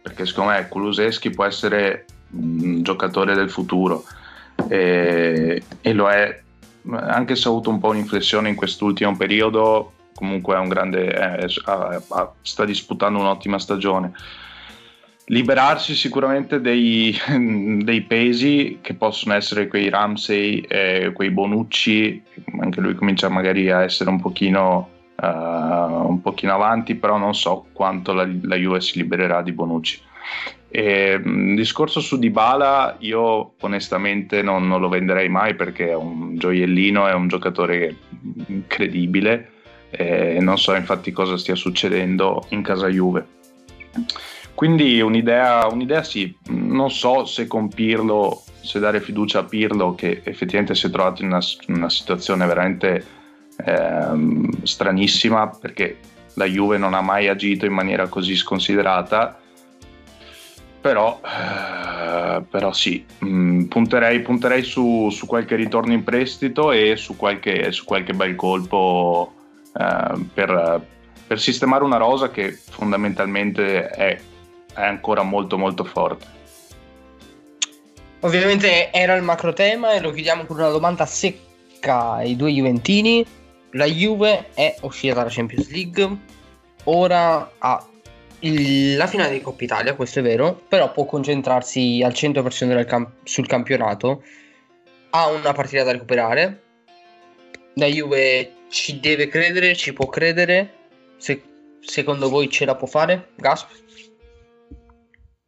perché 0.00 0.24
secondo 0.24 0.52
me 0.52 0.68
Kuluseschi 0.68 1.30
può 1.30 1.44
essere 1.44 2.04
un 2.30 2.82
giocatore 2.82 3.34
del 3.34 3.50
futuro 3.50 4.04
e, 4.68 5.62
e 5.80 5.92
lo 5.92 6.08
è, 6.08 6.42
anche 6.92 7.34
se 7.34 7.48
ha 7.48 7.50
avuto 7.50 7.70
un 7.70 7.80
po' 7.80 7.88
un'inflessione 7.88 8.48
in 8.48 8.54
quest'ultimo 8.54 9.16
periodo, 9.16 9.92
comunque 10.14 10.54
è 10.54 10.58
un 10.58 10.68
grande, 10.68 11.08
è, 11.08 11.46
sta 12.42 12.64
disputando 12.64 13.18
un'ottima 13.18 13.58
stagione 13.58 14.12
liberarsi 15.26 15.94
sicuramente 15.94 16.60
dei, 16.60 17.16
dei, 17.82 18.02
pesi 18.02 18.78
che 18.80 18.94
possono 18.94 19.34
essere 19.34 19.68
quei 19.68 19.88
Ramsey, 19.88 20.60
eh, 20.60 21.12
quei 21.14 21.30
Bonucci, 21.30 22.22
anche 22.60 22.80
lui 22.80 22.94
comincia 22.94 23.28
magari 23.28 23.70
a 23.70 23.82
essere 23.82 24.10
un 24.10 24.20
pochino, 24.20 24.88
uh, 25.16 25.26
un 25.26 26.20
pochino 26.22 26.54
avanti, 26.54 26.94
però 26.94 27.16
non 27.16 27.34
so 27.34 27.66
quanto 27.72 28.12
la, 28.12 28.28
la 28.42 28.56
Juve 28.56 28.80
si 28.80 28.98
libererà 28.98 29.42
di 29.42 29.52
Bonucci. 29.52 30.00
E, 30.68 31.18
mh, 31.18 31.54
discorso 31.54 32.00
su 32.00 32.18
Dybala, 32.18 32.96
io 33.00 33.54
onestamente 33.60 34.42
non, 34.42 34.66
non, 34.66 34.80
lo 34.80 34.88
venderei 34.88 35.28
mai 35.28 35.54
perché 35.54 35.88
è 35.90 35.94
un 35.94 36.36
gioiellino, 36.36 37.06
è 37.06 37.14
un 37.14 37.28
giocatore 37.28 37.96
incredibile, 38.46 39.50
e 39.90 40.38
non 40.40 40.58
so 40.58 40.74
infatti 40.74 41.10
cosa 41.10 41.36
stia 41.36 41.54
succedendo 41.54 42.44
in 42.50 42.62
casa 42.62 42.88
Juve. 42.88 43.34
Quindi 44.56 45.02
un'idea, 45.02 45.66
un'idea 45.66 46.02
sì, 46.02 46.34
non 46.48 46.90
so 46.90 47.26
se 47.26 47.46
con 47.46 47.68
se 48.62 48.78
dare 48.78 49.02
fiducia 49.02 49.40
a 49.40 49.44
Pirlo 49.44 49.94
che 49.94 50.22
effettivamente 50.24 50.74
si 50.74 50.86
è 50.86 50.90
trovato 50.90 51.20
in 51.20 51.28
una, 51.28 51.40
una 51.68 51.90
situazione 51.90 52.46
veramente 52.46 53.04
ehm, 53.62 54.62
stranissima 54.62 55.48
perché 55.48 55.98
la 56.36 56.46
Juve 56.46 56.78
non 56.78 56.94
ha 56.94 57.02
mai 57.02 57.28
agito 57.28 57.66
in 57.66 57.74
maniera 57.74 58.08
così 58.08 58.34
sconsiderata. 58.34 59.38
Però, 60.80 61.20
eh, 61.22 62.42
però 62.48 62.72
sì, 62.72 63.04
mm, 63.26 63.64
punterei, 63.64 64.22
punterei 64.22 64.62
su, 64.62 65.10
su, 65.10 65.26
qualche 65.26 65.56
ritorno 65.56 65.92
in 65.92 66.02
prestito 66.02 66.72
e 66.72 66.96
su 66.96 67.14
qualche, 67.14 67.72
su 67.72 67.84
qualche 67.84 68.14
bel 68.14 68.36
colpo 68.36 69.34
eh, 69.78 70.24
per, 70.32 70.80
per, 71.26 71.40
sistemare 71.40 71.84
una 71.84 71.98
rosa 71.98 72.30
che 72.30 72.52
fondamentalmente 72.52 73.88
è, 73.88 74.18
è 74.76 74.84
ancora 74.84 75.22
molto 75.22 75.56
molto 75.56 75.84
forte. 75.84 76.34
Ovviamente 78.20 78.92
era 78.92 79.14
il 79.14 79.22
macro 79.22 79.52
tema 79.52 79.92
e 79.92 80.00
lo 80.00 80.10
chiudiamo 80.10 80.44
con 80.44 80.56
una 80.56 80.68
domanda 80.68 81.06
secca 81.06 82.12
ai 82.12 82.36
due 82.36 82.50
Juventini. 82.50 83.24
La 83.72 83.84
Juve 83.84 84.50
è 84.54 84.76
uscita 84.82 85.14
dalla 85.14 85.28
Champions 85.30 85.70
League, 85.70 86.16
ora 86.84 87.52
ha 87.58 87.86
il, 88.40 88.96
la 88.96 89.06
finale 89.06 89.32
di 89.32 89.40
Coppa 89.40 89.64
Italia, 89.64 89.94
questo 89.94 90.20
è 90.20 90.22
vero, 90.22 90.60
però 90.68 90.92
può 90.92 91.04
concentrarsi 91.04 92.02
al 92.04 92.12
100% 92.12 92.84
camp- 92.84 93.12
sul 93.24 93.46
campionato. 93.46 94.22
Ha 95.10 95.28
una 95.28 95.52
partita 95.52 95.84
da 95.84 95.92
recuperare. 95.92 96.62
La 97.74 97.86
Juve 97.86 98.52
ci 98.68 99.00
deve 99.00 99.28
credere, 99.28 99.76
ci 99.76 99.92
può 99.92 100.06
credere. 100.06 100.72
Se, 101.18 101.42
secondo 101.80 102.28
voi 102.28 102.50
ce 102.50 102.64
la 102.64 102.74
può 102.74 102.86
fare? 102.86 103.28
Gasp? 103.36 103.68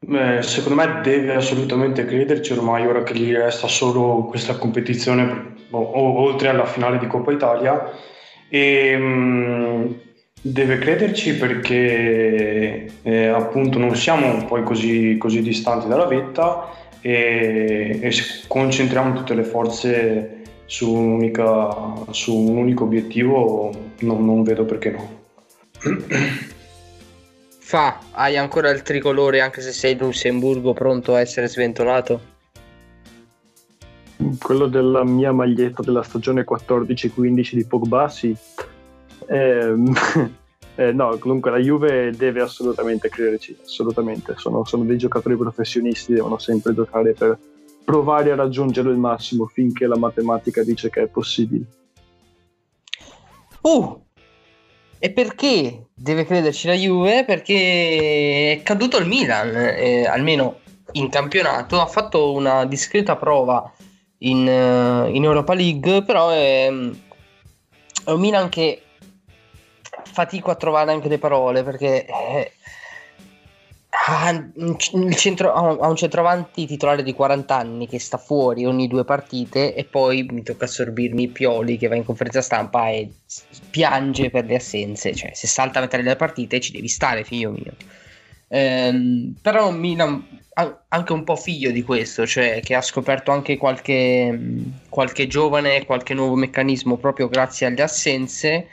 Beh, 0.08 0.40
secondo 0.40 0.82
me 0.82 1.00
deve 1.02 1.34
assolutamente 1.34 2.06
crederci 2.06 2.54
ormai 2.54 2.86
ora 2.86 3.02
che 3.02 3.14
gli 3.14 3.30
resta 3.30 3.66
solo 3.68 4.24
questa 4.24 4.56
competizione 4.56 5.54
o, 5.70 5.80
oltre 5.80 6.48
alla 6.48 6.64
finale 6.64 6.98
di 6.98 7.06
Coppa 7.06 7.30
Italia 7.30 7.90
e 8.48 8.96
mh, 8.96 9.02
mm, 9.04 9.86
Deve 10.40 10.78
crederci 10.78 11.36
perché 11.36 12.86
eh, 13.02 13.26
appunto 13.26 13.78
non 13.78 13.96
siamo 13.96 14.44
poi 14.44 14.62
così, 14.62 15.16
così 15.18 15.42
distanti 15.42 15.88
dalla 15.88 16.06
vetta 16.06 16.70
e, 17.00 17.98
e 18.00 18.12
concentriamo 18.46 19.14
tutte 19.14 19.34
le 19.34 19.42
forze 19.42 20.42
su, 20.64 21.18
su 22.10 22.36
un 22.36 22.56
unico 22.56 22.84
obiettivo, 22.84 23.72
non, 24.00 24.24
non 24.24 24.44
vedo 24.44 24.64
perché 24.64 24.90
no. 24.90 25.10
Fa, 27.68 28.00
hai 28.12 28.38
ancora 28.38 28.70
il 28.70 28.80
tricolore 28.80 29.42
anche 29.42 29.60
se 29.60 29.72
sei 29.72 29.94
Lussemburgo 29.94 30.72
pronto 30.72 31.12
a 31.12 31.20
essere 31.20 31.48
sventolato? 31.48 32.20
Quello 34.40 34.68
della 34.68 35.04
mia 35.04 35.32
maglietta 35.32 35.82
della 35.82 36.02
stagione 36.02 36.46
14-15 36.48 37.54
di 37.54 37.66
Pogba, 37.66 38.08
sì. 38.08 38.34
Eh, 39.26 39.74
eh, 40.76 40.92
no, 40.92 41.18
comunque 41.18 41.50
la 41.50 41.58
Juve 41.58 42.10
deve 42.12 42.40
assolutamente 42.40 43.10
crederci, 43.10 43.58
assolutamente. 43.62 44.32
Sono, 44.38 44.64
sono, 44.64 44.84
dei 44.84 44.96
giocatori 44.96 45.36
professionisti, 45.36 46.14
devono 46.14 46.38
sempre 46.38 46.72
giocare 46.72 47.12
per 47.12 47.38
provare 47.84 48.30
a 48.30 48.34
raggiungere 48.34 48.88
il 48.88 48.96
massimo 48.96 49.44
finché 49.44 49.86
la 49.86 49.98
matematica 49.98 50.62
dice 50.62 50.88
che 50.88 51.02
è 51.02 51.06
possibile. 51.06 51.66
Uh, 53.60 54.02
e 54.98 55.12
perché 55.12 55.87
deve 55.98 56.24
crederci 56.24 56.66
la 56.66 56.74
Juve? 56.74 57.24
Perché 57.24 58.52
è 58.52 58.62
caduto 58.62 58.96
il 58.98 59.06
Milan, 59.06 59.54
eh, 59.54 60.06
almeno 60.06 60.60
in 60.92 61.08
campionato, 61.10 61.80
ha 61.80 61.86
fatto 61.86 62.32
una 62.32 62.64
discreta 62.64 63.16
prova 63.16 63.70
in, 64.18 64.46
uh, 64.46 65.14
in 65.14 65.24
Europa 65.24 65.54
League, 65.54 66.02
però 66.04 66.30
è, 66.30 66.66
è 66.66 68.10
un 68.10 68.20
Milan 68.20 68.48
che 68.48 68.82
fatico 70.04 70.50
a 70.50 70.56
trovare 70.56 70.90
anche 70.92 71.08
le 71.08 71.18
parole 71.18 71.62
perché 71.62 72.06
eh, 72.06 72.52
ha, 74.06 74.50
un 74.54 74.76
centro, 75.12 75.52
ha 75.52 75.88
un 75.88 75.96
centroavanti 75.96 76.66
titolare 76.66 77.02
di 77.02 77.12
40 77.12 77.56
anni 77.56 77.88
che 77.88 77.98
sta 77.98 78.16
fuori 78.16 78.64
ogni 78.64 78.86
due 78.86 79.04
partite 79.04 79.74
e 79.74 79.84
poi 79.84 80.26
mi 80.30 80.42
tocca 80.42 80.64
assorbirmi 80.64 81.28
Pioli 81.28 81.76
che 81.76 81.88
va 81.88 81.96
in 81.96 82.04
conferenza 82.04 82.40
stampa 82.40 82.88
e 82.88 83.10
piange 83.70 84.30
per 84.30 84.44
le 84.46 84.56
assenze. 84.56 85.14
Cioè 85.14 85.32
se 85.34 85.46
salta 85.46 85.78
a 85.78 85.82
mettere 85.82 86.02
le 86.02 86.16
partite 86.16 86.60
ci 86.60 86.72
devi 86.72 86.88
stare 86.88 87.24
figlio 87.24 87.50
mio. 87.50 87.74
Ehm, 88.48 89.34
però 89.42 89.70
Milan 89.70 90.24
anche 90.88 91.12
un 91.12 91.22
po' 91.22 91.36
figlio 91.36 91.70
di 91.70 91.84
questo 91.84 92.26
cioè 92.26 92.60
che 92.64 92.74
ha 92.74 92.80
scoperto 92.80 93.30
anche 93.30 93.56
qualche, 93.56 94.36
qualche 94.88 95.28
giovane 95.28 95.84
qualche 95.84 96.14
nuovo 96.14 96.34
meccanismo 96.34 96.96
proprio 96.96 97.28
grazie 97.28 97.66
alle 97.66 97.82
assenze 97.82 98.66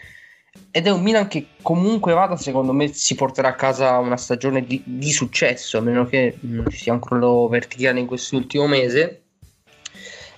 ed 0.72 0.88
è 0.88 0.92
un 0.92 1.02
Milan 1.02 1.28
che 1.28 1.48
comunque 1.62 2.14
vada, 2.14 2.36
secondo 2.36 2.74
me, 2.74 2.88
si 2.94 3.16
porterà 3.16 3.50
a 3.50 3.56
casa 3.56 3.98
una 3.98 4.18
stagione 4.18 4.66
di, 4.66 4.82
di 4.86 5.12
successo, 5.12 5.78
a 5.78 5.82
meno 5.82 6.06
che 6.06 6.38
non 6.42 6.70
ci 6.70 6.78
sia 6.78 6.94
un 6.94 7.00
crollo 7.00 7.48
verticale 7.48 8.00
in 8.00 8.06
quest'ultimo 8.06 8.68
mese. 8.68 9.24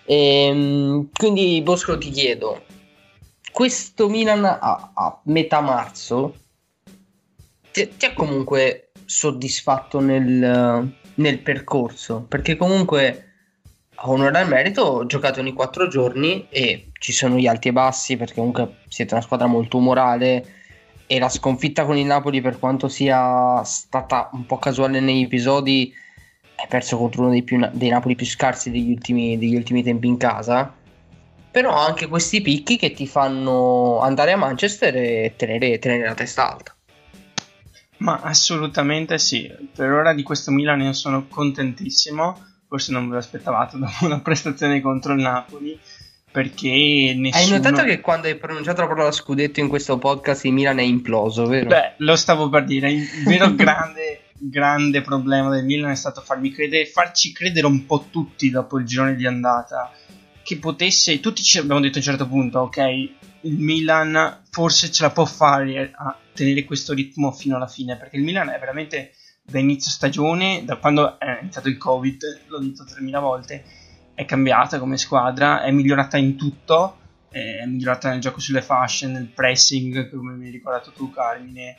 E, 0.06 0.16
ehm, 0.16 1.10
quindi, 1.12 1.62
Bosco, 1.64 1.98
ti 1.98 2.10
chiedo, 2.12 2.64
questo 3.52 4.08
Milan 4.10 4.46
a, 4.46 4.92
a 4.94 5.22
metà 5.24 5.62
marzo 5.62 6.36
ti, 7.72 7.96
ti, 7.98 8.06
ha 8.06 8.14
comunque 8.14 8.92
soddisfatto 9.06 10.00
nel, 10.00 10.94
nel 11.16 11.40
percorso? 11.40 12.26
Perché 12.28 12.56
comunque 12.56 13.28
a 14.00 14.10
onore 14.10 14.38
al 14.38 14.48
merito, 14.48 14.82
ho 14.82 15.06
giocato 15.06 15.40
ogni 15.40 15.54
quattro 15.54 15.88
giorni 15.88 16.48
e 16.50 16.87
ci 17.00 17.12
sono 17.12 17.38
gli 17.38 17.48
alti 17.48 17.70
e 17.70 17.74
bassi 17.74 18.18
perché 18.18 18.36
comunque 18.36 18.80
siete 18.88 19.14
una 19.14 19.24
squadra 19.24 19.48
molto 19.48 19.78
umorale 19.78 20.46
e 21.08 21.20
la 21.20 21.30
sconfitta 21.30 21.86
con 21.86 21.98
il 21.98 22.06
Napoli 22.06 22.42
per 22.42 22.60
quanto 22.60 22.88
sia 22.88 23.64
stata 23.64 24.30
un 24.34 24.46
po' 24.46 24.58
casuale 24.58 25.00
negli 25.00 25.24
episodi 25.24 25.94
hai 26.60 26.68
perso 26.68 26.98
contro 26.98 27.22
uno 27.22 27.32
dei, 27.32 27.44
più, 27.44 27.60
dei 27.72 27.90
Napoli 27.90 28.16
più 28.16 28.26
scarsi 28.26 28.72
degli 28.72 28.92
ultimi, 28.92 29.38
degli 29.38 29.56
ultimi 29.56 29.84
tempi 29.84 30.08
in 30.08 30.18
casa. 30.18 30.74
Però 31.52 31.74
anche 31.74 32.08
questi 32.08 32.42
picchi 32.42 32.78
che 32.78 32.94
ti 32.94 33.08
fanno 33.08 34.00
andare 34.00 34.32
a 34.32 34.38
Manchester 34.38 34.96
e 34.96 35.34
tenere, 35.38 35.78
tenere 35.80 36.08
la 36.08 36.14
testa 36.16 36.52
alta. 36.52 36.76
Ma 37.98 38.20
assolutamente 38.22 39.18
sì. 39.20 39.52
Per 39.74 39.92
ora 39.92 40.14
di 40.14 40.24
questo 40.24 40.52
Milan 40.52 40.82
io 40.82 40.94
sono 40.94 41.28
contentissimo. 41.28 42.44
Forse 42.68 42.92
non 42.92 43.08
ve 43.08 43.14
lo 43.14 43.20
aspettavate 43.20 43.78
dopo 43.80 44.06
una 44.06 44.20
prestazione 44.20 44.82
contro 44.82 45.14
il 45.14 45.22
Napoli 45.22 45.80
perché 46.38 47.16
nessuno... 47.18 47.32
Hai 47.32 47.50
notato 47.50 47.84
che 47.84 48.00
quando 48.00 48.28
hai 48.28 48.36
pronunciato 48.36 48.82
la 48.82 48.88
parola 48.88 49.12
scudetto 49.12 49.60
in 49.60 49.68
questo 49.68 49.98
podcast 49.98 50.46
il 50.46 50.54
Milan 50.54 50.78
è 50.78 50.84
imploso, 50.84 51.48
vero? 51.48 51.66
Beh, 51.66 51.94
lo 51.98 52.16
stavo 52.16 52.48
per 52.48 52.64
dire, 52.64 52.92
il 52.92 53.08
vero 53.26 53.52
grande, 53.58 54.26
grande 54.38 55.02
problema 55.02 55.50
del 55.50 55.66
Milan 55.66 55.90
è 55.90 55.96
stato 55.96 56.22
farmi 56.22 56.52
credere, 56.52 56.86
farci 56.86 57.32
credere 57.32 57.66
un 57.66 57.88
po' 57.88 58.06
tutti 58.12 58.52
dopo 58.52 58.78
il 58.78 58.86
girone 58.86 59.16
di 59.16 59.26
andata 59.26 59.92
che 60.44 60.58
potesse, 60.60 61.20
tutti 61.20 61.42
ci 61.42 61.58
abbiamo 61.58 61.80
detto 61.80 61.96
a 61.96 62.02
un 62.02 62.06
certo 62.06 62.28
punto, 62.28 62.60
ok, 62.60 62.78
il 63.42 63.58
Milan 63.58 64.44
forse 64.52 64.92
ce 64.92 65.02
la 65.02 65.10
può 65.10 65.26
fare 65.26 65.92
a 65.92 66.16
tenere 66.34 66.66
questo 66.66 66.94
ritmo 66.94 67.32
fino 67.32 67.56
alla 67.56 67.66
fine, 67.66 67.98
perché 67.98 68.16
il 68.16 68.24
Milan 68.24 68.50
è 68.50 68.60
veramente 68.60 69.14
da 69.42 69.58
inizio 69.58 69.90
stagione, 69.90 70.62
da 70.66 70.76
quando 70.76 71.18
è 71.18 71.40
iniziato 71.42 71.68
il 71.68 71.78
Covid, 71.78 72.42
l'ho 72.46 72.60
detto 72.60 72.86
3000 72.86 73.20
volte, 73.20 73.64
è 74.18 74.26
cambiata 74.26 74.80
come 74.80 74.98
squadra, 74.98 75.62
è 75.62 75.70
migliorata 75.70 76.18
in 76.18 76.36
tutto, 76.36 76.98
è 77.30 77.64
migliorata 77.68 78.10
nel 78.10 78.20
gioco 78.20 78.40
sulle 78.40 78.64
fasce, 78.64 79.06
nel 79.06 79.28
pressing, 79.28 80.10
come 80.10 80.34
mi 80.34 80.46
hai 80.46 80.52
ricordato 80.52 80.92
tu 80.92 81.12
Carmine, 81.12 81.78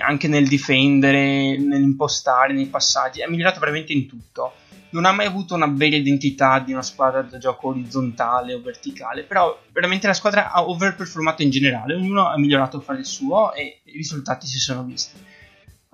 anche 0.00 0.28
nel 0.28 0.46
difendere, 0.46 1.58
nell'impostare, 1.58 2.52
nei 2.52 2.66
passaggi, 2.66 3.20
è 3.20 3.26
migliorata 3.26 3.58
veramente 3.58 3.92
in 3.92 4.06
tutto. 4.06 4.52
Non 4.90 5.06
ha 5.06 5.10
mai 5.10 5.26
avuto 5.26 5.56
una 5.56 5.66
bella 5.66 5.96
identità 5.96 6.60
di 6.60 6.70
una 6.70 6.82
squadra 6.82 7.22
da 7.22 7.38
gioco 7.38 7.66
orizzontale 7.70 8.54
o 8.54 8.60
verticale, 8.60 9.24
però 9.24 9.60
veramente 9.72 10.06
la 10.06 10.14
squadra 10.14 10.52
ha 10.52 10.64
overperformato 10.68 11.42
in 11.42 11.50
generale, 11.50 11.96
ognuno 11.96 12.28
ha 12.28 12.38
migliorato 12.38 12.76
a 12.76 12.80
fare 12.80 13.00
il 13.00 13.06
suo 13.06 13.52
e 13.54 13.80
i 13.82 13.96
risultati 13.96 14.46
si 14.46 14.58
sono 14.58 14.84
visti 14.84 15.18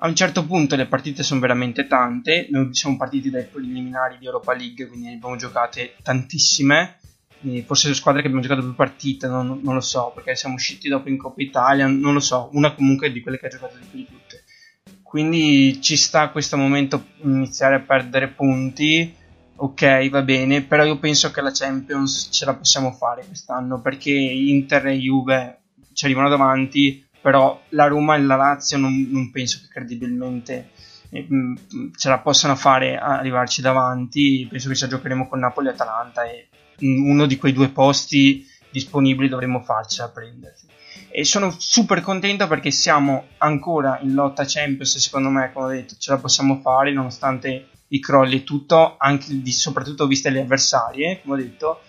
a 0.04 0.08
un 0.08 0.16
certo 0.16 0.44
punto 0.44 0.74
le 0.74 0.86
partite 0.86 1.22
sono 1.22 1.38
veramente 1.38 1.86
tante, 1.86 2.48
noi 2.50 2.74
siamo 2.74 2.96
partiti 2.96 3.30
dai 3.30 3.44
preliminari 3.44 4.18
di 4.18 4.26
Europa 4.26 4.52
League, 4.52 4.88
quindi 4.88 5.06
ne 5.06 5.14
abbiamo 5.14 5.36
giocate 5.36 5.94
tantissime, 6.02 6.98
forse 7.64 7.86
le 7.86 7.94
squadre 7.94 8.20
che 8.20 8.26
abbiamo 8.26 8.44
giocato 8.44 8.66
più 8.66 8.74
partite, 8.74 9.28
non, 9.28 9.60
non, 9.62 9.74
lo 9.74 9.80
so, 9.80 10.10
perché 10.12 10.34
siamo 10.34 10.56
usciti 10.56 10.88
dopo 10.88 11.08
in 11.08 11.16
Coppa 11.16 11.40
Italia, 11.40 11.86
non 11.86 12.14
lo 12.14 12.20
so, 12.20 12.50
una 12.52 12.74
comunque 12.74 13.12
di 13.12 13.20
quelle 13.20 13.38
che 13.38 13.46
ha 13.46 13.50
giocato 13.50 13.76
di 13.78 13.86
più 13.88 13.98
di 14.00 14.06
tutte. 14.06 14.42
Quindi 15.04 15.80
ci 15.80 15.96
sta 15.96 16.22
a 16.22 16.30
questo 16.30 16.56
momento 16.56 17.04
iniziare 17.22 17.76
a 17.76 17.80
perdere 17.80 18.26
punti, 18.26 19.14
ok, 19.54 20.08
va 20.08 20.22
bene, 20.22 20.62
però 20.62 20.84
io 20.84 20.98
penso 20.98 21.30
che 21.30 21.40
la 21.40 21.52
Champions 21.52 22.28
ce 22.32 22.44
la 22.44 22.54
possiamo 22.54 22.90
fare 22.90 23.24
quest'anno, 23.24 23.80
perché 23.80 24.10
Inter 24.10 24.88
e 24.88 24.98
Juve 24.98 25.60
ci 25.92 26.06
arrivano 26.06 26.28
davanti, 26.28 27.06
però 27.22 27.62
la 27.70 27.86
Roma 27.86 28.16
e 28.16 28.20
la 28.20 28.36
Lazio 28.36 28.76
non, 28.76 29.06
non 29.08 29.30
penso 29.30 29.60
che 29.62 29.68
credibilmente 29.68 30.70
eh, 31.08 31.26
mm, 31.32 31.54
ce 31.96 32.08
la 32.08 32.18
possano 32.18 32.56
fare 32.56 32.98
arrivarci 32.98 33.62
davanti. 33.62 34.46
Penso 34.50 34.68
che 34.68 34.74
ci 34.74 34.88
giocheremo 34.88 35.28
con 35.28 35.38
Napoli 35.38 35.68
e 35.68 35.70
Atalanta 35.70 36.24
e 36.24 36.48
mm, 36.84 37.08
uno 37.08 37.26
di 37.26 37.36
quei 37.36 37.52
due 37.52 37.68
posti 37.68 38.46
disponibili 38.70 39.28
dovremmo 39.28 39.60
farcela 39.60 40.08
prenderci. 40.08 40.66
E 41.10 41.24
sono 41.24 41.54
super 41.56 42.00
contento 42.00 42.46
perché 42.48 42.70
siamo 42.70 43.26
ancora 43.38 43.98
in 44.02 44.14
lotta 44.14 44.44
Champions, 44.46 44.96
secondo 44.96 45.28
me, 45.28 45.52
come 45.52 45.66
ho 45.66 45.68
detto, 45.68 45.94
ce 45.98 46.10
la 46.10 46.18
possiamo 46.18 46.60
fare 46.60 46.92
nonostante 46.92 47.68
i 47.88 48.00
crolli 48.00 48.36
e 48.36 48.44
tutto, 48.44 48.96
di, 49.26 49.52
soprattutto 49.52 50.06
viste 50.06 50.30
le 50.30 50.40
avversarie, 50.40 51.20
come 51.22 51.34
ho 51.34 51.36
detto. 51.44 51.80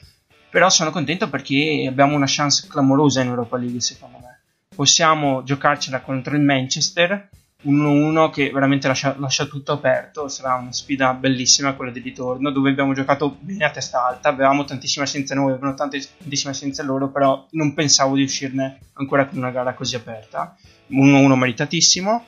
Però 0.50 0.70
sono 0.70 0.92
contento 0.92 1.30
perché 1.30 1.86
abbiamo 1.88 2.16
una 2.16 2.28
chance 2.28 2.68
clamorosa 2.68 3.22
in 3.22 3.30
Europa 3.30 3.58
League, 3.58 3.80
secondo 3.80 4.20
me. 4.20 4.33
Possiamo 4.76 5.44
giocarcela 5.44 6.02
contro 6.02 6.36
il 6.36 6.42
Manchester, 6.42 7.30
1-1 7.66 8.30
che 8.30 8.50
veramente 8.52 8.88
lascia, 8.88 9.16
lascia, 9.18 9.46
tutto 9.46 9.72
aperto. 9.72 10.28
Sarà 10.28 10.56
una 10.56 10.74
sfida 10.74 11.14
bellissima 11.14 11.74
quella 11.74 11.92
di 11.92 12.00
ritorno, 12.00 12.52
dove 12.52 12.72
abbiamo 12.72 12.94
giocato 12.94 13.38
bene 13.40 13.66
a 13.66 13.72
testa 13.72 14.06
alta. 14.06 14.30
Avevamo 14.30 14.66
tantissime 14.66 15.06
assenze 15.06 15.36
noi, 15.36 15.52
avevano 15.52 15.76
tantissime 15.76 16.52
assenze 16.52 16.84
loro, 16.84 17.10
però 17.10 17.48
non 17.52 17.74
pensavo 17.74 18.16
di 18.16 18.24
uscirne 18.24 18.80
ancora 18.94 19.28
con 19.28 19.38
una 19.38 19.52
gara 19.52 19.74
così 19.74 19.96
aperta. 19.96 20.58
1-1 20.90 21.34
meritatissimo. 21.36 22.26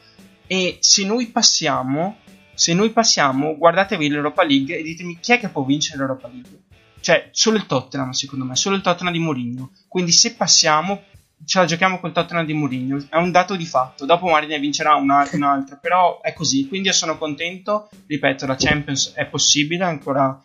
E 0.48 0.78
se 0.80 1.06
noi 1.06 1.28
passiamo, 1.28 2.18
se 2.54 2.74
noi 2.74 2.92
passiamo, 2.92 3.58
guardatevi 3.58 4.08
l'Europa 4.08 4.46
League 4.46 4.78
e 4.78 4.84
ditemi 4.84 5.18
chi 5.20 5.34
è 5.34 5.40
che 5.40 5.50
può 5.50 5.64
vincere 5.64 5.98
l'Europa 5.98 6.28
League. 6.28 6.64
Cioè, 7.02 7.30
solo 7.32 7.58
il 7.58 7.66
Tottenham, 7.66 8.12
secondo 8.12 8.46
me, 8.46 8.56
solo 8.56 8.76
il 8.76 8.82
Tottenham 8.82 9.14
di 9.14 9.20
Mourinho. 9.20 9.72
Quindi 9.88 10.12
se 10.12 10.36
passiamo, 10.36 11.04
ce 11.46 11.60
la 11.60 11.66
giochiamo 11.66 12.00
col 12.00 12.12
Tottenham 12.12 12.46
di 12.46 12.54
Mourinho. 12.54 13.06
È 13.10 13.18
un 13.18 13.32
dato 13.32 13.56
di 13.56 13.66
fatto. 13.66 14.06
Dopo 14.06 14.26
magari 14.26 14.48
ne 14.48 14.60
vincerà 14.60 14.96
una, 14.96 15.28
un'altra, 15.32 15.78
però 15.78 16.22
è 16.22 16.34
così. 16.34 16.68
Quindi 16.68 16.88
io 16.88 16.94
sono 16.94 17.18
contento. 17.18 17.90
Ripeto, 18.06 18.46
la 18.46 18.56
Champions 18.58 19.14
è 19.14 19.26
possibile, 19.26 19.84
ancora 19.84 20.42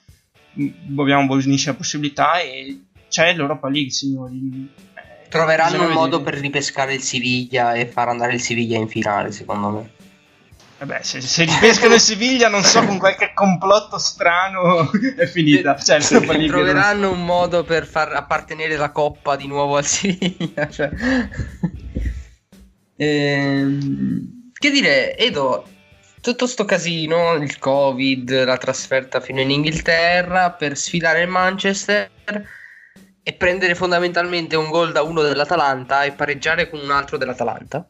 mm, 0.60 0.98
abbiamo 0.98 1.26
buonissime 1.26 1.74
possibilità 1.74 2.40
e 2.40 2.80
c'è 3.08 3.34
l'Europa 3.34 3.68
League, 3.68 3.90
signori. 3.90 4.68
Troveranno 5.28 5.86
un 5.86 5.92
modo 5.92 6.22
per 6.22 6.34
ripescare 6.34 6.94
il 6.94 7.02
Siviglia 7.02 7.74
e 7.74 7.86
far 7.86 8.08
andare 8.08 8.34
il 8.34 8.40
Siviglia 8.40 8.76
in 8.76 8.88
finale, 8.88 9.30
secondo 9.30 9.70
me. 9.70 9.90
Vabbè, 10.80 11.02
se, 11.02 11.20
se 11.20 11.44
ripescano 11.44 11.92
il 11.92 12.00
Siviglia, 12.00 12.48
non 12.48 12.62
so, 12.62 12.82
con 12.82 12.96
qualche 12.96 13.32
complotto 13.34 13.98
strano 13.98 14.90
è 15.14 15.26
finita. 15.26 15.76
Cioè, 15.76 16.00
Troveranno 16.00 17.10
non... 17.10 17.18
un 17.18 17.24
modo 17.26 17.64
per 17.64 17.86
far 17.86 18.14
appartenere 18.14 18.76
la 18.76 18.90
coppa 18.90 19.36
di 19.36 19.46
nuovo 19.46 19.76
al 19.76 19.84
Siviglia. 19.84 20.70
Cioè. 20.70 20.90
ehm, 22.96 24.52
che 24.54 24.70
dire, 24.70 25.18
Edo, 25.18 25.68
tutto 26.22 26.46
sto 26.46 26.64
casino, 26.64 27.34
il 27.34 27.58
Covid, 27.58 28.44
la 28.44 28.56
trasferta 28.56 29.20
fino 29.20 29.42
in 29.42 29.50
Inghilterra 29.50 30.52
per 30.52 30.78
sfidare 30.78 31.20
il 31.20 31.28
Manchester 31.28 32.10
e 33.22 33.32
prendere 33.34 33.74
fondamentalmente 33.74 34.56
un 34.56 34.70
gol 34.70 34.92
da 34.92 35.02
uno 35.02 35.20
dell'Atalanta 35.20 36.04
e 36.04 36.12
pareggiare 36.12 36.70
con 36.70 36.80
un 36.80 36.90
altro 36.90 37.18
dell'Atalanta. 37.18 37.86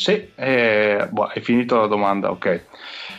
Sì, 0.00 0.30
eh, 0.34 1.08
boh, 1.10 1.24
hai 1.24 1.42
finito 1.42 1.78
la 1.78 1.86
domanda, 1.86 2.30
ok. 2.30 2.60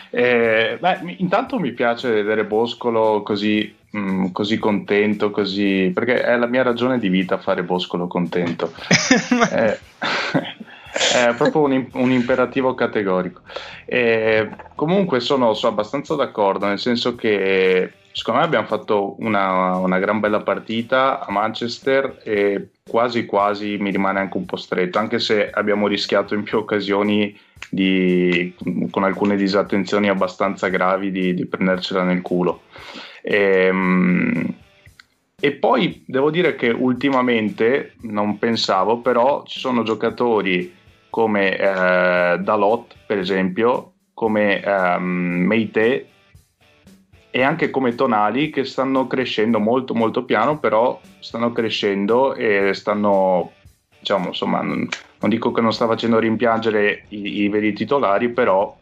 Eh, 0.09 0.77
beh, 0.79 1.15
intanto 1.19 1.59
mi 1.59 1.73
piace 1.73 2.09
vedere 2.09 2.43
Boscolo 2.43 3.21
così, 3.21 3.77
mh, 3.91 3.99
mm, 3.99 4.25
così, 4.31 4.57
contento, 4.57 5.29
così, 5.29 5.91
perché 5.93 6.23
è 6.23 6.35
la 6.37 6.47
mia 6.47 6.63
ragione 6.63 6.97
di 6.97 7.07
vita 7.07 7.37
fare 7.37 7.61
Boscolo 7.61 8.07
contento. 8.07 8.73
eh, 9.53 9.77
è 11.13 11.35
proprio 11.35 11.61
un, 11.65 11.87
un 11.93 12.09
imperativo 12.09 12.73
categorico. 12.73 13.41
Eh, 13.85 14.49
comunque 14.73 15.19
sono, 15.19 15.53
sono 15.53 15.73
abbastanza 15.73 16.15
d'accordo, 16.15 16.65
nel 16.65 16.79
senso 16.79 17.13
che 17.13 17.91
secondo 18.13 18.39
me 18.39 18.45
abbiamo 18.45 18.67
fatto 18.67 19.15
una, 19.19 19.77
una, 19.77 19.99
gran 19.99 20.19
bella 20.19 20.41
partita 20.41 21.25
a 21.25 21.31
Manchester 21.31 22.21
e 22.23 22.71
quasi 22.87 23.25
quasi 23.25 23.77
mi 23.79 23.91
rimane 23.91 24.19
anche 24.19 24.37
un 24.37 24.45
po' 24.45 24.57
stretto, 24.57 24.99
anche 24.99 25.19
se 25.19 25.49
abbiamo 25.49 25.87
rischiato 25.87 26.33
in 26.33 26.43
più 26.43 26.57
occasioni 26.57 27.37
di, 27.69 28.53
con 28.89 29.03
alcune 29.03 29.35
disattenzioni 29.35 30.09
abbastanza 30.09 30.67
gravi 30.67 31.11
di, 31.11 31.33
di 31.33 31.45
prendercela 31.45 32.03
nel 32.03 32.21
culo. 32.21 32.63
E, 33.21 33.65
ehm, 33.65 34.53
e, 35.39 35.51
poi 35.53 36.03
devo 36.05 36.29
dire 36.29 36.55
che 36.55 36.69
ultimamente, 36.69 37.93
non 38.01 38.37
pensavo, 38.37 38.99
però 38.99 39.43
ci 39.45 39.59
sono 39.59 39.83
giocatori 39.83 40.75
come 41.09 41.57
eh, 41.57 42.37
Dalot, 42.39 42.95
per 43.05 43.17
esempio, 43.17 43.93
come 44.13 44.61
ehm, 44.61 45.03
Meite 45.03 46.10
e 47.31 47.41
anche 47.41 47.69
come 47.69 47.95
tonali 47.95 48.49
che 48.49 48.65
stanno 48.65 49.07
crescendo 49.07 49.57
molto 49.57 49.95
molto 49.95 50.25
piano, 50.25 50.59
però 50.59 50.99
stanno 51.19 51.53
crescendo 51.53 52.35
e 52.35 52.73
stanno, 52.73 53.53
diciamo, 53.97 54.27
insomma, 54.27 54.61
non, 54.61 54.87
non 55.19 55.29
dico 55.29 55.51
che 55.51 55.61
non 55.61 55.71
sta 55.71 55.87
facendo 55.87 56.19
rimpiangere 56.19 57.05
i, 57.09 57.41
i, 57.43 57.49
veri 57.49 57.71
titolari, 57.71 58.29
però 58.29 58.77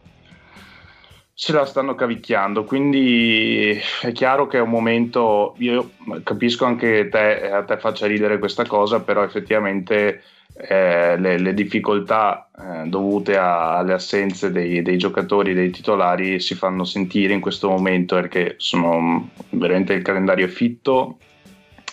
se 1.32 1.52
la 1.52 1.64
stanno 1.64 1.94
cavicchiando, 1.94 2.64
quindi 2.64 3.80
è 4.02 4.12
chiaro 4.12 4.48
che 4.48 4.58
è 4.58 4.60
un 4.60 4.68
momento, 4.68 5.54
io 5.58 5.92
capisco 6.24 6.64
anche 6.64 7.08
te, 7.08 7.50
a 7.50 7.62
te 7.62 7.78
faccia 7.78 8.06
ridere 8.06 8.38
questa 8.38 8.66
cosa, 8.66 9.00
però 9.00 9.22
effettivamente 9.22 10.22
eh, 10.68 11.16
le, 11.16 11.38
le, 11.38 11.54
difficoltà 11.54 12.50
eh, 12.58 12.88
dovute 12.88 13.36
a, 13.36 13.78
alle 13.78 13.94
assenze 13.94 14.50
dei, 14.50 14.82
dei, 14.82 14.98
giocatori, 14.98 15.54
dei 15.54 15.70
titolari 15.70 16.38
si 16.40 16.54
fanno 16.54 16.84
sentire 16.84 17.32
in 17.32 17.40
questo 17.40 17.68
momento 17.68 18.14
perché 18.16 18.54
sono 18.58 19.30
veramente 19.50 19.94
il 19.94 20.02
calendario 20.02 20.46
è 20.46 20.48
fitto 20.48 21.18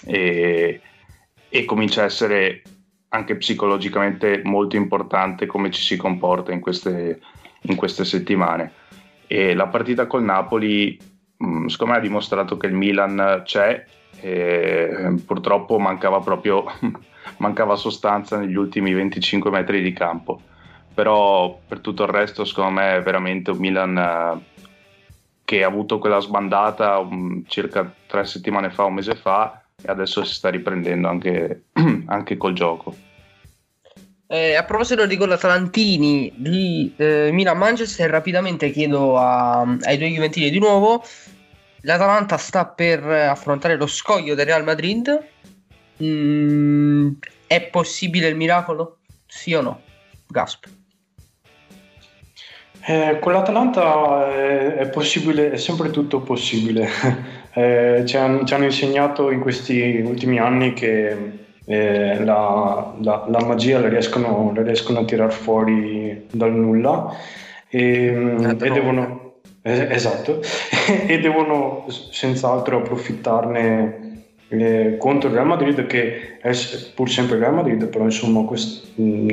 e, 0.05 0.82
e 1.49 1.65
comincia 1.65 2.01
a 2.01 2.05
essere 2.05 2.61
anche 3.09 3.38
psicologicamente 3.38 4.41
molto 4.43 4.76
importante 4.76 5.45
come 5.45 5.72
ci 5.72 5.82
si 5.82 5.95
comporta 5.95 6.51
in 6.51 6.59
queste, 6.59 7.22
in 7.61 7.76
queste 7.76 8.03
settimane. 8.03 8.72
E 9.28 9.53
la 9.53 9.68
partita 9.68 10.07
col 10.07 10.24
Napoli, 10.24 10.97
mm, 11.43 11.68
secondo 11.68 11.93
me, 11.93 11.99
ha 11.99 12.01
dimostrato 12.01 12.57
che 12.57 12.68
il 12.68 12.74
Milan 12.74 13.41
c'è. 13.45 13.86
E 14.20 15.13
purtroppo 15.26 15.78
mancava 15.78 16.20
proprio 16.20 16.65
mancava 17.38 17.75
sostanza 17.75 18.38
negli 18.38 18.55
ultimi 18.55 18.93
25 18.93 19.49
metri 19.49 19.82
di 19.82 19.93
campo. 19.93 20.41
Però 20.93 21.59
per 21.67 21.80
tutto 21.80 22.03
il 22.03 22.09
resto, 22.09 22.43
secondo 22.45 22.71
me, 22.80 22.95
è 22.95 23.01
veramente 23.01 23.51
un 23.51 23.57
Milan 23.57 23.97
eh, 23.97 24.65
che 25.45 25.63
ha 25.63 25.67
avuto 25.67 25.99
quella 25.99 26.19
sbandata 26.19 26.97
um, 26.97 27.43
circa 27.47 27.89
tre 28.07 28.25
settimane 28.25 28.69
fa, 28.69 28.86
un 28.86 28.95
mese 28.95 29.15
fa, 29.15 29.61
e 29.82 29.89
adesso 29.89 30.23
si 30.23 30.34
sta 30.34 30.49
riprendendo 30.49 31.07
anche, 31.07 31.65
anche 32.07 32.36
col 32.38 32.53
gioco. 32.53 32.95
Eh, 34.30 34.55
a 34.55 34.63
proposito 34.63 35.05
di 35.05 35.15
gol 35.15 35.32
atalantini 35.32 36.34
di 36.36 36.93
eh, 36.97 37.30
Milan-Manchester, 37.32 38.09
rapidamente 38.09 38.71
chiedo 38.71 39.17
a, 39.17 39.61
ai 39.61 39.97
due 39.97 40.09
Juventini 40.09 40.49
di 40.49 40.59
nuovo. 40.59 41.01
L'Atalanta 41.82 42.36
sta 42.36 42.65
per 42.65 43.05
affrontare 43.05 43.78
lo 43.78 43.88
scoglio 43.88 44.36
del 44.36 44.47
Real 44.47 44.65
Madrid 44.65 45.25
Mm, 46.04 47.14
è 47.48 47.62
possibile 47.62 48.28
il 48.28 48.36
miracolo? 48.36 48.98
Sì 49.26 49.54
o 49.54 49.62
no? 49.62 49.82
Gasp. 50.28 50.66
Eh, 52.89 53.18
con 53.20 53.34
l'Atalanta 53.34 54.32
è, 54.34 54.76
è, 54.76 54.89
possibile, 54.89 55.52
è 55.52 55.58
sempre 55.58 55.89
tutto 55.89 56.22
possibile. 56.22 56.88
eh, 57.54 58.04
ci, 58.06 58.16
hanno, 58.16 58.45
ci, 58.45 58.54
hanno, 58.54 58.66
insegnato 58.66 59.30
in 59.32 59.41
questi 59.41 60.02
ultimi 60.06 60.39
anni 60.39 60.74
che 60.74 61.16
eh, 61.66 62.24
la, 62.24 62.93
la, 63.02 63.26
la, 63.28 63.45
magia 63.45 63.80
la 63.80 63.89
riescono, 63.89 64.54
la 64.56 64.62
riescono, 64.62 65.00
a 65.00 65.06
tirar 65.06 65.34
fuori 65.34 66.28
dal 66.32 66.54
nulla 66.54 67.14
e, 67.68 68.12
mm, 68.12 68.45
e 68.62 68.72
devono, 68.72 69.34
eh, 69.64 69.88
esatto, 69.91 70.41
e 71.08 71.20
devono 71.20 71.88
senz'altro 71.89 72.78
approfittarne 72.78 74.07
eh, 74.50 74.95
contro 74.98 75.28
il 75.30 75.36
Real 75.36 75.48
Madrid 75.48 75.86
che 75.88 76.38
è 76.39 76.52
pur 76.95 77.10
sempre 77.10 77.36
il 77.36 77.41
Real 77.41 77.54
Madrid 77.54 77.86
però 77.88 78.06
insomma 78.06 78.43
quest, 78.43 78.88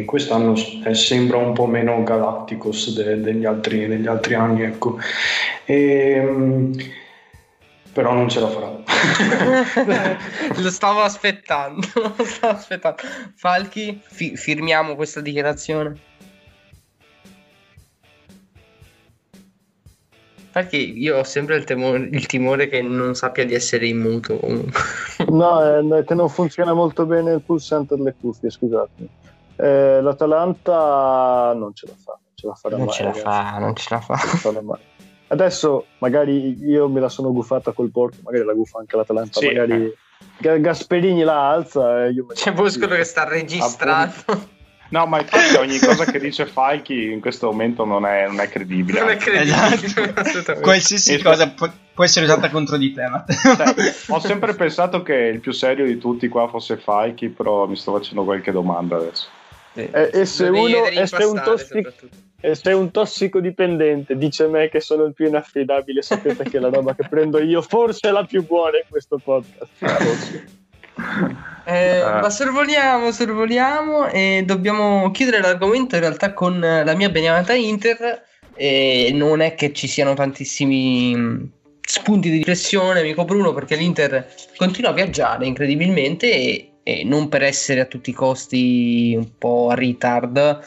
quest'anno 0.05 0.55
è, 0.83 0.93
sembra 0.93 1.37
un 1.37 1.53
po' 1.53 1.67
meno 1.67 2.03
Galacticos 2.03 2.95
de, 2.95 3.21
degli, 3.21 3.45
altri, 3.45 3.87
degli, 3.87 4.07
altri, 4.07 4.35
anni 4.35 4.63
ecco. 4.63 4.99
E, 5.65 6.15
ehm, 6.17 6.73
però 7.93 8.13
non 8.13 8.29
ce 8.29 8.41
la 8.41 8.49
farà. 8.49 8.73
Lo 10.61 10.71
stavo 10.71 11.01
aspettando 11.03 11.87
lo 12.17 12.25
stavo 12.25 12.55
aspettando. 12.55 13.03
Falchi 13.37 14.01
fi- 14.03 14.37
firmiamo 14.37 14.97
questa 14.97 15.21
dichiarazione 15.21 15.97
Perché 20.55 20.77
io 20.77 21.19
ho 21.19 21.25
sempre 21.25 21.57
il, 21.57 21.65
temore, 21.65 22.09
il 22.13 22.27
timore 22.27 22.69
che 22.69 22.81
non 22.81 23.17
sappia 23.17 23.45
di 23.45 23.55
essere 23.55 23.89
in 23.89 23.99
muto. 23.99 24.39
no, 25.31 25.97
è 25.97 26.05
che 26.05 26.15
non 26.15 26.29
funziona 26.29 26.73
molto 26.73 27.07
bene 27.07 27.33
il 27.33 27.43
pulsante 27.43 27.97
delle 27.97 28.15
cuffie, 28.21 28.51
scusate. 28.51 29.09
Eh, 29.57 30.01
L'Atalanta 30.01 31.55
non 31.57 31.75
ce 31.75 31.87
la 31.89 31.95
fa, 32.01 32.13
non 32.13 32.35
ce 32.37 32.47
la 32.47 32.55
farà 32.55 32.77
non 32.77 32.87
mai. 32.87 32.95
Ce 32.95 33.03
la 33.03 33.13
fa, 33.15 33.59
non 33.59 33.75
ce 33.75 33.87
la 33.91 34.01
fa. 34.01 34.15
Non 34.15 34.39
ce 34.39 34.53
la 34.53 34.79
Adesso 35.27 35.87
magari 35.99 36.57
io 36.65 36.89
me 36.89 37.01
la 37.01 37.09
sono 37.09 37.33
guffata 37.33 37.73
col 37.73 37.91
Porto, 37.91 38.19
magari 38.23 38.45
la 38.45 38.53
guffa 38.53 38.79
anche 38.79 38.97
l'Atalanta, 38.97 39.41
sì, 39.41 39.47
magari... 39.47 39.73
Eh. 39.73 39.97
Ga- 40.39 40.59
Gasperini 40.59 41.25
la 41.25 41.51
alza 41.51 42.05
e 42.05 42.11
io 42.13 42.27
C'è 42.27 42.53
Boscolo 42.53 42.95
che 42.95 43.03
sta 43.03 43.27
registrando. 43.27 44.53
No, 44.95 45.07
ma 45.07 45.19
infatti 45.19 45.57
ogni 45.57 45.79
cosa 45.81 46.05
che 46.05 46.21
dice 46.21 46.47
Falchi 46.47 47.11
in 47.11 47.21
questo 47.21 47.47
momento 47.51 47.85
non 47.85 48.07
è, 48.07 48.29
non 48.29 48.39
è 48.39 48.49
credibile. 48.49 49.01
Non 49.01 49.09
è 49.09 49.17
credibile. 49.17 49.75
Esatto. 50.23 50.61
Qualsiasi 50.61 51.15
E- 51.15 51.23
cosa 51.23 51.51
può, 51.51 51.69
può 51.93 52.05
essere 52.05 52.27
usata 52.27 52.49
contro 52.49 52.77
di 52.77 52.93
te. 52.93 53.03
Cioè, 53.57 53.75
ho 54.09 54.21
sempre 54.21 54.55
pensato 54.55 55.03
che 55.03 55.15
il 55.15 55.41
più 55.41 55.51
serio 55.51 55.85
di 55.85 55.99
tutti 55.99 56.29
qua 56.29 56.47
fosse 56.47 56.77
Falchi, 56.77 57.29
però 57.29 57.67
mi 57.67 57.75
sto 57.75 57.91
facendo 57.93 58.23
qualche 58.23 58.53
domanda 58.53 58.97
adesso. 58.99 59.27
Sì. 59.73 59.81
E- 59.91 60.11
e 60.13 60.27
se 60.27 60.45
uno- 60.47 60.87
e 60.87 61.07
se 61.09 61.33
tossic-. 61.43 61.93
E 62.41 62.55
se 62.55 62.73
un 62.73 62.91
tossicodipendente 62.93 64.17
dice 64.17 64.45
a 64.45 64.49
me 64.49 64.69
che 64.69 64.79
sono 64.79 65.05
il 65.05 65.13
più 65.13 65.27
inaffidabile, 65.27 66.03
sapete 66.03 66.45
che 66.45 66.61
la 66.61 66.69
roba 66.69 66.95
che 66.95 67.09
prendo 67.09 67.41
io 67.41 67.63
forse 67.63 68.09
è 68.09 68.11
la 68.13 68.25
più 68.25 68.47
buona 68.47 68.77
in 68.77 68.85
questo 68.89 69.19
podcast. 69.19 69.71
Forse. 69.81 70.63
Eh, 71.67 72.01
Ah. 72.01 72.21
Ma 72.21 72.31
sorvoliamo, 72.31 73.11
sorvoliamo 73.11 74.09
e 74.09 74.43
dobbiamo 74.45 75.11
chiudere 75.11 75.41
l'argomento 75.41 75.95
in 75.95 76.03
realtà 76.03 76.35
con 76.35 76.63
eh, 76.63 76.85
la 76.85 76.95
mia 76.95 77.09
beniamata 77.09 77.55
Inter. 77.55 78.23
E 78.57 79.11
non 79.13 79.41
è 79.41 79.55
che 79.55 79.73
ci 79.73 79.89
siano 79.89 80.15
tantissimi 80.15 81.15
mh, 81.17 81.51
spunti 81.81 82.31
di 82.31 82.37
riflessione, 82.39 83.01
amico 83.01 83.25
Bruno, 83.25 83.53
perché 83.53 83.75
l'Inter 83.75 84.33
continua 84.57 84.91
a 84.91 84.95
viaggiare 84.95 85.47
incredibilmente 85.47 86.31
e, 86.33 86.73
e 86.85 87.03
non 87.03 87.29
per 87.29 87.43
essere 87.43 87.81
a 87.81 87.87
tutti 87.87 88.11
i 88.11 88.13
costi 88.13 89.15
un 89.17 89.39
po' 89.39 89.71
a 89.71 89.75
retard 89.75 90.61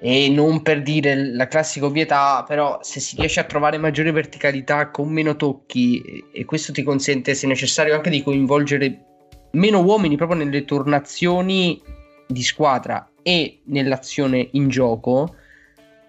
e 0.00 0.28
non 0.30 0.62
per 0.62 0.80
dire 0.82 1.14
la 1.14 1.48
classica 1.48 1.86
ovvietà, 1.86 2.44
però 2.46 2.78
se 2.82 3.00
si 3.00 3.16
riesce 3.16 3.40
a 3.40 3.44
trovare 3.44 3.76
maggiore 3.78 4.12
verticalità 4.12 4.90
con 4.90 5.10
meno 5.12 5.36
tocchi 5.36 6.24
e 6.32 6.44
questo 6.44 6.72
ti 6.72 6.82
consente, 6.82 7.34
se 7.34 7.46
necessario, 7.46 7.94
anche 7.94 8.10
di 8.10 8.22
coinvolgere 8.22 9.02
meno 9.52 9.80
uomini 9.80 10.16
proprio 10.16 10.38
nelle 10.38 10.64
turnazioni 10.64 11.80
di 12.26 12.42
squadra 12.42 13.08
e 13.22 13.60
nell'azione 13.64 14.48
in 14.52 14.68
gioco, 14.68 15.34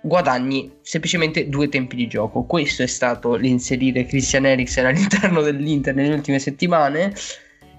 guadagni 0.02 0.72
semplicemente 0.82 1.50
due 1.50 1.70
tempi 1.70 1.96
di 1.96 2.08
gioco. 2.08 2.44
Questo 2.44 2.84
è 2.84 2.88
stato 2.88 3.36
l'inserire 3.36 4.06
Christian 4.06 4.46
Eriksen 4.46 4.86
all'interno 4.86 5.42
dell'Inter 5.42 5.96
nelle 5.96 6.14
ultime 6.14 6.40
settimane 6.40 7.14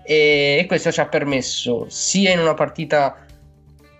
e 0.03 0.65
questo 0.67 0.91
ci 0.91 1.01
ha 1.01 1.07
permesso 1.07 1.87
sia 1.89 2.33
in 2.33 2.41
una 2.41 2.55
partita 2.55 3.25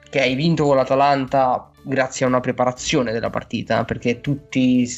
che 0.09 0.21
hai 0.21 0.35
vinto 0.35 0.65
con 0.65 0.77
l'Atalanta 0.77 1.71
grazie 1.83 2.27
a 2.27 2.29
una 2.29 2.41
preparazione 2.41 3.13
della 3.13 3.31
partita, 3.31 3.85
perché 3.85 4.21
tutti 4.21 4.89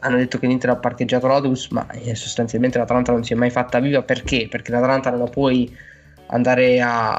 hanno 0.00 0.16
detto 0.16 0.38
che 0.38 0.46
l'Inter 0.46 0.70
ha 0.70 0.76
parcheggiato 0.76 1.26
l'autobus, 1.26 1.68
ma 1.68 1.88
eh, 1.90 2.14
sostanzialmente 2.14 2.78
l'Atalanta 2.78 3.12
non 3.12 3.24
si 3.24 3.32
è 3.32 3.36
mai 3.36 3.50
fatta 3.50 3.78
viva 3.78 4.02
perché? 4.02 4.46
Perché 4.48 4.70
l'Atalanta 4.70 5.10
non 5.10 5.20
la 5.20 5.26
puoi 5.26 5.74
andare 6.28 6.80
a, 6.80 7.12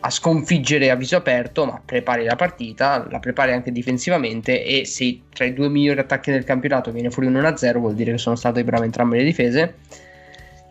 a 0.00 0.10
sconfiggere 0.10 0.90
a 0.90 0.94
viso 0.94 1.16
aperto, 1.16 1.66
ma 1.66 1.80
prepari 1.84 2.24
la 2.24 2.36
partita, 2.36 3.06
la 3.10 3.18
prepari 3.18 3.52
anche 3.52 3.72
difensivamente 3.72 4.64
e 4.64 4.84
se 4.86 5.22
tra 5.32 5.44
i 5.44 5.52
due 5.52 5.68
migliori 5.68 6.00
attacchi 6.00 6.30
del 6.30 6.44
campionato 6.44 6.92
viene 6.92 7.10
fuori 7.10 7.28
un 7.28 7.34
1-0 7.34 7.78
vuol 7.78 7.94
dire 7.94 8.12
che 8.12 8.18
sono 8.18 8.36
state 8.36 8.64
brave 8.64 8.84
entrambe 8.84 9.18
le 9.18 9.24
difese. 9.24 9.74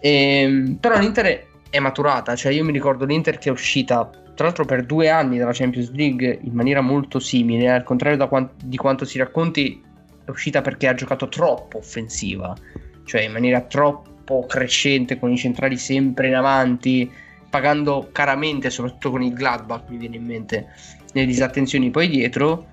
Ehm, 0.01 0.77
però 0.79 0.97
l'Inter 0.97 1.47
è 1.69 1.79
maturata, 1.79 2.35
cioè 2.35 2.51
io 2.51 2.63
mi 2.63 2.71
ricordo 2.71 3.05
l'Inter 3.05 3.37
che 3.37 3.49
è 3.49 3.51
uscita 3.51 4.09
tra 4.39 4.47
l'altro 4.47 4.63
per 4.63 4.85
due 4.85 5.09
anni 5.09 5.37
dalla 5.37 5.51
Champions 5.51 5.91
League 5.91 6.39
in 6.43 6.53
maniera 6.53 6.79
molto 6.79 7.19
simile, 7.19 7.69
al 7.69 7.83
contrario 7.83 8.17
da 8.17 8.27
quan- 8.27 8.49
di 8.63 8.77
quanto 8.77 9.03
si 9.03 9.17
racconti, 9.17 9.83
è 10.23 10.29
uscita 10.29 10.61
perché 10.61 10.87
ha 10.87 10.93
giocato 10.93 11.27
troppo 11.27 11.79
offensiva, 11.79 12.55
cioè 13.03 13.23
in 13.23 13.33
maniera 13.33 13.59
troppo 13.59 14.45
crescente 14.45 15.19
con 15.19 15.29
i 15.29 15.37
centrali 15.37 15.75
sempre 15.75 16.29
in 16.29 16.35
avanti, 16.35 17.11
pagando 17.49 18.09
caramente, 18.11 18.69
soprattutto 18.69 19.11
con 19.11 19.21
il 19.21 19.33
Gladbach 19.33 19.89
mi 19.89 19.97
viene 19.97 20.17
in 20.17 20.25
mente, 20.25 20.67
le 21.11 21.25
disattenzioni 21.25 21.89
poi 21.89 22.07
dietro. 22.07 22.67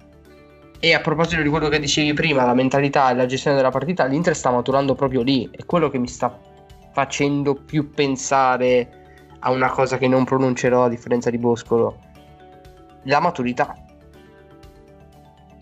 E 0.79 0.93
a 0.93 1.01
proposito 1.01 1.41
di 1.41 1.49
quello 1.49 1.69
che 1.69 1.81
dicevi 1.81 2.13
prima, 2.13 2.45
la 2.45 2.55
mentalità 2.55 3.11
e 3.11 3.15
la 3.15 3.27
gestione 3.27 3.57
della 3.57 3.71
partita, 3.71 4.05
l'Inter 4.05 4.37
sta 4.37 4.51
maturando 4.51 4.95
proprio 4.95 5.23
lì, 5.23 5.49
è 5.51 5.65
quello 5.65 5.89
che 5.89 5.99
mi 5.99 6.07
sta 6.07 6.39
facendo 6.93 7.55
più 7.55 7.91
pensare 7.91 9.05
a 9.41 9.51
una 9.51 9.71
cosa 9.71 9.97
che 9.97 10.07
non 10.07 10.25
pronuncerò 10.25 10.85
a 10.85 10.89
differenza 10.89 11.31
di 11.31 11.39
Boscolo, 11.39 11.99
la 13.05 13.21
maturità. 13.21 13.75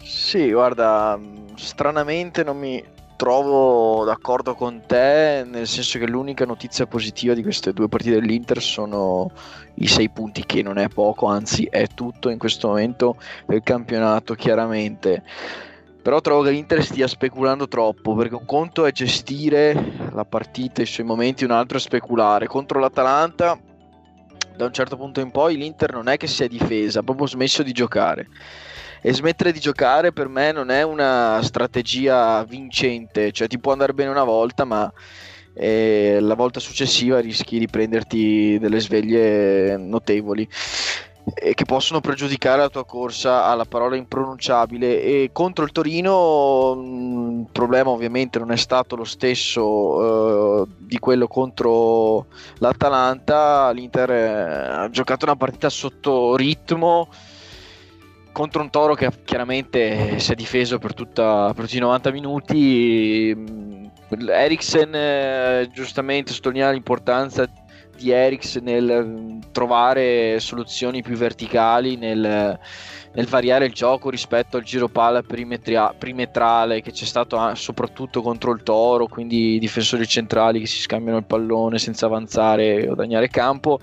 Sì, 0.02 0.50
guarda, 0.50 1.18
stranamente 1.54 2.42
non 2.42 2.58
mi 2.58 2.82
trovo 3.16 4.04
d'accordo 4.04 4.54
con 4.54 4.82
te, 4.86 5.44
nel 5.46 5.66
senso 5.66 5.98
che 5.98 6.06
l'unica 6.06 6.44
notizia 6.44 6.86
positiva 6.86 7.34
di 7.34 7.42
queste 7.42 7.72
due 7.72 7.88
partite 7.88 8.20
dell'Inter 8.20 8.60
sono 8.60 9.30
i 9.74 9.86
sei 9.86 10.10
punti, 10.10 10.44
che 10.44 10.62
non 10.62 10.78
è 10.78 10.88
poco, 10.88 11.26
anzi 11.26 11.64
è 11.64 11.86
tutto 11.86 12.28
in 12.28 12.38
questo 12.38 12.68
momento 12.68 13.16
del 13.46 13.62
campionato, 13.62 14.34
chiaramente. 14.34 15.22
Però 16.02 16.20
trovo 16.20 16.42
che 16.42 16.50
l'Inter 16.50 16.84
stia 16.84 17.06
speculando 17.06 17.66
troppo, 17.66 18.14
perché 18.14 18.34
un 18.34 18.44
conto 18.44 18.84
è 18.84 18.92
gestire 18.92 20.10
la 20.12 20.24
partita, 20.24 20.82
i 20.82 20.86
suoi 20.86 21.06
momenti, 21.06 21.44
un 21.44 21.50
altro 21.50 21.78
è 21.78 21.80
speculare. 21.80 22.46
Contro 22.46 22.78
l'Atalanta, 22.78 23.58
da 24.54 24.66
un 24.66 24.72
certo 24.72 24.96
punto 24.96 25.20
in 25.20 25.30
poi, 25.30 25.56
l'Inter 25.56 25.92
non 25.92 26.08
è 26.08 26.16
che 26.16 26.26
si 26.26 26.44
è 26.44 26.48
difesa, 26.48 27.00
ha 27.00 27.02
proprio 27.02 27.26
smesso 27.26 27.62
di 27.62 27.72
giocare 27.72 28.28
e 29.06 29.12
smettere 29.12 29.52
di 29.52 29.60
giocare 29.60 30.14
per 30.14 30.28
me 30.28 30.50
non 30.50 30.70
è 30.70 30.80
una 30.80 31.38
strategia 31.42 32.42
vincente, 32.44 33.32
cioè 33.32 33.46
ti 33.48 33.58
può 33.58 33.72
andare 33.72 33.92
bene 33.92 34.08
una 34.08 34.24
volta, 34.24 34.64
ma 34.64 34.90
eh, 35.52 36.16
la 36.22 36.34
volta 36.34 36.58
successiva 36.58 37.20
rischi 37.20 37.58
di 37.58 37.68
prenderti 37.68 38.58
delle 38.58 38.80
sveglie 38.80 39.76
notevoli 39.76 40.48
e 41.34 41.52
che 41.52 41.66
possono 41.66 42.00
pregiudicare 42.00 42.62
la 42.62 42.70
tua 42.70 42.86
corsa 42.86 43.44
alla 43.44 43.66
parola 43.66 43.94
impronunciabile. 43.94 45.02
E 45.02 45.30
contro 45.32 45.66
il 45.66 45.72
Torino 45.72 46.74
mh, 46.74 47.40
il 47.40 47.48
problema 47.52 47.90
ovviamente 47.90 48.38
non 48.38 48.52
è 48.52 48.56
stato 48.56 48.96
lo 48.96 49.04
stesso 49.04 50.62
eh, 50.62 50.66
di 50.78 50.98
quello 50.98 51.28
contro 51.28 52.28
l'Atalanta. 52.56 53.70
l'Inter 53.70 54.10
eh, 54.10 54.68
ha 54.68 54.88
giocato 54.88 55.26
una 55.26 55.36
partita 55.36 55.68
sotto 55.68 56.36
ritmo 56.36 57.08
contro 58.34 58.62
un 58.62 58.68
Toro 58.68 58.94
che 58.94 59.08
chiaramente 59.24 60.18
si 60.18 60.32
è 60.32 60.34
difeso 60.34 60.78
per, 60.78 60.92
tutta, 60.92 61.52
per 61.54 61.64
tutti 61.64 61.76
i 61.76 61.80
90 61.80 62.10
minuti. 62.10 63.32
Mm, 63.34 63.84
Eriksen 64.28 64.92
eh, 64.92 65.70
giustamente 65.72 66.32
sottolinea 66.32 66.72
l'importanza 66.72 67.48
di 67.96 68.10
Eriksen 68.10 68.64
nel 68.64 69.04
mm, 69.06 69.38
trovare 69.52 70.40
soluzioni 70.40 71.00
più 71.00 71.14
verticali, 71.14 71.96
nel, 71.96 72.58
nel 73.12 73.26
variare 73.26 73.66
il 73.66 73.72
gioco 73.72 74.10
rispetto 74.10 74.56
al 74.56 74.64
giro 74.64 74.88
palla 74.88 75.22
perimetrale 75.22 76.82
che 76.82 76.90
c'è 76.90 77.04
stato 77.04 77.54
soprattutto 77.54 78.20
contro 78.20 78.52
il 78.52 78.64
Toro, 78.64 79.06
quindi 79.06 79.54
i 79.54 79.58
difensori 79.60 80.08
centrali 80.08 80.58
che 80.58 80.66
si 80.66 80.80
scambiano 80.80 81.18
il 81.18 81.24
pallone 81.24 81.78
senza 81.78 82.06
avanzare 82.06 82.82
o 82.82 82.94
guadagnare 82.94 83.28
campo 83.28 83.78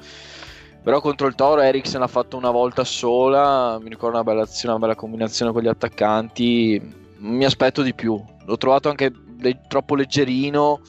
però 0.84 1.00
contro 1.00 1.28
il 1.28 1.36
Toro 1.36 1.62
Eriksen 1.62 2.00
l'ha 2.00 2.08
fatto 2.08 2.38
una 2.38 2.50
volta 2.50 2.84
sola 2.84 3.78
mi 3.80 3.90
ricordo 3.90 4.16
una 4.16 4.24
bella 4.24 4.42
azione, 4.42 4.74
una 4.74 4.86
bella 4.86 4.96
combinazione 4.96 5.52
con 5.52 5.62
gli 5.62 5.68
attaccanti 5.68 7.00
mi 7.22 7.46
aspetto 7.46 7.82
di 7.82 7.94
più. 7.94 8.20
L'ho 8.46 8.58
trovato 8.58 8.90
anche 8.90 9.12
le- 9.40 9.62
troppo 9.68 9.96
leggerino 9.96 10.82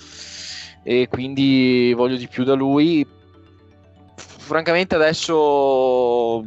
e 0.83 1.09
quindi 1.09 1.93
voglio 1.95 2.17
di 2.17 2.29
più 2.29 2.45
da 2.45 2.55
lui. 2.55 3.07
Francamente 4.15 4.95
adesso 4.95 6.45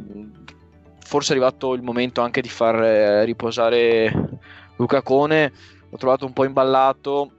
forse 0.98 1.32
è 1.32 1.36
arrivato 1.36 1.74
il 1.74 1.82
momento 1.82 2.20
anche 2.20 2.40
di 2.40 2.48
far 2.48 2.82
eh, 2.82 3.24
riposare 3.24 4.40
Luca 4.76 5.02
Cone. 5.02 5.52
L'ho 5.88 5.96
trovato 5.96 6.26
un 6.26 6.32
po' 6.32 6.44
imballato 6.44 7.30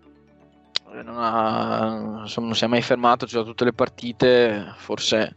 non, 1.04 1.18
ha- 1.18 2.22
insomma, 2.22 2.48
non 2.48 2.56
si 2.56 2.64
è 2.64 2.68
mai 2.68 2.82
fermato, 2.82 3.26
ha 3.26 3.28
giocato 3.28 3.50
tutte 3.50 3.66
le 3.66 3.74
partite, 3.74 4.74
forse 4.78 5.36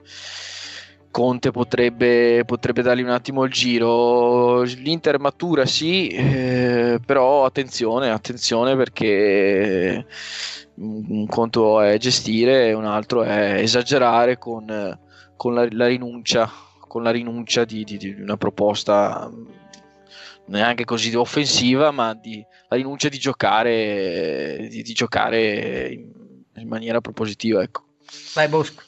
Conte 1.10 1.50
potrebbe, 1.50 2.44
potrebbe 2.44 2.82
dargli 2.82 3.02
un 3.02 3.10
attimo 3.10 3.44
il 3.44 3.50
giro. 3.50 4.62
L'Inter 4.62 5.18
matura 5.18 5.66
sì, 5.66 6.08
eh, 6.08 7.00
però 7.04 7.44
attenzione, 7.44 8.10
attenzione 8.10 8.76
perché 8.76 10.06
un 10.76 11.26
conto 11.26 11.80
è 11.80 11.98
gestire 11.98 12.72
un 12.72 12.84
altro 12.84 13.22
è 13.22 13.60
esagerare 13.60 14.38
con, 14.38 14.98
con 15.36 15.54
la, 15.54 15.66
la 15.72 15.86
rinuncia, 15.88 16.50
con 16.86 17.02
la 17.02 17.10
rinuncia 17.10 17.64
di, 17.64 17.82
di- 17.84 17.96
di 17.96 18.14
una 18.18 18.36
proposta 18.36 19.30
neanche 20.46 20.84
così 20.84 21.14
offensiva, 21.14 21.90
ma 21.90 22.14
di, 22.14 22.44
la 22.68 22.76
rinuncia 22.76 23.08
di 23.08 23.18
giocare, 23.18 24.68
di 24.70 24.82
giocare 24.92 25.88
in, 25.88 26.08
in 26.56 26.68
maniera 26.68 27.00
propositiva. 27.00 27.62
Ecco. 27.62 27.84
Vai 28.34 28.48
Bosco. 28.48 28.82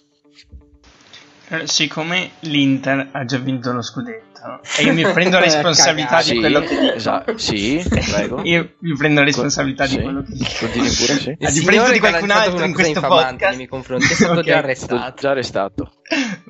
Eh, 1.53 1.67
siccome 1.67 2.31
l'Inter 2.41 3.09
ha 3.13 3.25
già 3.25 3.39
vinto 3.39 3.73
lo 3.73 3.83
scudetto 3.83 4.31
esatto. 4.43 4.81
E 4.81 4.85
io 4.85 4.93
mi 4.95 5.03
prendo 5.03 5.39
la 5.39 5.45
responsabilità 5.45 6.17
di 6.19 6.23
Sì, 6.25 6.37
quello 6.39 6.61
che 6.61 6.79
dico. 6.81 6.93
esatto, 6.95 7.39
sì, 7.39 7.85
prego. 8.11 8.41
Io 8.43 8.75
mi 8.79 8.97
prendo 8.97 9.21
la 9.21 9.27
responsabilità 9.27 9.87
di 9.87 10.01
quello 10.01 10.23
che 10.23 10.33
dico. 10.33 10.51
Continui 10.61 10.89
pure, 10.91 11.15
sì. 11.19 11.37
A 11.41 11.51
differenza 11.51 11.93
di 11.93 11.99
qualcun 11.99 12.31
altro 12.31 12.65
in 12.65 12.73
questo 12.75 13.01
podcast. 13.01 13.41
nei 13.49 13.57
miei 13.57 13.69
confronti, 13.69 14.05
è 14.11 14.15
stato 14.15 14.41
Ok. 14.41 14.45
già 14.47 14.55
È 14.55 14.57
arrestato. 14.59 14.97
stato 14.97 15.21
già 15.21 15.31
arrestato. 15.31 15.93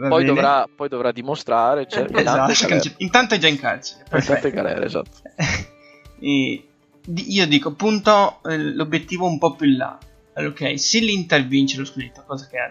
Poi 0.08 0.24
dovrà, 0.24 0.66
poi 0.74 0.88
dovrà 0.88 1.12
dimostrare. 1.12 1.86
Cioè, 1.88 2.04
Esatto, 2.04 2.22
tante 2.22 2.52
galere. 2.54 2.66
canc- 2.80 2.94
intanto 2.98 3.34
è 3.34 3.38
già 3.38 3.48
in 3.48 3.58
carcere. 3.60 4.04
Tante 4.08 4.26
Perfetto. 4.26 4.54
galere, 4.54 4.84
esatto. 4.86 5.10
E 6.24 6.64
io 7.26 7.46
dico, 7.48 7.72
punto 7.74 8.38
eh, 8.44 8.56
l'obiettivo 8.56 9.26
un 9.26 9.38
po' 9.38 9.54
più 9.56 9.66
in 9.68 9.76
là. 9.76 9.98
Ok, 10.34 10.78
se 10.78 11.00
l'Inter 11.00 11.44
vince 11.46 11.76
lo 11.78 11.84
scudetto, 11.84 12.22
cosa 12.26 12.46
che 12.48 12.56
è, 12.56 12.70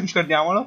ricordiamolo. 0.00 0.66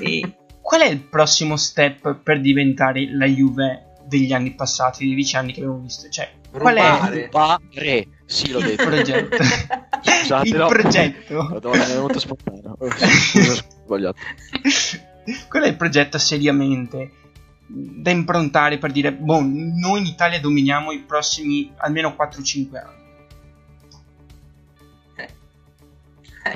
e 0.00 0.32
qual 0.64 0.80
è 0.80 0.86
il 0.86 1.00
prossimo 1.00 1.58
step 1.58 2.20
per 2.22 2.40
diventare 2.40 3.06
la 3.14 3.26
Juve 3.26 3.96
degli 4.06 4.32
anni 4.32 4.54
passati, 4.54 5.04
dei 5.04 5.14
dieci 5.14 5.36
anni 5.36 5.52
che 5.52 5.60
abbiamo 5.60 5.78
visto? 5.78 6.08
Cioè, 6.08 6.32
qual 6.50 6.76
è 6.76 6.90
Rubare. 6.90 7.24
Rubare. 7.26 8.08
Sì, 8.24 8.50
l'ho 8.50 8.60
il 8.60 8.64
detto. 8.64 8.84
progetto? 8.84 9.36
Scusate, 9.44 10.48
il 10.48 10.56
no. 10.56 10.66
progetto. 10.68 11.42
Madonna, 11.42 11.84
mi 11.84 11.90
è 11.90 11.94
venuto 11.94 12.18
spontaneo. 12.18 12.76
Oh, 12.78 12.88
sbagliato. 13.84 14.16
Qual 15.50 15.62
è 15.64 15.68
il 15.68 15.76
progetto 15.76 16.16
seriamente 16.16 17.10
da 17.66 18.10
improntare 18.10 18.78
per 18.78 18.90
dire, 18.90 19.12
boh, 19.12 19.42
noi 19.42 20.00
in 20.00 20.06
Italia 20.06 20.40
dominiamo 20.40 20.92
i 20.92 21.00
prossimi 21.00 21.70
almeno 21.76 22.16
4-5 22.18 22.76
anni? 22.76 23.02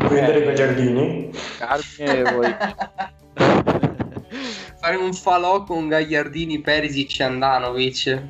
Vendere 0.08 0.42
quei 0.44 0.54
giardini. 0.54 1.30
Carmine, 1.58 2.32
vuoi... 2.32 2.56
Fare 4.80 4.96
un 4.96 5.12
falò 5.12 5.64
con 5.64 5.88
Gagliardini, 5.88 6.60
Perisic 6.60 7.20
e 7.20 7.24
Andanovic. 7.24 8.22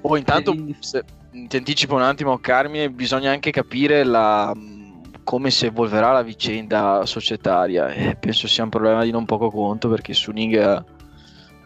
Oh, 0.00 0.16
intanto, 0.16 0.54
se, 0.80 1.04
ti 1.30 1.56
anticipo 1.56 1.94
un 1.94 2.02
attimo, 2.02 2.38
Carmine, 2.38 2.90
bisogna 2.90 3.30
anche 3.30 3.50
capire 3.50 4.04
la, 4.04 4.52
come 5.22 5.50
si 5.50 5.66
evolverà 5.66 6.12
la 6.12 6.22
vicenda 6.22 7.04
societaria. 7.06 7.88
E 7.88 8.16
penso 8.16 8.46
sia 8.46 8.64
un 8.64 8.70
problema 8.70 9.04
di 9.04 9.10
non 9.10 9.24
poco 9.24 9.50
conto 9.50 9.88
perché 9.88 10.12
Suning 10.12 10.56
ha 10.56 10.84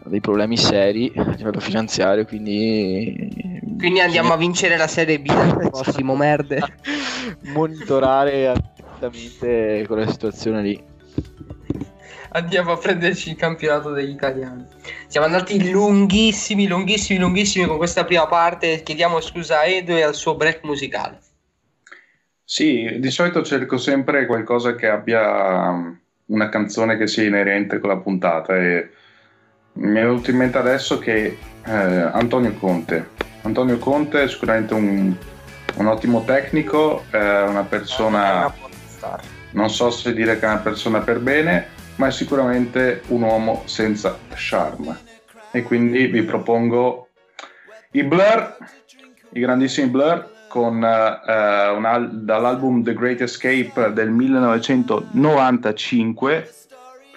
dei 0.05 0.21
problemi 0.21 0.57
seri 0.57 1.11
a 1.15 1.23
livello 1.23 1.59
finanziario, 1.59 2.25
quindi... 2.25 3.57
Quindi 3.77 3.99
andiamo 3.99 4.33
a 4.33 4.37
vincere 4.37 4.75
la 4.75 4.87
Serie 4.87 5.19
B 5.19 5.27
l'anno 5.27 5.69
prossimo, 5.69 6.15
merde. 6.15 6.61
monitorare 7.53 8.47
attentamente 8.47 9.85
quella 9.87 10.09
situazione 10.09 10.61
lì. 10.61 10.83
Andiamo 12.31 12.73
a 12.73 12.77
prenderci 12.77 13.31
il 13.31 13.35
campionato 13.35 13.91
degli 13.91 14.11
italiani. 14.11 14.65
Siamo 15.07 15.25
andati 15.25 15.71
lunghissimi, 15.71 16.67
lunghissimi, 16.67 17.19
lunghissimi 17.19 17.65
con 17.65 17.77
questa 17.77 18.05
prima 18.05 18.27
parte. 18.27 18.83
Chiediamo 18.83 19.19
scusa 19.19 19.59
a 19.59 19.65
Edo 19.65 19.95
e 19.95 20.03
al 20.03 20.13
suo 20.13 20.35
break 20.35 20.63
musicale. 20.63 21.19
Sì, 22.43 22.97
di 22.99 23.09
solito 23.09 23.43
cerco 23.43 23.77
sempre 23.77 24.25
qualcosa 24.25 24.75
che 24.75 24.87
abbia 24.87 25.69
um, 25.69 25.99
una 26.25 26.49
canzone 26.49 26.97
che 26.97 27.07
sia 27.07 27.23
inerente 27.23 27.79
con 27.79 27.89
la 27.89 27.97
puntata 27.97 28.55
e 28.57 28.89
mi 29.73 29.99
è 29.99 30.01
venuto 30.03 30.31
in 30.31 30.37
mente 30.37 30.57
adesso 30.57 30.99
che 30.99 31.37
eh, 31.65 31.71
Antonio 31.71 32.53
Conte. 32.53 33.09
Antonio 33.41 33.77
Conte 33.77 34.23
è 34.23 34.27
sicuramente 34.27 34.73
un, 34.73 35.15
un 35.75 35.87
ottimo 35.87 36.23
tecnico, 36.25 37.05
è 37.09 37.43
una 37.43 37.63
persona, 37.63 38.53
non 39.51 39.69
so 39.69 39.89
se 39.89 40.13
dire 40.13 40.37
che 40.39 40.45
è 40.45 40.49
una 40.49 40.57
persona 40.57 40.99
per 40.99 41.19
bene, 41.19 41.67
ma 41.99 42.07
è 42.07 42.11
sicuramente 42.11 43.01
un 43.07 43.21
uomo 43.23 43.63
senza 43.65 44.17
charme. 44.33 44.97
E 45.51 45.63
quindi 45.63 46.05
vi 46.07 46.23
propongo 46.23 47.09
i 47.91 48.03
Blur, 48.03 48.55
i 49.33 49.39
grandissimi 49.41 49.89
Blur, 49.89 50.37
con 50.47 50.81
eh, 50.83 51.69
un 51.69 51.83
al- 51.85 52.09
dall'album 52.23 52.83
The 52.83 52.93
Great 52.93 53.19
Escape 53.21 53.91
del 53.93 54.09
1995, 54.11 56.49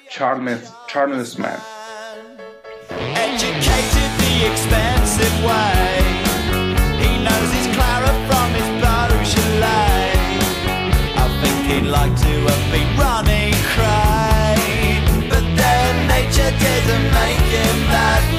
Charles, 0.09 0.72
Charles 0.89 1.35
Man. 1.37 1.59
educated 3.14 4.11
the 4.18 4.47
expensive 4.51 5.45
way. 5.45 6.03
He 6.99 7.18
knows 7.22 7.53
his 7.53 7.68
Clara 7.74 8.12
from 8.28 8.51
his 8.53 8.68
Beaujolais. 8.83 10.43
I 11.16 11.28
think 11.41 11.57
he'd 11.70 11.87
like 11.89 12.14
to 12.16 12.47
have 12.51 12.64
been 12.72 12.97
running 12.99 13.41
days 16.59 16.89
of 16.95 17.03
making 17.13 17.79
that. 17.89 18.32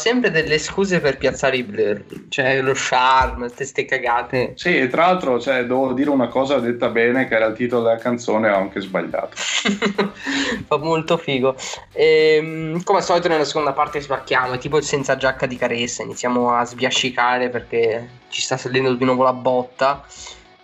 Sempre 0.00 0.30
delle 0.30 0.58
scuse 0.58 1.00
per 1.00 1.18
piazzare 1.18 1.58
i 1.58 1.62
blur? 1.62 2.02
Cioè 2.28 2.60
lo 2.62 2.72
charm, 2.74 3.52
teste 3.54 3.84
cagate. 3.84 4.54
Sì, 4.56 4.78
e 4.78 4.88
tra 4.88 5.06
l'altro 5.06 5.38
cioè, 5.38 5.64
devo 5.64 5.92
dire 5.92 6.10
una 6.10 6.28
cosa 6.28 6.58
detta 6.58 6.88
bene, 6.88 7.28
che 7.28 7.34
era 7.34 7.46
il 7.46 7.54
titolo 7.54 7.82
della 7.82 7.98
canzone, 7.98 8.50
ho 8.50 8.56
anche 8.56 8.80
sbagliato. 8.80 9.36
Fa 10.66 10.78
molto 10.78 11.18
figo. 11.18 11.54
Ehm, 11.92 12.82
come 12.82 12.98
al 12.98 13.04
solito 13.04 13.28
nella 13.28 13.44
seconda 13.44 13.72
parte 13.72 14.00
spacchiamo, 14.00 14.54
è 14.54 14.58
tipo 14.58 14.78
il 14.78 14.84
senza 14.84 15.16
giacca 15.16 15.46
di 15.46 15.56
Caressa, 15.56 16.02
iniziamo 16.02 16.50
a 16.50 16.64
sbiascicare 16.64 17.50
perché 17.50 18.08
ci 18.28 18.40
sta 18.40 18.56
salendo 18.56 18.94
di 18.94 19.04
nuovo 19.04 19.22
la 19.22 19.34
botta. 19.34 20.04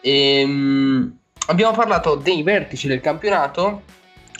Ehm, 0.00 1.18
abbiamo 1.48 1.72
parlato 1.76 2.14
dei 2.14 2.42
vertici 2.42 2.88
del 2.88 3.00
campionato 3.00 3.82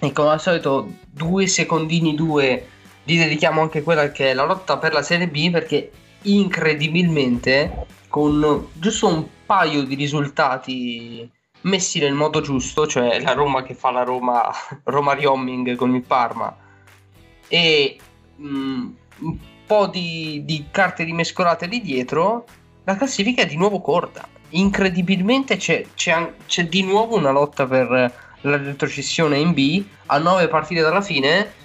e 0.01 0.13
come 0.13 0.31
al 0.31 0.41
solito 0.41 0.89
due 1.11 1.47
secondini 1.47 2.15
due 2.15 2.75
li 3.07 3.17
dedichiamo 3.17 3.61
anche 3.61 3.83
quella 3.83 4.11
che 4.13 4.31
è 4.31 4.35
la 4.35 4.45
lotta 4.45 4.79
per 4.79 4.93
la 4.93 5.03
Serie 5.03 5.29
B 5.29 5.51
perché 5.51 5.91
incredibilmente 6.23 7.87
con 8.09 8.69
giusto 8.73 9.07
un 9.09 9.27
paio 9.47 9.83
di 9.85 9.95
risultati 9.95 11.29
messi 11.63 11.99
nel 11.99 12.15
modo 12.15 12.41
giusto, 12.41 12.87
cioè 12.87 13.21
la 13.21 13.33
Roma 13.33 13.63
che 13.63 13.75
fa 13.75 13.91
la 13.91 14.03
Roma 14.03 14.51
Roma 14.85 15.15
Riomming 15.15 15.75
con 15.75 15.95
il 15.95 16.03
Parma 16.03 16.57
e 17.49 17.99
mm, 18.41 18.89
un 19.19 19.39
po' 19.67 19.87
di, 19.87 20.43
di 20.45 20.67
carte 20.71 21.05
rimescolate 21.05 21.67
lì 21.67 21.81
dietro, 21.81 22.45
la 22.85 22.97
classifica 22.97 23.43
è 23.43 23.47
di 23.47 23.57
nuovo 23.57 23.81
corta. 23.81 24.29
Incredibilmente 24.51 25.57
c'è, 25.57 25.85
c'è 25.95 26.33
c'è 26.47 26.67
di 26.67 26.83
nuovo 26.83 27.17
una 27.17 27.31
lotta 27.31 27.67
per 27.67 27.89
la 28.41 28.57
retrocessione 28.57 29.39
in 29.39 29.53
B 29.53 29.85
a 30.07 30.19
nove 30.19 30.49
partite 30.49 30.81
dalla 30.81 31.01
fine. 31.01 31.65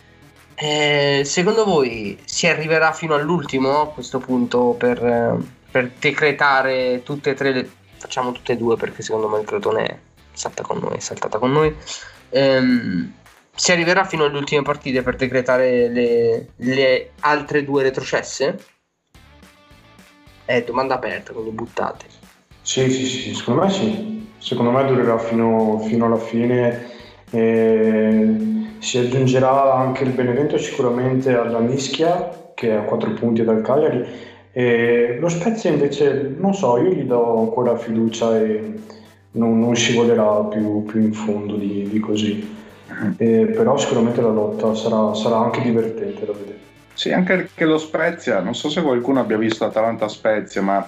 Eh, 0.64 1.24
secondo 1.26 1.66
voi 1.66 2.20
si 2.24 2.46
arriverà 2.46 2.92
fino 2.92 3.16
all'ultimo 3.16 3.82
a 3.82 3.88
questo 3.88 4.20
punto 4.20 4.76
per, 4.78 5.04
eh, 5.04 5.36
per 5.72 5.94
decretare 5.98 7.02
tutte 7.02 7.32
e 7.32 7.34
tre 7.34 7.52
le... 7.52 7.70
Facciamo 7.98 8.32
tutte 8.32 8.54
e 8.54 8.58
due 8.58 8.78
perché 8.78 9.02
secondo 9.02 9.28
me 9.28 9.40
il 9.40 9.46
Crotone 9.46 10.02
salta 10.34 10.62
con 10.62 10.78
noi, 10.78 10.98
è 10.98 11.00
saltata 11.00 11.40
con 11.40 11.52
noi. 11.52 11.76
Ehm, 12.30 13.12
si 13.56 13.72
arriverà 13.72 14.06
fino 14.06 14.26
alle 14.26 14.38
ultime 14.38 14.62
partite 14.62 15.02
per 15.02 15.16
decretare 15.16 15.90
le, 15.90 16.50
le 16.58 17.12
altre 17.22 17.64
due 17.64 17.82
retrocesse? 17.82 18.64
È 20.46 20.62
domanda 20.62 20.94
aperta, 20.94 21.34
quindi 21.34 21.52
buttate. 21.52 22.06
Sì, 22.62 22.88
sì, 22.92 23.08
sì, 23.08 23.34
secondo 23.34 23.64
me 23.64 23.70
sì. 23.72 24.30
Secondo 24.38 24.70
me 24.70 24.86
durerà 24.86 25.18
fino, 25.18 25.80
fino 25.80 26.06
alla 26.06 26.20
fine. 26.20 27.01
E 27.32 28.36
si 28.80 28.98
aggiungerà 28.98 29.76
anche 29.76 30.04
il 30.04 30.12
Benevento 30.12 30.58
sicuramente 30.58 31.34
alla 31.36 31.60
mischia, 31.60 32.52
che 32.54 32.70
è 32.70 32.74
a 32.74 32.82
4 32.82 33.14
punti 33.14 33.44
dal 33.44 33.62
Cagliari. 33.62 34.06
E 34.52 35.18
lo 35.20 35.30
Spezia 35.30 35.70
invece, 35.70 36.36
non 36.38 36.54
so, 36.54 36.78
io 36.78 36.92
gli 36.92 37.04
do 37.04 37.40
ancora 37.40 37.78
fiducia 37.78 38.38
e 38.38 38.74
non, 39.32 39.60
non 39.60 39.76
scivolerà 39.76 40.44
più, 40.46 40.84
più 40.84 41.00
in 41.00 41.14
fondo 41.14 41.56
di, 41.56 41.88
di 41.90 42.00
così. 42.00 42.60
E 43.18 43.46
però 43.56 43.78
sicuramente 43.78 44.22
la 44.22 44.30
lotta 44.30 44.76
sarà, 44.76 45.14
sarà 45.14 45.38
anche 45.38 45.62
divertente 45.62 46.26
da 46.26 46.34
vedere. 46.34 46.60
Sì, 46.94 47.12
anche 47.12 47.36
perché 47.36 47.66
lo 47.66 47.78
Spezia, 47.78 48.42
non 48.42 48.54
so 48.54 48.70
se 48.70 48.82
qualcuno 48.82 49.22
abbia 49.22 49.38
visto 49.38 49.64
Atalanta 49.64 50.08
Spezia, 50.08 50.62
ma 50.62 50.88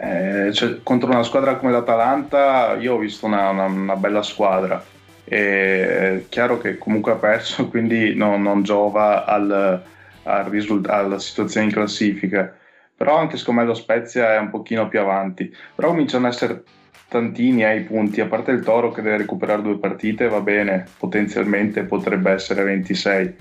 eh, 0.00 0.52
cioè, 0.52 0.78
contro 0.82 1.10
una 1.10 1.22
squadra 1.22 1.56
come 1.56 1.72
l'Atalanta 1.72 2.76
io 2.80 2.94
ho 2.94 2.98
visto 2.98 3.26
una, 3.26 3.50
una, 3.50 3.64
una 3.64 3.96
bella 3.96 4.22
squadra. 4.22 4.82
È 5.28 6.24
chiaro 6.28 6.58
che 6.58 6.78
comunque 6.78 7.12
ha 7.12 7.16
perso, 7.16 7.68
quindi 7.70 8.14
no- 8.14 8.38
non 8.38 8.62
giova 8.62 9.24
al, 9.24 9.82
al 10.22 10.44
risult- 10.44 10.88
alla 10.88 11.18
situazione 11.18 11.66
in 11.66 11.72
classifica. 11.72 12.54
Però 12.96 13.16
anche 13.16 13.36
secondo 13.36 13.60
me 13.60 13.66
lo 13.66 13.74
Spezia 13.74 14.34
è 14.34 14.38
un 14.38 14.50
pochino 14.50 14.88
più 14.88 15.00
avanti. 15.00 15.54
Però 15.74 15.88
cominciano 15.88 16.26
ad 16.26 16.32
essere 16.32 16.64
tantini 17.08 17.64
ai 17.64 17.82
punti, 17.82 18.20
a 18.20 18.26
parte 18.26 18.50
il 18.50 18.62
Toro 18.62 18.90
che 18.90 19.02
deve 19.02 19.18
recuperare 19.18 19.62
due 19.62 19.78
partite, 19.78 20.28
va 20.28 20.40
bene, 20.40 20.86
potenzialmente 20.98 21.84
potrebbe 21.84 22.32
essere 22.32 22.64
26. 22.64 23.34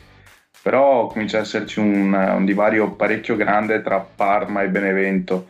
Però 0.61 1.07
comincia 1.07 1.37
ad 1.37 1.43
esserci 1.43 1.79
un, 1.79 2.13
un 2.13 2.45
divario 2.45 2.91
parecchio 2.91 3.35
grande 3.35 3.81
tra 3.81 3.99
Parma 3.99 4.63
e 4.63 4.69
Benevento 4.69 5.49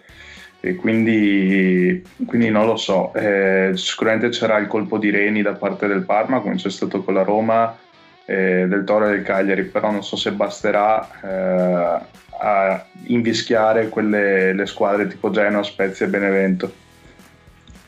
e 0.60 0.76
quindi, 0.76 2.04
quindi 2.26 2.50
non 2.50 2.66
lo 2.66 2.76
so. 2.76 3.14
Eh, 3.14 3.72
sicuramente 3.76 4.30
c'era 4.30 4.58
il 4.58 4.68
colpo 4.68 4.98
di 4.98 5.10
Reni 5.10 5.42
da 5.42 5.54
parte 5.54 5.88
del 5.88 6.04
Parma, 6.04 6.40
come 6.40 6.56
c'è 6.56 6.70
stato 6.70 7.04
con 7.04 7.14
la 7.14 7.24
Roma, 7.24 7.78
eh, 8.26 8.66
del 8.68 8.84
Toro 8.84 9.08
e 9.08 9.12
del 9.12 9.24
Cagliari, 9.24 9.64
però 9.64 9.92
non 9.92 10.04
so 10.04 10.16
se 10.16 10.32
basterà 10.32 11.10
eh, 11.22 12.06
a 12.40 12.86
invischiare 13.06 13.90
quelle 13.90 14.54
le 14.54 14.66
squadre 14.66 15.08
tipo 15.08 15.30
Genoa, 15.30 15.64
Spezia 15.64 16.06
e 16.06 16.10
Benevento. 16.10 16.86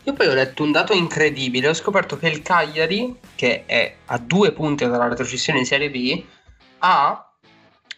Io 0.04 0.14
poi 0.14 0.28
ho 0.28 0.34
letto 0.34 0.64
un 0.64 0.72
dato 0.72 0.94
incredibile, 0.94 1.68
ho 1.68 1.74
scoperto 1.74 2.18
che 2.18 2.30
il 2.30 2.42
Cagliari, 2.42 3.16
che 3.36 3.64
è 3.66 3.94
a 4.06 4.18
due 4.18 4.54
punti 4.54 4.88
dalla 4.88 5.08
retrocessione 5.08 5.60
in 5.60 5.66
Serie 5.66 5.90
B, 5.90 6.24
ha 6.80 7.32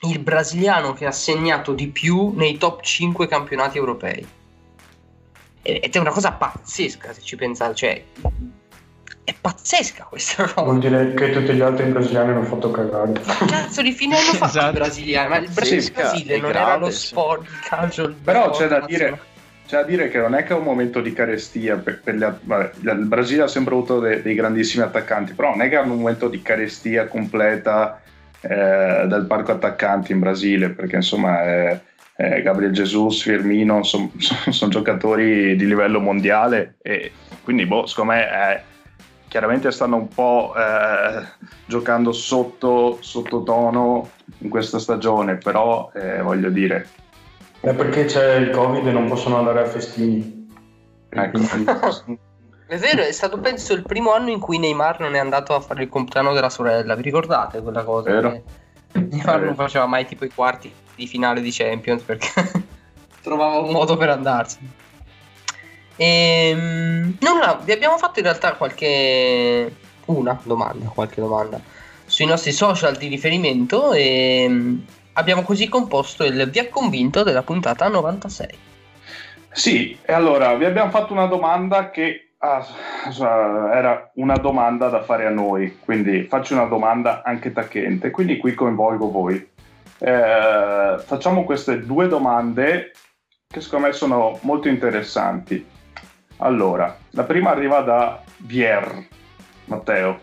il 0.02 0.20
brasiliano 0.20 0.94
che 0.94 1.06
ha 1.06 1.12
segnato 1.12 1.74
di 1.74 1.88
più 1.88 2.34
nei 2.36 2.58
top 2.58 2.82
5 2.82 3.28
campionati 3.28 3.78
europei. 3.78 4.28
Ed 5.64 5.94
è 5.94 5.98
una 6.00 6.12
cosa 6.12 6.32
pazzesca 6.32 7.14
se 7.14 7.22
ci 7.22 7.36
pensate, 7.36 7.76
cioè 7.76 8.04
è 9.24 9.36
pazzesca 9.40 10.06
questa 10.10 10.44
cosa. 10.46 10.64
Vuol 10.64 10.80
dire 10.80 11.14
che 11.14 11.30
tutti 11.30 11.54
gli 11.54 11.62
altri 11.62 11.86
brasiliani 11.86 12.32
hanno 12.32 12.44
fatto 12.44 12.72
cagare. 12.72 13.14
Ma 13.26 13.36
cazzo 13.46 13.82
di 13.82 13.92
fine 13.92 14.16
hanno 14.16 14.34
fatto 14.34 14.58
Esatto. 14.58 14.70
i 14.70 14.80
brasiliani? 14.80 15.30
Ma 15.30 15.38
il 15.38 15.50
Brasile 15.50 16.34
è 16.36 16.40
non 16.40 16.50
era 16.50 16.60
grave, 16.62 16.80
lo 16.80 16.90
sì. 16.90 17.06
sport, 17.08 17.42
il 17.44 17.60
calcio, 17.68 18.04
il 18.04 18.16
Però 18.24 18.50
c'è 18.50 18.68
da 18.68 18.80
dire, 18.88 19.20
c'è 19.68 19.78
da 19.78 19.84
dire 19.84 20.10
che 20.10 20.18
non 20.18 20.34
è 20.34 20.44
che 20.44 20.54
è 20.54 20.58
un 20.58 20.64
momento 20.64 21.00
di 21.02 21.14
carestia 21.14 21.78
per, 21.78 22.02
per 22.02 22.16
att- 22.24 22.40
vabbè, 22.42 22.72
il 22.80 23.06
Brasile 23.06 23.44
ha 23.44 23.48
sempre 23.48 23.76
avuto 23.76 24.00
de- 24.00 24.22
dei 24.24 24.34
grandissimi 24.34 24.84
attaccanti, 24.84 25.34
però 25.34 25.52
non 25.52 25.62
è 25.62 25.70
che 25.70 25.76
hanno 25.76 25.94
un 25.94 26.00
momento 26.00 26.28
di 26.28 26.42
carestia 26.42 27.06
completa 27.08 28.02
eh, 28.42 29.06
del 29.08 29.26
parco 29.28 29.52
attaccanti 29.52 30.12
in 30.12 30.20
Brasile, 30.20 30.70
perché 30.70 30.96
insomma 30.96 31.44
eh, 31.44 31.80
eh, 32.22 32.42
Gabriel 32.44 32.72
Jesus, 32.72 33.24
Firmino 33.24 33.82
sono 33.84 34.12
giocatori 34.70 35.56
di 35.56 35.66
livello 35.66 36.00
mondiale 36.00 36.76
e 36.82 37.12
quindi 37.44 37.66
boh, 37.66 37.88
secondo 37.88 38.14
me 38.14 38.28
eh, 38.28 38.62
chiaramente 39.28 39.72
stanno 39.72 39.96
un 39.96 40.08
po' 40.08 40.54
eh, 40.56 41.24
giocando 41.66 42.12
sotto, 42.12 43.00
sottotono 43.02 44.10
in 44.40 44.50
questa 44.50 44.78
stagione, 44.78 45.38
però 45.38 45.92
eh, 45.96 46.22
voglio 46.22 46.50
dire, 46.50 46.88
È 47.60 47.74
perché 47.74 48.06
c'è 48.06 48.36
il 48.36 48.52
Covid 48.52 48.86
e 48.86 48.92
non 48.92 49.08
possono 49.08 49.38
andare 49.38 49.62
a 49.62 49.66
festini. 49.66 50.48
ecco, 51.10 51.40
È 52.68 52.78
vero, 52.78 53.02
è 53.02 53.12
stato 53.12 53.40
penso 53.40 53.74
il 53.74 53.82
primo 53.82 54.14
anno 54.14 54.30
in 54.30 54.40
cui 54.40 54.60
Neymar 54.60 55.00
non 55.00 55.16
è 55.16 55.20
andato 55.20 55.56
a 55.56 55.60
fare 55.60 55.84
il 55.84 55.90
compleanno 55.90 56.34
della 56.34 56.50
sorella. 56.50 56.96
Vi 56.96 57.02
ricordate 57.02 57.62
quella 57.62 57.84
cosa? 57.84 58.12
Vero. 58.12 58.44
Che 58.92 59.00
Neymar 59.00 59.42
non 59.42 59.56
faceva 59.56 59.88
mai 59.88 60.06
tipo 60.06 60.24
i 60.24 60.30
quarti 60.30 60.72
di 60.96 61.08
finale 61.08 61.42
di 61.42 61.52
Champions 61.52 62.04
perché 62.04 62.30
trovava 63.22 63.60
un 63.60 63.72
modo 63.72 63.98
per 63.98 64.10
andarsene. 64.10 64.80
Ehm, 65.96 67.18
nulla, 67.20 67.62
vi 67.64 67.72
abbiamo 67.72 67.98
fatto 67.98 68.20
in 68.20 68.26
realtà 68.26 68.54
qualche 68.54 69.76
una 70.06 70.40
domanda, 70.44 70.88
qualche 70.90 71.22
domanda 71.22 71.60
sui 72.06 72.26
nostri 72.26 72.52
social 72.52 72.98
di 72.98 73.08
riferimento 73.08 73.94
e 73.94 74.46
mm, 74.50 74.80
abbiamo 75.14 75.44
così 75.44 75.70
composto 75.70 76.24
il 76.24 76.50
vi 76.50 76.60
ha 76.60 76.70
convinto 76.70 77.24
della 77.24 77.44
puntata 77.44 77.88
96. 77.88 78.48
Sì, 79.52 79.98
e 80.02 80.14
allora 80.14 80.56
vi 80.56 80.66
abbiamo 80.66 80.92
fatto 80.92 81.14
una 81.14 81.26
domanda 81.26 81.90
che 81.90 82.32
ah, 82.38 82.66
era 83.74 84.12
una 84.16 84.36
domanda 84.36 84.88
da 84.90 85.04
fare 85.04 85.26
a 85.26 85.30
noi, 85.30 85.78
quindi 85.80 86.24
faccio 86.24 86.54
una 86.54 86.66
domanda 86.66 87.22
anche 87.24 87.52
tacchente, 87.52 88.12
quindi 88.12 88.38
qui 88.38 88.54
coinvolgo 88.54 89.10
voi. 89.10 89.50
Eh, 90.04 90.96
facciamo 91.06 91.44
queste 91.44 91.86
due 91.86 92.08
domande 92.08 92.92
che 93.48 93.62
secondo 93.62 93.88
me 93.88 93.94
sono 93.94 94.40
molto 94.42 94.68
interessanti. 94.68 95.64
Allora, 96.38 96.98
la 97.12 97.24
prima 97.24 97.52
arriva 97.52 97.82
da 97.82 98.24
Vier, 98.38 99.06
Matteo. 99.66 100.20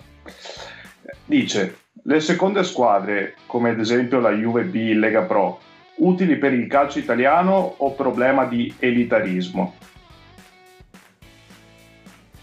Dice, 1.24 1.78
le 2.02 2.20
seconde 2.20 2.64
squadre, 2.64 3.36
come 3.46 3.70
ad 3.70 3.78
esempio 3.78 4.18
la 4.18 4.32
Juve 4.32 4.64
B 4.64 4.74
in 4.74 4.98
Lega 4.98 5.22
Pro, 5.22 5.60
utili 5.96 6.36
per 6.38 6.54
il 6.54 6.66
calcio 6.66 6.98
italiano 6.98 7.74
o 7.76 7.92
problema 7.92 8.46
di 8.46 8.74
elitarismo? 8.80 9.76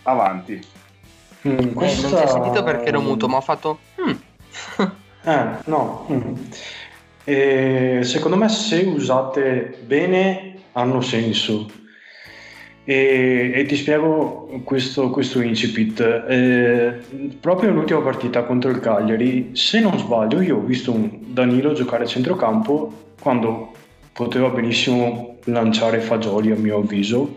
Avanti. 0.03 0.65
Mm, 1.47 1.57
non 1.57 1.73
questa- 1.73 2.07
ti 2.07 2.15
hai 2.15 2.27
sentito 2.29 2.63
perché 2.63 2.85
ero 2.85 3.01
muto, 3.01 3.27
ma 3.27 3.37
ho 3.37 3.41
fatto... 3.41 3.79
"Mm". 4.01 4.11
Eh, 5.27 5.45
no. 5.65 6.05
mm. 6.11 6.33
E 7.27 7.99
secondo 8.03 8.37
me 8.37 8.47
se 8.49 8.83
usate 8.85 9.77
bene 9.85 10.53
hanno 10.73 11.01
senso. 11.01 11.69
E, 12.87 13.51
e 13.55 13.65
ti 13.65 13.75
spiego 13.75 14.61
questo, 14.63 15.09
questo 15.09 15.41
incipit. 15.41 15.99
Eh, 16.29 16.93
proprio 17.39 17.69
nell'ultima 17.69 18.01
partita 18.01 18.43
contro 18.43 18.69
il 18.69 18.79
Cagliari, 18.79 19.49
se 19.53 19.79
non 19.79 19.97
sbaglio, 19.97 20.39
io 20.39 20.57
ho 20.57 20.61
visto 20.61 20.95
Danilo 21.19 21.73
giocare 21.73 22.03
a 22.03 22.07
centrocampo 22.07 23.13
quando 23.19 23.71
poteva 24.13 24.49
benissimo 24.49 25.37
lanciare 25.45 25.99
Fagioli, 25.99 26.51
a 26.51 26.55
mio 26.55 26.77
avviso, 26.77 27.35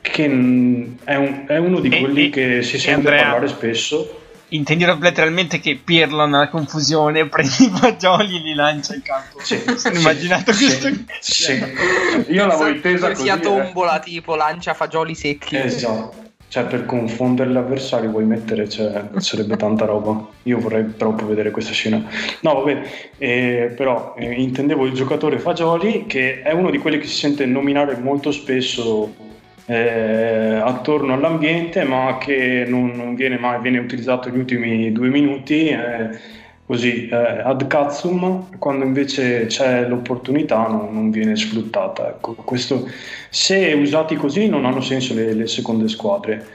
che 0.00 0.24
è, 0.24 0.28
un- 0.28 1.44
è 1.46 1.56
uno 1.58 1.80
di 1.80 1.90
quelli 1.90 2.26
e- 2.26 2.30
che 2.30 2.62
si 2.62 2.78
sente 2.78 3.00
Andrea? 3.08 3.22
parlare 3.24 3.48
spesso. 3.48 4.22
Intendi 4.50 4.84
letteralmente 4.84 5.60
che 5.60 5.78
Pirlo 5.82 6.24
nella 6.26 6.48
confusione 6.48 7.26
prende 7.28 7.64
i 7.64 7.70
fagioli 7.70 8.36
e 8.36 8.40
li 8.40 8.54
lancia 8.54 8.94
in 8.94 9.02
campo. 9.02 9.40
Sì, 9.40 9.62
sì, 9.76 9.88
immaginato 9.92 10.52
sì, 10.52 10.64
questo. 10.64 10.88
sì. 11.20 12.32
Io 12.32 12.46
l'avevo 12.46 12.68
intesa 12.68 13.08
così. 13.08 13.22
sia 13.22 13.36
eh. 13.36 13.40
tombola 13.40 13.98
tipo 13.98 14.34
lancia 14.36 14.72
fagioli 14.72 15.14
secchi. 15.14 15.56
Esatto. 15.56 16.26
Cioè, 16.48 16.64
per 16.64 16.86
confondere 16.86 17.50
l'avversario 17.50 18.08
vuoi 18.08 18.24
mettere, 18.24 18.70
cioè, 18.70 19.10
sarebbe 19.18 19.56
tanta 19.56 19.84
roba. 19.84 20.28
Io 20.44 20.58
vorrei 20.58 20.84
proprio 20.84 21.28
vedere 21.28 21.50
questa 21.50 21.72
scena. 21.72 22.02
No, 22.40 22.54
vabbè, 22.54 22.82
eh, 23.18 23.74
però 23.76 24.14
eh, 24.16 24.32
intendevo 24.32 24.86
il 24.86 24.94
giocatore 24.94 25.38
Fagioli, 25.38 26.06
che 26.06 26.40
è 26.40 26.52
uno 26.52 26.70
di 26.70 26.78
quelli 26.78 26.98
che 26.98 27.06
si 27.06 27.16
sente 27.16 27.44
nominare 27.44 27.98
molto 27.98 28.32
spesso 28.32 29.27
eh, 29.68 30.60
attorno 30.62 31.12
all'ambiente, 31.12 31.84
ma 31.84 32.16
che 32.18 32.64
non, 32.66 32.92
non 32.94 33.14
viene 33.14 33.38
mai, 33.38 33.60
viene 33.60 33.78
utilizzato 33.78 34.28
negli 34.30 34.38
ultimi 34.38 34.92
due 34.92 35.08
minuti. 35.08 35.68
eh, 35.68 36.36
così 36.68 37.08
eh, 37.08 37.16
ad 37.16 37.66
cazzum 37.66 38.58
quando 38.58 38.84
invece 38.84 39.46
c'è 39.46 39.88
l'opportunità 39.88 40.66
non, 40.66 40.92
non 40.92 41.10
viene 41.10 41.34
sfruttata 41.34 42.10
ecco, 42.10 42.34
questo, 42.34 42.86
se 43.30 43.72
usati 43.72 44.16
così 44.16 44.48
non 44.48 44.66
hanno 44.66 44.82
senso 44.82 45.14
le, 45.14 45.32
le 45.32 45.46
seconde 45.46 45.88
squadre 45.88 46.46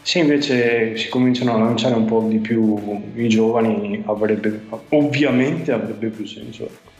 se 0.00 0.20
invece 0.20 0.96
si 0.96 1.10
cominciano 1.10 1.54
a 1.54 1.58
lanciare 1.58 1.96
un 1.96 2.06
po' 2.06 2.22
di 2.26 2.38
più 2.38 3.02
i 3.14 3.28
giovani 3.28 4.02
avrebbe 4.06 4.58
ovviamente 4.88 5.70
avrebbe 5.70 6.08
più 6.08 6.24
senso 6.24 6.62
ecco. 6.64 6.97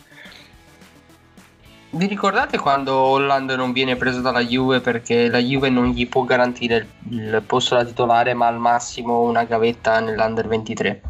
Vi 1.91 2.07
ricordate 2.07 2.59
quando 2.59 2.95
Holland 2.95 3.51
non 3.53 3.73
viene 3.73 3.97
preso 3.97 4.21
dalla 4.21 4.45
Juve 4.45 4.81
perché 4.81 5.29
la 5.29 5.39
Juve 5.39 5.71
non 5.71 5.87
gli 5.89 6.07
può 6.07 6.23
garantire 6.25 6.87
il, 7.09 7.43
posto 7.47 7.77
da 7.77 7.85
titolare, 7.85 8.35
ma 8.35 8.47
al 8.47 8.59
massimo 8.59 9.23
una 9.23 9.45
gavetta 9.45 9.99
nell'Under 10.01 10.47
23? 10.49 11.03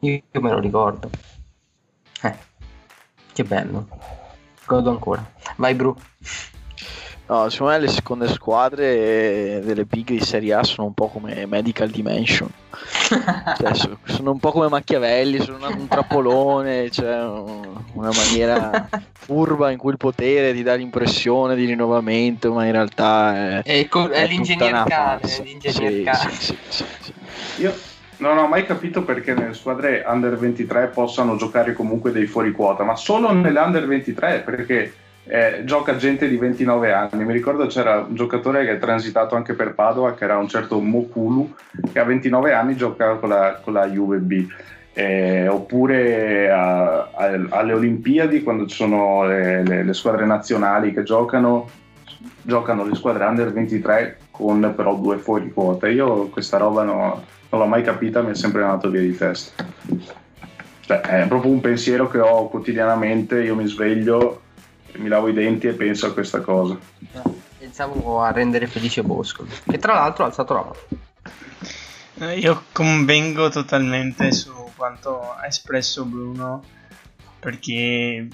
Io, 0.00 0.22
io 0.30 0.40
me 0.40 0.50
lo 0.52 0.60
ricordo. 0.60 1.10
Eh, 2.22 2.36
che 3.32 3.42
bello. 3.42 3.88
Godo 4.64 4.90
ancora. 4.90 5.24
Vai, 5.56 5.74
Bru. 5.74 5.96
No, 7.26 7.48
secondo 7.48 7.72
me 7.72 7.78
le 7.80 7.88
seconde 7.88 8.28
squadre 8.28 9.60
delle 9.64 9.84
big 9.86 10.08
di 10.08 10.20
Serie 10.20 10.52
A 10.54 10.62
sono 10.62 10.86
un 10.86 10.92
po' 10.94 11.08
come 11.08 11.46
Medical 11.46 11.88
Dimension. 11.88 12.48
Cioè, 13.56 13.74
so- 13.74 13.98
sono 14.04 14.32
un 14.32 14.38
po' 14.40 14.50
come 14.50 14.68
Machiavelli, 14.68 15.40
sono 15.40 15.68
un 15.68 15.86
trappolone, 15.88 16.90
cioè 16.90 17.22
un- 17.22 17.72
una 17.94 18.10
maniera 18.12 18.88
furba 19.12 19.70
in 19.70 19.78
cui 19.78 19.92
il 19.92 19.96
potere 19.96 20.52
ti 20.52 20.62
dà 20.62 20.74
l'impressione 20.74 21.54
di 21.54 21.64
rinnovamento, 21.66 22.52
ma 22.52 22.64
in 22.66 22.72
realtà 22.72 23.60
è, 23.60 23.62
È, 23.62 23.88
co- 23.88 24.08
è 24.08 24.22
è 24.24 24.26
l'ingegner 24.26 24.70
tutta 24.70 24.76
una 24.76 24.84
cane, 24.84 25.20
farsa. 25.20 25.42
è 25.42 25.44
l'ingegner 25.44 25.92
Sì, 25.92 26.02
cane. 26.02 26.30
sì, 26.32 26.36
sì, 26.40 26.58
sì, 26.68 26.84
sì. 27.00 27.12
Io 27.62 27.72
non 28.18 28.38
ho 28.38 28.46
mai 28.48 28.66
capito 28.66 29.02
perché 29.04 29.34
nelle 29.34 29.54
squadre 29.54 30.02
under 30.06 30.36
23 30.36 30.88
possano 30.88 31.36
giocare 31.36 31.72
comunque 31.74 32.10
dei 32.12 32.26
fuori 32.26 32.50
quota, 32.52 32.82
ma 32.82 32.96
solo 32.96 33.32
nelle 33.32 33.60
under 33.60 33.86
23 33.86 34.40
perché 34.40 34.92
eh, 35.26 35.62
gioca 35.64 35.96
gente 35.96 36.28
di 36.28 36.36
29 36.36 36.92
anni. 36.92 37.24
Mi 37.24 37.32
ricordo 37.32 37.66
c'era 37.66 38.04
un 38.08 38.14
giocatore 38.14 38.64
che 38.64 38.72
è 38.72 38.78
transitato 38.78 39.36
anche 39.36 39.54
per 39.54 39.74
Padova, 39.74 40.14
che 40.14 40.24
era 40.24 40.36
un 40.36 40.48
certo 40.48 40.80
Mokulu, 40.80 41.54
che 41.92 41.98
a 41.98 42.04
29 42.04 42.52
anni 42.52 42.76
giocava 42.76 43.18
con 43.18 43.28
la, 43.30 43.60
con 43.62 43.72
la 43.72 43.86
Juve 43.88 44.18
B. 44.18 44.46
Eh, 44.96 45.48
oppure 45.48 46.48
a- 46.50 47.08
a- 47.14 47.46
alle 47.48 47.72
Olimpiadi, 47.72 48.42
quando 48.44 48.66
ci 48.66 48.76
sono 48.76 49.26
le, 49.26 49.64
le- 49.64 49.82
le 49.82 49.92
squadre 49.92 50.24
nazionali 50.24 50.92
che 50.92 51.02
giocano, 51.02 51.68
giocano 52.42 52.84
le 52.84 52.94
squadre 52.94 53.24
under 53.24 53.52
23 53.52 54.18
con 54.30 54.72
però 54.76 54.94
due 54.94 55.16
fuori 55.16 55.50
quota. 55.52 55.88
Io 55.88 56.28
questa 56.28 56.58
roba 56.58 56.84
no- 56.84 57.24
non 57.50 57.60
l'ho 57.60 57.66
mai 57.66 57.82
capita, 57.82 58.22
mi 58.22 58.30
è 58.32 58.34
sempre 58.34 58.62
andato 58.62 58.88
via 58.90 59.00
di 59.00 59.16
testa. 59.16 59.64
Cioè, 60.80 61.00
è 61.00 61.26
proprio 61.26 61.50
un 61.50 61.60
pensiero 61.60 62.08
che 62.08 62.18
ho 62.18 62.48
quotidianamente, 62.48 63.42
io 63.42 63.54
mi 63.56 63.66
sveglio, 63.66 64.42
mi 64.98 65.08
lavo 65.08 65.28
i 65.28 65.32
denti 65.32 65.66
e 65.66 65.72
penso 65.72 66.06
a 66.06 66.12
questa 66.12 66.40
cosa. 66.40 66.78
Pensavo 67.58 68.22
a 68.22 68.30
rendere 68.30 68.66
felice 68.66 69.02
Bosco, 69.02 69.46
che 69.68 69.78
tra 69.78 69.94
l'altro 69.94 70.24
ha 70.24 70.26
alzato 70.26 70.54
la 70.54 70.60
mano. 70.60 72.32
Eh, 72.32 72.38
Io 72.38 72.64
convengo 72.72 73.48
totalmente 73.48 74.30
su 74.32 74.52
quanto 74.76 75.32
ha 75.32 75.46
espresso 75.46 76.04
Bruno, 76.04 76.62
perché 77.40 78.28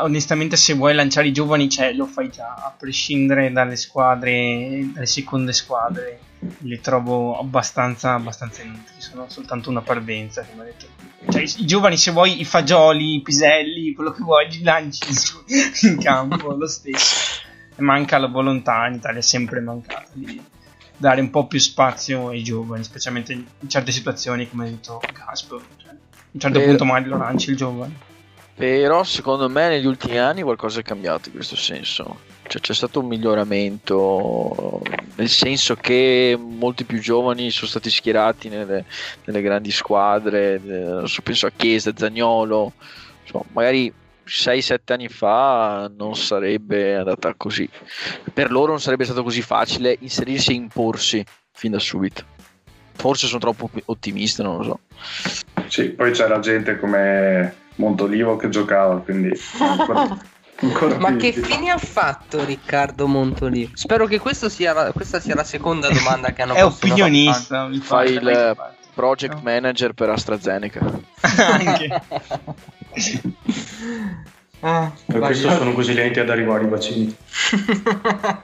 onestamente 0.00 0.56
se 0.56 0.74
vuoi 0.74 0.94
lanciare 0.94 1.28
i 1.28 1.32
giovani, 1.32 1.68
cioè, 1.68 1.92
lo 1.92 2.06
fai 2.06 2.30
già, 2.30 2.54
a 2.54 2.74
prescindere 2.76 3.52
dalle 3.52 3.76
squadre, 3.76 4.90
dalle 4.92 5.06
seconde 5.06 5.52
squadre, 5.52 6.18
li 6.58 6.80
trovo 6.80 7.38
abbastanza, 7.38 8.14
abbastanza 8.14 8.62
inutili, 8.62 9.00
sono 9.00 9.28
soltanto 9.28 9.70
una 9.70 9.80
parvenza, 9.82 10.44
come 10.44 10.62
ha 10.62 10.64
detto. 10.66 10.86
Cioè, 11.30 11.42
i 11.42 11.66
giovani, 11.66 11.96
se 11.96 12.10
vuoi, 12.10 12.40
i 12.40 12.44
fagioli, 12.44 13.16
i 13.16 13.22
piselli, 13.22 13.92
quello 13.92 14.10
che 14.12 14.22
vuoi, 14.22 14.48
li 14.50 14.62
lanci 14.62 15.04
in 15.86 15.98
campo, 16.00 16.54
lo 16.54 16.66
stesso. 16.66 17.40
E 17.76 17.82
manca 17.82 18.18
la 18.18 18.26
volontà, 18.26 18.86
in 18.86 18.94
Italia 18.94 19.20
è 19.20 19.22
sempre 19.22 19.60
mancata 19.60 20.08
di 20.12 20.40
dare 20.96 21.20
un 21.20 21.30
po' 21.30 21.46
più 21.46 21.58
spazio 21.58 22.28
ai 22.28 22.42
giovani, 22.42 22.84
specialmente 22.84 23.32
in 23.32 23.46
certe 23.68 23.92
situazioni, 23.92 24.48
come 24.48 24.66
ha 24.66 24.70
detto 24.70 25.00
Gaspo. 25.12 25.60
Cioè, 25.76 25.90
a 25.90 25.96
un 26.32 26.40
certo 26.40 26.58
Eh, 26.58 26.64
punto 26.66 26.84
magari 26.84 27.08
lo 27.08 27.18
lanci 27.18 27.50
il 27.50 27.56
giovane. 27.56 28.10
Però 28.54 29.02
secondo 29.02 29.48
me 29.48 29.68
negli 29.68 29.86
ultimi 29.86 30.18
anni 30.18 30.42
qualcosa 30.42 30.80
è 30.80 30.82
cambiato 30.82 31.28
in 31.28 31.34
questo 31.34 31.56
senso. 31.56 32.30
Cioè, 32.52 32.60
c'è 32.60 32.74
stato 32.74 33.00
un 33.00 33.06
miglioramento, 33.06 34.82
nel 35.14 35.30
senso 35.30 35.74
che 35.74 36.38
molti 36.38 36.84
più 36.84 37.00
giovani 37.00 37.50
sono 37.50 37.70
stati 37.70 37.88
schierati 37.88 38.50
nelle, 38.50 38.84
nelle 39.24 39.40
grandi 39.40 39.70
squadre, 39.70 40.56
eh, 40.56 40.58
non 40.60 41.08
so, 41.08 41.22
penso 41.22 41.46
a 41.46 41.52
Chiesa, 41.56 41.92
Zagnolo, 41.96 42.74
insomma, 43.22 43.44
magari 43.52 43.90
6-7 44.26 44.78
anni 44.92 45.08
fa 45.08 45.90
non 45.96 46.14
sarebbe 46.14 46.96
andata 46.96 47.32
così. 47.38 47.66
Per 48.34 48.50
loro 48.50 48.72
non 48.72 48.80
sarebbe 48.80 49.04
stato 49.04 49.22
così 49.22 49.40
facile 49.40 49.96
inserirsi 50.00 50.50
e 50.50 50.56
imporsi 50.56 51.24
fin 51.52 51.70
da 51.70 51.78
subito. 51.78 52.22
Forse 52.92 53.28
sono 53.28 53.40
troppo 53.40 53.70
ottimista, 53.86 54.42
non 54.42 54.58
lo 54.58 54.62
so. 54.62 54.80
Sì, 55.68 55.88
poi 55.88 56.12
c'era 56.12 56.38
gente 56.38 56.78
come 56.78 57.54
Montolivo 57.76 58.36
che 58.36 58.50
giocava, 58.50 58.98
quindi 58.98 59.30
Ma 60.98 61.16
che 61.16 61.32
fine 61.32 61.70
ha 61.70 61.78
fatto 61.78 62.44
Riccardo 62.44 63.08
Montolivo? 63.08 63.72
Spero 63.74 64.06
che 64.06 64.20
questo 64.20 64.48
sia 64.48 64.72
la- 64.72 64.92
questa 64.92 65.18
sia 65.18 65.34
la 65.34 65.42
seconda 65.44 65.88
domanda 65.90 66.32
che 66.32 66.42
hanno 66.42 66.54
È 66.54 66.60
posto 66.60 66.86
da 66.86 66.92
opinionista. 66.92 67.68
Fai 67.80 68.14
pare. 68.20 68.30
il 68.32 68.56
project 68.94 69.40
manager 69.42 69.92
per 69.92 70.10
AstraZeneca. 70.10 70.80
Anche. 71.36 72.02
Ah, 74.64 74.92
per 75.06 75.18
questo 75.18 75.50
sono 75.50 75.72
così 75.72 75.92
lenti 75.92 76.20
ad 76.20 76.30
arrivare 76.30 76.62
i 76.62 76.68
vaccini 76.68 77.12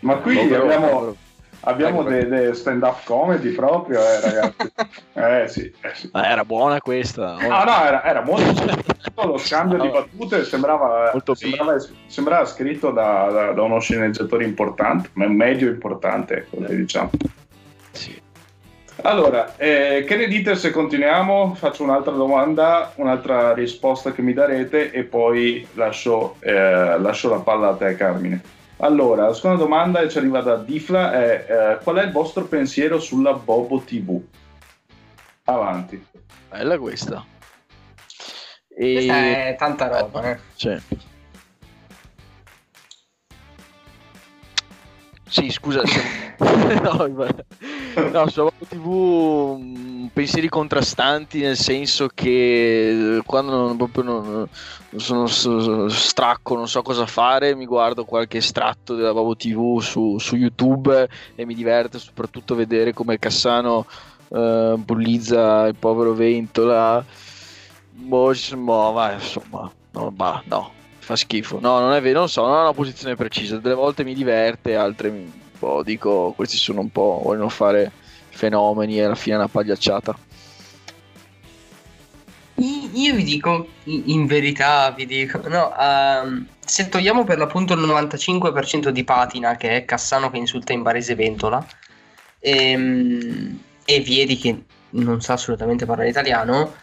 Ma 0.00 0.16
qui 0.16 0.34
Povero- 0.36 0.64
abbiamo. 0.64 1.16
Abbiamo 1.64 2.00
Ecco, 2.00 2.10
dei, 2.10 2.28
dei 2.28 2.54
stand-up 2.54 3.04
comedy 3.04 3.50
proprio, 3.50 4.00
eh, 4.00 4.20
ragazzi. 4.20 4.72
eh 5.14 5.48
sì, 5.48 5.74
eh 5.80 5.94
sì. 5.94 6.10
Era 6.12 6.44
buona 6.44 6.80
questa. 6.80 7.36
Ah, 7.36 7.64
no, 7.64 7.84
era, 7.86 8.04
era 8.04 8.22
molto 8.22 8.52
lo 9.26 9.38
scambio 9.38 9.78
di 9.78 9.88
battute 9.88 10.44
sembrava, 10.44 11.10
Molto 11.12 11.34
sembrava, 11.34 11.76
sembrava 12.06 12.44
scritto 12.46 12.90
da, 12.90 13.28
da- 13.30 13.52
da 13.52 13.62
uno 13.62 13.80
sceneggiatore 13.80 14.44
importante, 14.44 15.10
ma 15.14 15.26
medio 15.26 15.68
importante, 15.68 16.34
ecco, 16.34 16.56
dai, 16.58 16.76
diciamo. 16.76 17.10
Sì. 17.90 18.22
Allora, 19.02 19.56
eh, 19.56 20.04
che 20.06 20.16
ne 20.16 20.28
dite 20.28 20.54
se 20.54 20.70
continuiamo? 20.70 21.54
Faccio 21.54 21.82
un'altra 21.82 22.12
domanda, 22.12 22.92
un'altra 22.96 23.52
risposta 23.52 24.12
che 24.12 24.22
mi 24.22 24.32
darete 24.32 24.92
e 24.92 25.02
poi 25.02 25.66
lascio, 25.74 26.36
eh, 26.40 26.98
lascio 26.98 27.28
la 27.28 27.40
palla 27.40 27.68
a 27.68 27.74
te, 27.74 27.96
Carmine. 27.96 28.40
Allora, 28.78 29.26
la 29.26 29.34
seconda 29.34 29.56
domanda 29.58 30.00
che 30.00 30.10
ci 30.10 30.18
arriva 30.18 30.40
da 30.40 30.56
Difla 30.56 31.12
è 31.12 31.46
eh, 31.48 31.82
qual 31.82 31.96
è 31.96 32.02
il 32.04 32.12
vostro 32.12 32.44
pensiero 32.46 32.98
sulla 32.98 33.32
Bobo 33.34 33.80
TV? 33.80 34.20
Avanti. 35.44 36.04
Bella 36.50 36.78
questa. 36.78 37.24
E... 38.76 38.92
Questa 38.92 39.14
è 39.14 39.54
tanta 39.56 39.86
roba, 40.00 40.30
eh. 40.30 40.38
Sì. 40.54 40.76
Sì, 45.28 45.50
scusa. 45.50 45.84
se- 45.86 46.34
no, 46.82 47.32
no, 47.94 48.28
sulla 48.28 48.50
Bobo 48.50 48.66
TV 48.68 48.86
un 48.86 50.10
pensieri 50.12 50.48
contrastanti 50.48 51.40
nel 51.40 51.56
senso 51.56 52.08
che 52.12 53.16
eh, 53.16 53.22
quando 53.24 53.56
non, 53.56 53.76
proprio 53.76 54.02
non, 54.04 54.48
sono 54.96 55.26
stracco, 55.88 56.56
non 56.56 56.68
so 56.68 56.82
cosa 56.82 57.06
fare, 57.06 57.54
mi 57.54 57.66
guardo 57.66 58.04
qualche 58.04 58.38
estratto 58.38 58.94
della 58.94 59.12
Babo 59.12 59.36
TV 59.36 59.80
su, 59.80 60.18
su 60.18 60.36
YouTube 60.36 61.08
e 61.34 61.44
mi 61.44 61.54
diverte 61.54 61.98
soprattutto 61.98 62.54
vedere 62.54 62.92
come 62.92 63.18
Cassano 63.18 63.86
eh, 64.28 64.74
bullizza 64.78 65.66
il 65.66 65.76
povero 65.76 66.14
Ventola. 66.14 67.04
Boh, 67.90 68.32
boh, 68.56 68.92
ma 68.92 69.12
insomma, 69.12 69.70
no, 69.92 70.10
bah, 70.10 70.42
no, 70.46 70.72
fa 70.98 71.16
schifo. 71.16 71.60
No, 71.60 71.78
non 71.78 71.92
è 71.92 72.00
vero, 72.00 72.20
non 72.20 72.28
so, 72.28 72.42
non 72.42 72.56
ho 72.56 72.60
una 72.62 72.72
posizione 72.72 73.14
precisa. 73.14 73.58
Delle 73.58 73.74
volte 73.74 74.04
mi 74.04 74.14
diverte, 74.14 74.74
altre 74.74 75.10
mi, 75.10 75.30
boh, 75.58 75.82
dico, 75.82 76.32
questi 76.34 76.56
sono 76.56 76.80
un 76.80 76.90
po', 76.90 77.20
vogliono 77.22 77.48
fare 77.48 77.90
fenomeni 78.30 78.98
e 78.98 79.04
alla 79.04 79.14
fine 79.14 79.36
è 79.36 79.38
una 79.38 79.48
pagliacciata. 79.48 80.16
Io 82.56 83.14
vi 83.14 83.24
dico, 83.24 83.68
in 83.84 84.26
verità 84.26 84.90
vi 84.92 85.06
dico, 85.06 85.40
no, 85.48 85.76
ehm, 85.76 86.46
se 86.64 86.88
togliamo 86.88 87.24
per 87.24 87.38
l'appunto 87.38 87.74
il 87.74 87.80
95% 87.80 88.88
di 88.90 89.02
patina 89.02 89.56
che 89.56 89.76
è 89.76 89.84
Cassano 89.84 90.30
che 90.30 90.38
insulta 90.38 90.72
in 90.72 90.82
barese 90.82 91.16
Ventola 91.16 91.66
ehm, 92.38 93.60
e 93.84 94.00
Vieri 94.00 94.36
che 94.38 94.62
non 94.90 95.20
sa 95.20 95.32
assolutamente 95.32 95.84
parlare 95.84 96.08
italiano, 96.08 96.74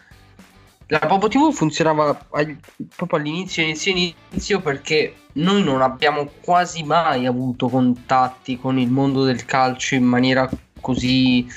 la 0.91 0.99
Popo 0.99 1.29
TV 1.29 1.53
funzionava 1.53 2.27
al- 2.31 2.57
proprio 2.93 3.19
all'inizio, 3.19 3.63
inizio, 3.63 3.93
inizio 3.93 4.59
perché 4.59 5.15
noi 5.33 5.63
non 5.63 5.81
abbiamo 5.81 6.29
quasi 6.41 6.83
mai 6.83 7.25
avuto 7.25 7.69
contatti 7.69 8.57
con 8.59 8.77
il 8.77 8.89
mondo 8.89 9.23
del 9.23 9.45
calcio 9.45 9.95
in 9.95 10.03
maniera 10.03 10.49
così 10.81 11.47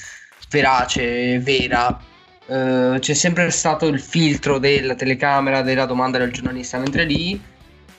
verace, 0.49 1.41
vera. 1.41 2.01
Eh, 2.47 2.97
c'è 3.01 3.15
sempre 3.15 3.51
stato 3.51 3.89
il 3.89 4.01
filtro 4.01 4.59
della 4.59 4.95
telecamera, 4.95 5.63
della 5.63 5.87
domanda 5.87 6.19
del 6.19 6.33
giornalista, 6.33 6.79
mentre 6.79 7.03
lì 7.03 7.41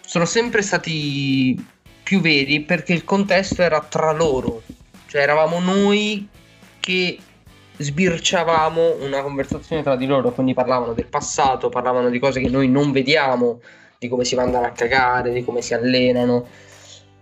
sono 0.05 0.23
sempre 0.23 0.61
stati 0.61 1.61
più 2.01 2.21
veri 2.21 2.61
perché 2.61 2.93
il 2.93 3.03
contesto 3.03 3.61
era 3.61 3.81
tra 3.81 4.13
loro, 4.13 4.61
cioè 5.07 5.23
eravamo 5.23 5.59
noi 5.59 6.29
che 6.79 7.19
sbirciavamo 7.78 8.97
una 9.01 9.21
conversazione 9.21 9.84
tra 9.84 9.95
di 9.95 10.05
loro, 10.05 10.32
quindi 10.32 10.53
parlavano 10.53 10.93
del 10.93 11.07
passato, 11.07 11.69
parlavano 11.69 12.09
di 12.09 12.19
cose 12.19 12.41
che 12.41 12.49
noi 12.49 12.69
non 12.69 12.91
vediamo, 12.91 13.59
di 13.97 14.07
come 14.07 14.23
si 14.23 14.36
mandano 14.36 14.65
a 14.65 14.71
cagare, 14.71 15.34
di 15.34 15.43
come 15.43 15.61
si 15.61 15.73
allenano. 15.73 16.47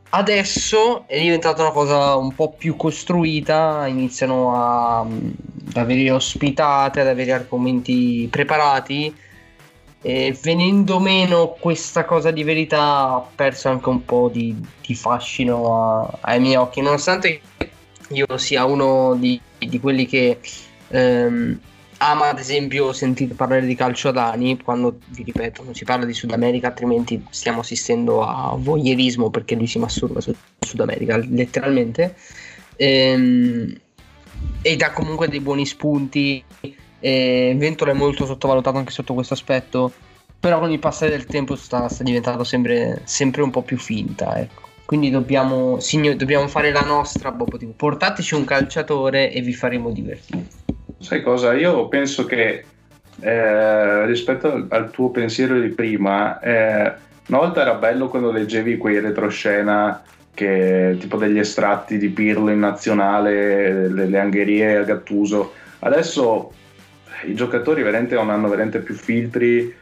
Adesso 0.09 1.05
è 1.07 1.19
diventata 1.19 1.63
una 1.63 1.71
cosa 1.71 2.15
un 2.15 2.35
po' 2.35 2.51
più 2.51 2.75
costruita, 2.75 3.87
iniziano 3.87 4.55
a, 4.55 4.99
ad 4.99 5.75
avere 5.75 6.11
ospitate, 6.11 7.01
ad 7.01 7.07
avere 7.07 7.31
argomenti 7.31 8.27
preparati 8.29 9.15
e 10.05 10.37
venendo 10.43 10.99
meno 10.99 11.55
questa 11.57 12.03
cosa 12.03 12.29
di 12.29 12.43
verità 12.43 13.13
ha 13.13 13.25
perso 13.33 13.69
anche 13.69 13.87
un 13.87 14.03
po' 14.03 14.29
di, 14.31 14.53
di 14.85 14.93
fascino 14.93 15.81
a- 15.81 16.17
ai 16.21 16.39
miei 16.41 16.57
occhi, 16.57 16.81
nonostante 16.81 17.41
io 18.09 18.37
sia 18.37 18.65
uno 18.65 19.15
di, 19.15 19.39
di 19.67 19.79
quelli 19.79 20.05
che 20.05 20.39
ehm, 20.89 21.59
ama 21.97 22.29
ad 22.29 22.39
esempio 22.39 22.91
sentire 22.91 23.33
parlare 23.33 23.65
di 23.65 23.75
calcio 23.75 24.09
ad 24.09 24.17
anni, 24.17 24.59
quando 24.61 24.99
vi 25.09 25.23
ripeto 25.23 25.63
non 25.63 25.73
si 25.73 25.85
parla 25.85 26.05
di 26.05 26.13
Sud 26.13 26.31
America, 26.31 26.67
altrimenti 26.67 27.23
stiamo 27.29 27.61
assistendo 27.61 28.23
a 28.23 28.55
voyeurismo 28.57 29.29
perché 29.29 29.55
lui 29.55 29.67
si 29.67 29.79
masturba 29.79 30.19
su 30.19 30.33
Sud 30.59 30.79
America, 30.81 31.17
letteralmente. 31.17 32.15
Ehm, 32.75 33.73
e 34.61 34.75
dà 34.75 34.91
comunque 34.91 35.27
dei 35.27 35.39
buoni 35.39 35.65
spunti. 35.65 36.43
E 36.99 37.53
Ventola 37.57 37.91
è 37.91 37.95
molto 37.95 38.25
sottovalutato 38.25 38.77
anche 38.77 38.91
sotto 38.91 39.13
questo 39.13 39.33
aspetto. 39.33 39.91
Però 40.39 40.59
con 40.59 40.71
il 40.71 40.79
passare 40.79 41.11
del 41.11 41.25
tempo 41.25 41.55
sta, 41.55 41.87
sta 41.87 42.03
diventando 42.03 42.43
sempre, 42.43 43.01
sempre 43.05 43.41
un 43.41 43.51
po' 43.51 43.61
più 43.61 43.77
finta. 43.77 44.37
Ecco. 44.39 44.72
Quindi 44.93 45.09
dobbiamo, 45.09 45.79
signor- 45.79 46.15
dobbiamo 46.15 46.47
fare 46.47 46.71
la 46.71 46.83
nostra. 46.83 47.31
Bobo 47.31 47.57
TV. 47.57 47.71
Portateci 47.71 48.35
un 48.35 48.45
calciatore 48.45 49.31
e 49.31 49.41
vi 49.41 49.51
faremo 49.51 49.89
divertire. 49.89 50.45
Sai 50.99 51.23
cosa? 51.23 51.55
Io 51.55 51.87
penso 51.87 52.27
che 52.27 52.63
eh, 53.19 54.05
rispetto 54.05 54.51
al, 54.51 54.67
al 54.69 54.91
tuo 54.91 55.09
pensiero 55.09 55.59
di 55.59 55.69
prima, 55.69 56.39
eh, 56.41 56.93
una 57.25 57.39
volta 57.39 57.61
era 57.61 57.73
bello 57.73 58.07
quando 58.07 58.31
leggevi 58.31 58.77
quei 58.77 58.99
retroscena 58.99 60.03
che 60.31 60.95
tipo 60.99 61.17
degli 61.17 61.39
estratti 61.39 61.97
di 61.97 62.09
Pirlo 62.09 62.51
in 62.51 62.59
nazionale, 62.59 63.87
le, 63.87 64.05
le 64.05 64.19
angherie 64.19 64.77
a 64.77 64.83
Gattuso. 64.83 65.53
Adesso 65.79 66.53
i 67.25 67.33
giocatori 67.33 67.81
veramente 67.81 68.13
non 68.13 68.29
hanno 68.29 68.47
veramente 68.47 68.77
più 68.77 68.93
filtri 68.93 69.73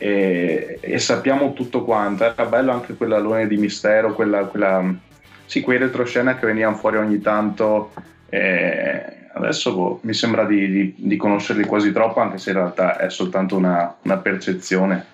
e, 0.00 0.78
e 0.80 0.98
sappiamo 0.98 1.52
tutto 1.52 1.84
quanto. 1.84 2.24
Era 2.24 2.46
bello 2.46 2.72
anche 2.72 2.94
quell'alone 2.94 3.46
di 3.46 3.58
mistero, 3.58 4.14
quella, 4.14 4.46
quella, 4.46 4.94
sì, 5.44 5.60
quei 5.60 5.76
retroscena 5.76 6.38
che 6.38 6.46
venivano 6.46 6.76
fuori 6.76 6.96
ogni 6.96 7.20
tanto. 7.20 7.92
E 8.30 9.28
adesso 9.34 9.74
boh, 9.74 10.00
mi 10.02 10.14
sembra 10.14 10.46
di, 10.46 10.70
di- 10.70 10.94
di 10.96 11.16
conoscerli 11.16 11.64
quasi 11.64 11.92
troppo, 11.92 12.20
anche 12.20 12.38
se 12.38 12.50
in 12.50 12.56
realtà 12.56 12.96
è 12.96 13.10
soltanto 13.10 13.56
una, 13.56 13.94
una 14.02 14.16
percezione. 14.16 15.06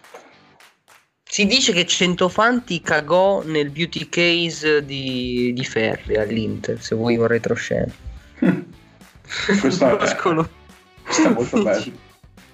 Si 1.29 1.47
dice 1.47 1.73
che 1.73 1.85
Centofanti 1.85 2.81
cagò 2.81 3.43
nel 3.45 3.71
beauty 3.71 4.09
case 4.09 4.85
di, 4.85 5.53
di 5.53 5.65
Ferri 5.65 6.17
all'Inter. 6.17 6.81
Se 6.81 6.95
vuoi 6.95 7.17
un 7.17 7.27
retroscena. 7.27 7.93
Questo 9.61 9.99
è-. 9.99 10.07
Sta 11.11 11.31
molto 11.31 11.63
bello. 11.63 11.93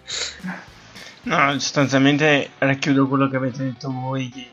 No, 1.25 1.53
sostanzialmente 1.53 2.51
racchiudo 2.59 3.07
quello 3.07 3.29
che 3.29 3.37
avete 3.37 3.62
detto 3.62 3.91
voi. 3.93 4.29
Che 4.29 4.51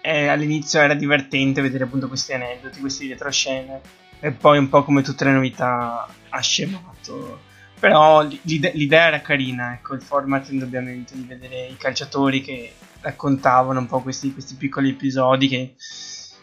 eh, 0.00 0.26
all'inizio 0.26 0.80
era 0.80 0.94
divertente 0.94 1.60
vedere 1.60 1.84
appunto 1.84 2.08
questi 2.08 2.32
aneddoti, 2.32 2.80
questi 2.80 3.08
retroscene, 3.08 3.80
e 4.18 4.32
poi 4.32 4.58
un 4.58 4.68
po' 4.68 4.82
come 4.82 5.02
tutte 5.02 5.24
le 5.24 5.32
novità 5.32 6.08
ha 6.28 6.40
scemato. 6.40 7.48
Però 7.78 8.26
l'ide- 8.42 8.72
l'idea 8.74 9.06
era 9.06 9.20
carina, 9.20 9.72
ecco, 9.72 9.94
il 9.94 10.02
format 10.02 10.50
indubbiamente 10.50 11.14
di 11.14 11.24
vedere 11.24 11.66
i 11.66 11.76
calciatori 11.76 12.42
che 12.42 12.74
raccontavano 13.00 13.78
un 13.78 13.86
po' 13.86 14.00
questi, 14.00 14.32
questi 14.32 14.54
piccoli 14.56 14.90
episodi 14.90 15.48
che, 15.48 15.74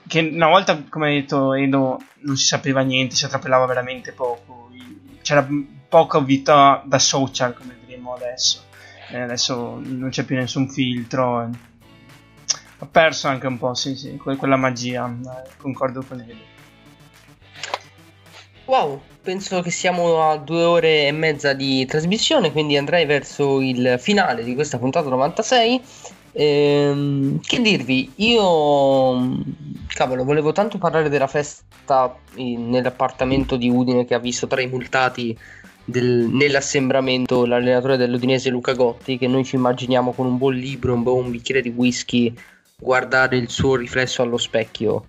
che 0.08 0.20
una 0.34 0.48
volta, 0.48 0.82
come 0.90 1.10
ha 1.10 1.12
detto 1.12 1.54
Edo, 1.54 2.02
non 2.22 2.38
si 2.38 2.46
sapeva 2.46 2.82
niente, 2.82 3.16
si 3.16 3.26
attrappellava 3.26 3.66
veramente 3.66 4.14
poco, 4.14 4.72
c'era 5.22 5.48
poca 5.90 6.20
vita 6.20 6.82
da 6.86 6.98
social, 6.98 7.54
come 7.54 7.76
diremmo 7.86 8.14
adesso. 8.14 8.67
E 9.10 9.18
adesso 9.20 9.80
non 9.84 10.10
c'è 10.10 10.24
più 10.24 10.36
nessun 10.36 10.70
filtro. 10.70 11.44
e- 11.44 11.50
Ha 12.80 12.86
perso 12.86 13.28
anche 13.28 13.48
un 13.48 13.58
po', 13.58 13.74
sì, 13.74 13.96
sì, 13.96 14.18
que- 14.18 14.36
quella 14.36 14.56
magia. 14.56 15.12
Concordo 15.58 16.04
con 16.08 16.20
Edo. 16.20 16.56
Wow, 18.66 19.02
penso 19.24 19.62
che 19.62 19.72
siamo 19.72 20.30
a 20.30 20.38
due 20.38 20.62
ore 20.64 21.08
e 21.08 21.12
mezza 21.12 21.54
di 21.54 21.86
trasmissione, 21.86 22.52
quindi 22.52 22.76
andrei 22.78 23.06
verso 23.06 23.62
il 23.62 23.96
finale 23.98 24.44
di 24.44 24.54
questa 24.56 24.78
puntata 24.78 25.10
96. 25.10 25.82
Ehm, 26.34 27.40
che 27.42 27.62
dirvi, 27.62 28.12
io 28.18 29.42
cavolo, 29.88 30.24
volevo 30.24 30.52
tanto 30.52 30.78
parlare 30.78 31.10
della 31.10 31.26
festa 31.28 32.16
in- 32.36 32.70
nell'appartamento 32.70 33.56
di 33.56 33.70
Udine 33.70 34.06
che 34.06 34.14
ha 34.14 34.20
visto 34.20 34.46
tra 34.46 34.62
i 34.62 34.68
multati 34.68 35.36
del- 35.90 36.28
nell'assembramento 36.32 37.46
l'allenatore 37.46 37.96
dell'Udinese 37.96 38.50
Luca 38.50 38.74
Gotti, 38.74 39.18
che 39.18 39.28
noi 39.28 39.46
ci 39.46 39.56
immaginiamo 39.56 40.12
con 40.12 40.26
un 40.26 40.38
buon 40.38 40.56
libro, 40.56 40.94
un 40.94 41.02
buon 41.04 41.32
bicchiere 41.32 41.62
di 41.62 41.70
whisky, 41.70 42.34
guardare 42.78 43.38
il 43.38 43.50
suo 43.50 43.76
riflesso 43.76 44.22
allo 44.22 44.38
specchio 44.38 45.08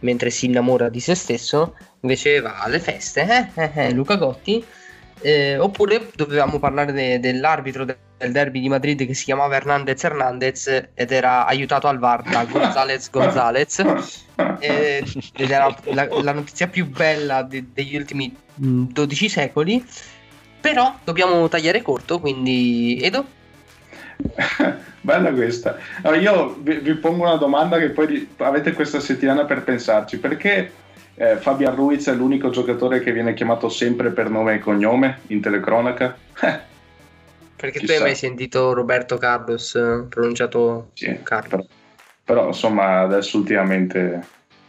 mentre 0.00 0.30
si 0.30 0.46
innamora 0.46 0.88
di 0.88 1.00
se 1.00 1.14
stesso, 1.14 1.74
invece 2.00 2.40
va 2.40 2.60
alle 2.60 2.80
feste, 2.80 3.50
eh, 3.54 3.62
eh, 3.62 3.86
eh, 3.86 3.92
Luca 3.92 4.16
Gotti. 4.16 4.62
Eh, 5.22 5.56
oppure 5.56 6.10
dovevamo 6.14 6.58
parlare 6.58 6.92
de- 6.92 7.18
dell'arbitro 7.18 7.86
de- 7.86 7.96
del 8.18 8.32
derby 8.32 8.60
di 8.60 8.68
Madrid 8.68 9.06
che 9.06 9.14
si 9.14 9.24
chiamava 9.24 9.56
Hernandez 9.56 10.04
Hernandez 10.04 10.88
ed 10.92 11.10
era 11.10 11.46
aiutato 11.46 11.86
al 11.88 11.98
VAR 11.98 12.22
da 12.22 12.44
Gonzalez 12.44 13.08
Gonzalez 13.10 13.78
eh, 14.60 15.02
ed 15.34 15.50
era 15.50 15.74
la, 15.84 16.06
la 16.22 16.32
notizia 16.32 16.66
più 16.68 16.86
bella 16.90 17.42
de- 17.42 17.64
degli 17.72 17.96
ultimi 17.96 18.34
mh, 18.56 18.82
12 18.92 19.28
secoli 19.30 19.82
però 20.66 20.98
dobbiamo 21.04 21.46
tagliare 21.48 21.80
corto 21.80 22.18
quindi 22.18 22.98
Edo 23.00 23.24
Bella 25.00 25.30
questa. 25.32 25.76
Allora, 26.02 26.20
io 26.20 26.56
vi, 26.60 26.78
vi 26.78 26.94
pongo 26.94 27.22
una 27.22 27.36
domanda 27.36 27.78
che 27.78 27.90
poi 27.90 28.28
avete 28.38 28.72
questa 28.72 28.98
settimana 28.98 29.44
per 29.44 29.62
pensarci. 29.62 30.18
Perché 30.18 30.72
eh, 31.14 31.36
Fabian 31.36 31.76
Ruiz 31.76 32.08
è 32.08 32.14
l'unico 32.14 32.50
giocatore 32.50 33.00
che 33.00 33.12
viene 33.12 33.34
chiamato 33.34 33.68
sempre 33.68 34.10
per 34.10 34.28
nome 34.28 34.54
e 34.54 34.58
cognome 34.58 35.20
in 35.28 35.40
telecronaca? 35.40 36.16
perché 37.56 37.78
tu 37.78 37.86
Chissà. 37.86 37.98
hai 37.98 38.00
mai 38.00 38.14
sentito 38.16 38.72
Roberto 38.72 39.16
Carlos 39.16 39.74
eh, 39.76 40.06
pronunciato 40.08 40.90
Sì, 40.92 41.20
Carlos 41.22 41.48
però, 41.48 41.64
però, 42.24 42.46
insomma 42.48 43.00
adesso 43.00 43.38
ultimamente 43.38 44.20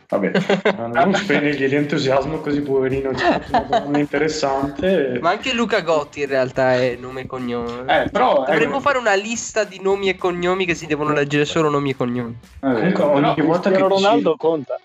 Vabbè. 0.09 0.31
Non 0.93 1.13
spegnergli 1.13 1.67
l'entusiasmo 1.67 2.39
così 2.39 2.61
poverino, 2.61 3.09
una 3.09 3.67
donna 3.69 3.99
interessante. 3.99 5.19
Ma 5.21 5.31
anche 5.31 5.53
Luca 5.53 5.81
Gotti 5.81 6.21
in 6.21 6.27
realtà 6.27 6.75
è 6.75 6.95
nome 6.95 7.21
e 7.21 7.25
cognome. 7.25 7.81
Eh, 7.81 8.09
però, 8.09 8.45
Dovremmo 8.47 8.77
eh, 8.77 8.81
fare 8.81 8.97
una 8.97 9.15
lista 9.15 9.65
di 9.65 9.79
nomi 9.81 10.07
e 10.07 10.15
cognomi 10.15 10.65
che 10.65 10.75
si 10.75 10.85
devono 10.85 11.11
leggere 11.13 11.43
solo 11.43 11.69
nomi 11.69 11.89
e 11.89 11.95
cognomi. 11.95 12.37
eh, 12.61 12.73
Comunque, 12.73 13.03
ogni 13.03 13.41
volta 13.41 13.69
che 13.69 13.75
Cristiano 13.75 13.87
dici- 13.87 14.03
Ronaldo 14.03 14.35
conta. 14.37 14.79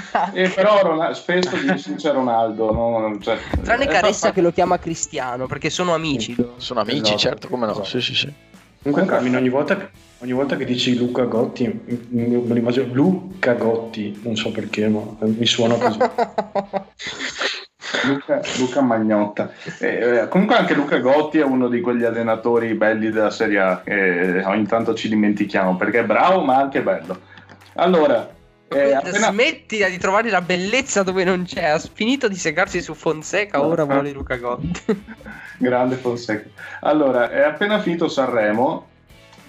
eh, 0.32 0.48
però 0.48 0.80
Ronaldo, 0.80 1.14
spesso 1.14 1.56
dici 1.56 1.94
c'è 1.96 2.12
Ronaldo, 2.12 2.72
no? 2.72 3.18
Cioè, 3.20 3.38
Tranne 3.62 3.84
eh, 3.84 3.88
Caressa 3.88 4.28
fa- 4.28 4.32
che 4.32 4.40
lo 4.40 4.52
chiama 4.52 4.78
Cristiano 4.78 5.46
perché 5.46 5.68
sono 5.68 5.92
amici. 5.92 6.34
Sono 6.56 6.80
amici, 6.80 6.98
Esatto. 7.00 7.18
certo, 7.18 7.48
come 7.48 7.66
no. 7.66 7.72
Esatto. 7.72 7.86
Sì, 7.86 8.00
sì, 8.00 8.14
sì. 8.14 8.32
Comunque, 8.82 9.06
Carmine, 9.06 9.36
ogni 9.36 9.50
volta, 9.50 9.76
che- 9.76 9.88
ogni 10.20 10.32
volta 10.32 10.56
che 10.56 10.64
dici 10.64 10.96
Luca 10.96 11.24
Gotti, 11.24 12.08
me 12.08 12.28
lo 12.28 12.56
immagino 12.56 12.92
Luca 12.92 13.52
Gotti, 13.52 14.20
non 14.22 14.36
so 14.36 14.50
perché, 14.50 14.88
ma 14.88 15.02
mi 15.20 15.44
suona 15.46 15.74
così. 15.74 15.98
Luca, 18.06 18.40
Luca 18.58 18.80
Magnotta. 18.80 19.50
Eh, 19.78 20.20
eh, 20.20 20.28
comunque 20.28 20.56
anche 20.56 20.72
Luca 20.74 20.98
Gotti 20.98 21.38
è 21.38 21.44
uno 21.44 21.68
di 21.68 21.82
quegli 21.82 22.04
allenatori 22.04 22.72
belli 22.74 23.10
della 23.10 23.30
Serie 23.30 23.58
A 23.58 23.82
che 23.84 24.42
ogni 24.46 24.66
tanto 24.66 24.94
ci 24.94 25.08
dimentichiamo 25.08 25.76
perché 25.76 25.98
è 26.00 26.04
bravo 26.04 26.42
ma 26.42 26.56
anche 26.56 26.80
bello. 26.80 27.20
Allora, 27.74 28.26
eh, 28.70 28.94
appena... 28.94 29.30
Smettila 29.30 29.88
di 29.88 29.98
trovare 29.98 30.30
la 30.30 30.40
bellezza 30.40 31.02
dove 31.02 31.24
non 31.24 31.44
c'è. 31.44 31.64
Ha 31.64 31.78
finito 31.78 32.28
di 32.28 32.36
segarsi 32.36 32.80
su 32.80 32.94
Fonseca, 32.94 33.60
ora 33.60 33.84
vuole 33.84 34.12
Luca 34.12 34.36
Gotti. 34.36 35.04
Grande 35.58 35.96
Fonseca. 35.96 36.48
Allora, 36.80 37.30
è 37.30 37.40
appena 37.40 37.80
finito 37.80 38.08
Sanremo, 38.08 38.86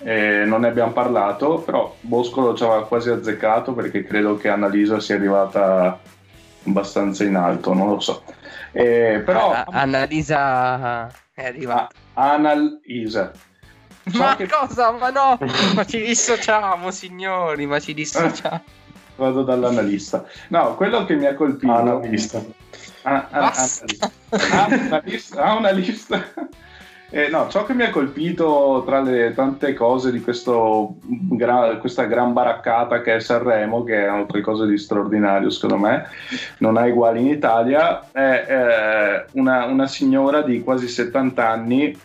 eh, 0.03 0.43
non 0.45 0.61
ne 0.61 0.67
abbiamo 0.69 0.91
parlato, 0.91 1.59
però 1.59 1.95
Boscolo 2.01 2.55
ci 2.55 2.63
aveva 2.63 2.85
quasi 2.85 3.09
azzeccato 3.09 3.73
perché 3.73 4.03
credo 4.03 4.37
che 4.37 4.49
Annalisa 4.49 4.99
sia 4.99 5.15
arrivata 5.15 5.99
abbastanza 6.65 7.23
in 7.23 7.35
alto, 7.35 7.73
non 7.73 7.89
lo 7.89 7.99
so. 7.99 8.23
Eh, 8.71 9.21
però 9.25 9.51
Ah, 9.51 9.65
Annalisa 9.69 11.07
è 11.33 11.45
arrivata. 11.45 11.89
Annalisa. 12.13 13.31
So 14.09 14.17
Ma 14.17 14.35
che- 14.35 14.47
cosa? 14.47 14.91
Ma 14.91 15.09
no! 15.11 15.37
ma 15.75 15.85
ci 15.85 16.01
dissociamo, 16.01 16.89
signori, 16.89 17.67
ma 17.67 17.79
ci 17.79 17.93
dissociamo. 17.93 18.63
Vado 19.21 19.43
dall'analista. 19.43 20.25
No, 20.47 20.73
quello 20.75 21.05
che 21.05 21.15
mi 21.15 21.27
ha 21.27 21.35
colpito... 21.35 21.71
Analista. 21.71 22.43
Ah, 23.03 23.27
ah, 23.29 23.39
Basta. 23.39 24.11
ah, 24.31 24.67
una 24.67 25.01
lista, 25.03 25.43
ah, 25.43 25.55
una 25.57 25.71
lista. 25.71 26.23
Eh, 27.13 27.27
no, 27.27 27.49
ciò 27.49 27.65
che 27.65 27.73
mi 27.73 27.83
ha 27.83 27.89
colpito 27.89 28.83
tra 28.85 29.01
le 29.01 29.33
tante 29.35 29.73
cose 29.73 30.13
di 30.13 30.21
questo 30.21 30.95
gra- 31.01 31.75
questa 31.75 32.05
gran 32.05 32.31
baraccata 32.31 33.01
che 33.01 33.15
è 33.15 33.19
Sanremo, 33.19 33.83
che 33.83 34.05
è 34.05 34.09
un 34.09 34.25
qualcosa 34.27 34.65
di 34.65 34.77
straordinario 34.77 35.49
secondo 35.49 35.75
me, 35.75 36.05
non 36.59 36.77
ha 36.77 36.85
uguali 36.85 37.19
in 37.19 37.27
Italia, 37.27 38.09
è 38.13 38.45
eh, 38.47 39.25
una, 39.33 39.65
una 39.65 39.87
signora 39.87 40.41
di 40.41 40.63
quasi 40.63 40.87
70 40.87 41.49
anni 41.49 41.99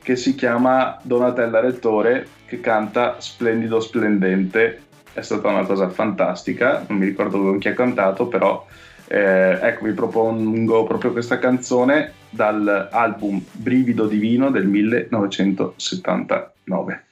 che 0.00 0.14
si 0.14 0.36
chiama 0.36 0.96
Donatella 1.02 1.58
Rettore, 1.58 2.28
che 2.46 2.60
canta 2.60 3.16
Splendido 3.18 3.80
Splendente. 3.80 4.90
È 5.12 5.20
stata 5.20 5.48
una 5.48 5.64
cosa 5.64 5.90
fantastica, 5.90 6.84
non 6.88 6.98
mi 6.98 7.06
ricordo 7.06 7.40
con 7.40 7.58
chi 7.58 7.68
ha 7.68 7.74
cantato, 7.74 8.26
però 8.26 8.66
eh, 9.06 9.58
ecco, 9.60 9.84
vi 9.84 9.92
propongo 9.92 10.84
proprio 10.84 11.12
questa 11.12 11.38
canzone 11.38 12.12
dall'album 12.30 13.44
Brivido 13.52 14.06
Divino 14.06 14.50
del 14.50 14.66
1979. 14.66 17.04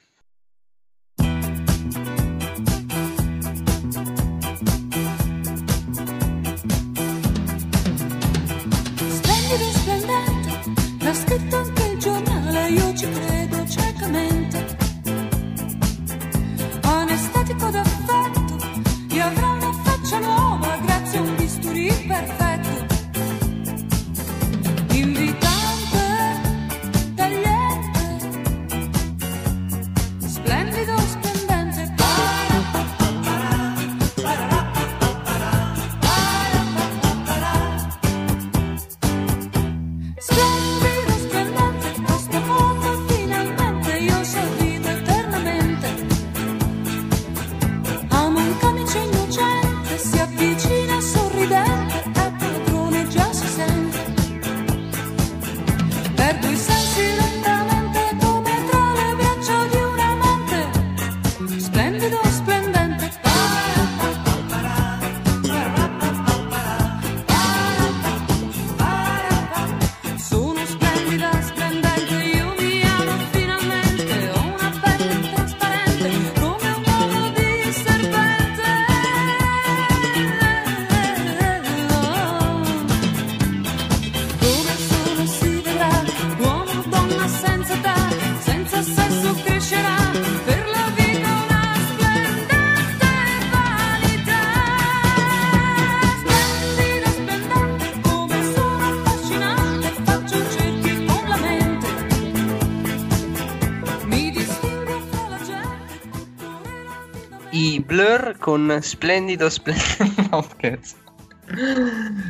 I 107.51 107.83
Blur 107.85 108.37
con 108.39 108.79
Splendido 108.81 109.49
Splendido. 109.49 110.29
No. 110.31 110.47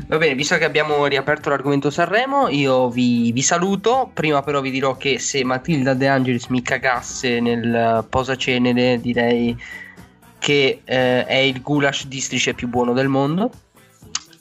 Va 0.08 0.18
bene, 0.18 0.34
visto 0.34 0.58
che 0.58 0.64
abbiamo 0.64 1.06
riaperto 1.06 1.50
l'argomento 1.50 1.92
Sanremo, 1.92 2.48
io 2.48 2.90
vi, 2.90 3.32
vi 3.32 3.42
saluto. 3.44 4.10
Prima, 4.12 4.42
però, 4.42 4.62
vi 4.62 4.72
dirò 4.72 4.98
che 4.98 5.20
se 5.20 5.44
Matilda 5.44 5.94
De 5.94 6.08
Angelis 6.08 6.48
mi 6.48 6.64
cagasse 6.64 7.40
nel 7.40 8.04
posacenere, 8.10 9.00
direi 9.00 9.56
che 10.40 10.82
eh, 10.84 11.26
è 11.26 11.36
il 11.36 11.62
goulash 11.62 12.08
districe 12.08 12.56
più 12.56 12.68
buono 12.68 12.94
del 12.94 13.10
mondo. 13.10 13.52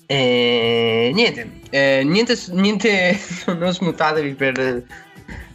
E 0.07 1.11
niente, 1.12 1.61
eh, 1.68 2.03
niente, 2.03 2.37
niente 2.53 3.20
non 3.47 3.70
smutatevi 3.70 4.33
per, 4.33 4.83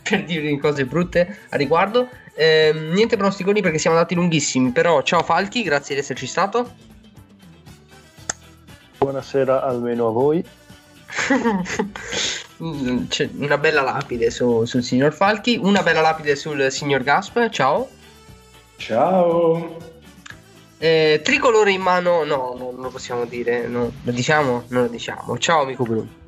per 0.03 0.23
dirvi 0.23 0.59
cose 0.59 0.85
brutte 0.85 1.39
a 1.49 1.57
riguardo. 1.57 2.09
Ehm, 2.37 2.91
niente 2.91 3.15
pronosticoni 3.15 3.61
perché 3.61 3.77
siamo 3.77 3.95
andati 3.95 4.13
lunghissimi. 4.15 4.71
Però, 4.71 5.01
ciao 5.03 5.23
Falchi, 5.23 5.63
grazie 5.63 5.95
di 5.95 6.01
esserci 6.01 6.27
stato. 6.27 6.69
Buonasera 8.97 9.63
almeno 9.63 10.07
a 10.07 10.11
voi. 10.11 10.43
C'è 13.07 13.29
una 13.37 13.57
bella 13.57 13.81
lapide 13.81 14.31
su- 14.31 14.65
sul 14.65 14.83
signor 14.83 15.13
Falchi, 15.13 15.59
una 15.61 15.83
bella 15.83 16.01
lapide 16.01 16.35
sul 16.35 16.71
signor 16.71 17.03
Gasp. 17.03 17.49
Ciao. 17.49 17.87
Ciao. 18.77 19.77
Eh, 20.77 21.21
tricolore 21.23 21.71
in 21.71 21.81
mano, 21.81 22.23
no, 22.23 22.53
no, 22.57 22.71
non 22.71 22.81
lo 22.81 22.89
possiamo 22.89 23.25
dire. 23.25 23.67
no. 23.67 23.91
Lo 24.03 24.11
diciamo? 24.11 24.63
Non 24.69 24.83
lo 24.83 24.87
diciamo. 24.89 25.37
Ciao, 25.37 25.61
amico 25.63 25.83
Bruno. 25.83 26.23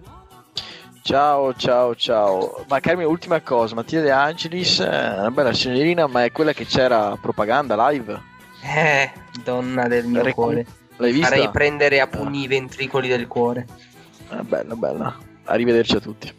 Ciao, 1.07 1.55
ciao, 1.55 1.95
ciao. 1.95 2.65
Ma 2.67 2.81
Carmine, 2.81 3.07
ultima 3.07 3.39
cosa, 3.39 3.75
Mattia 3.75 4.01
De 4.01 4.11
Angelis 4.11 4.81
è 4.81 5.19
una 5.19 5.31
bella 5.31 5.53
signorina, 5.53 6.05
ma 6.05 6.25
è 6.25 6.33
quella 6.33 6.51
che 6.51 6.65
c'era 6.65 7.17
propaganda 7.21 7.87
live. 7.87 8.21
Eh, 8.61 9.09
donna 9.41 9.87
del 9.87 10.05
mio 10.05 10.21
Recu- 10.21 10.43
cuore. 10.43 10.65
L'hai 10.97 11.13
vista? 11.13 11.29
Farei 11.29 11.49
prendere 11.49 12.01
a 12.01 12.07
pugni 12.07 12.41
i 12.41 12.47
ventricoli 12.47 13.07
del 13.07 13.25
cuore. 13.25 13.65
Eh, 14.31 14.41
bella, 14.41 14.75
bella. 14.75 15.17
Arrivederci 15.45 15.95
a 15.95 15.99
tutti. 16.01 16.29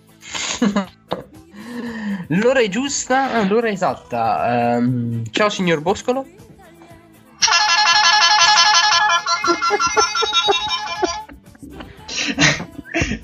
L'ora 2.29 2.61
è 2.61 2.69
giusta, 2.69 3.43
l'ora 3.45 3.69
è 3.69 3.73
esatta. 3.73 4.75
Ehm, 4.75 5.23
ciao, 5.31 5.49
signor 5.49 5.81
Boscolo. 5.81 6.27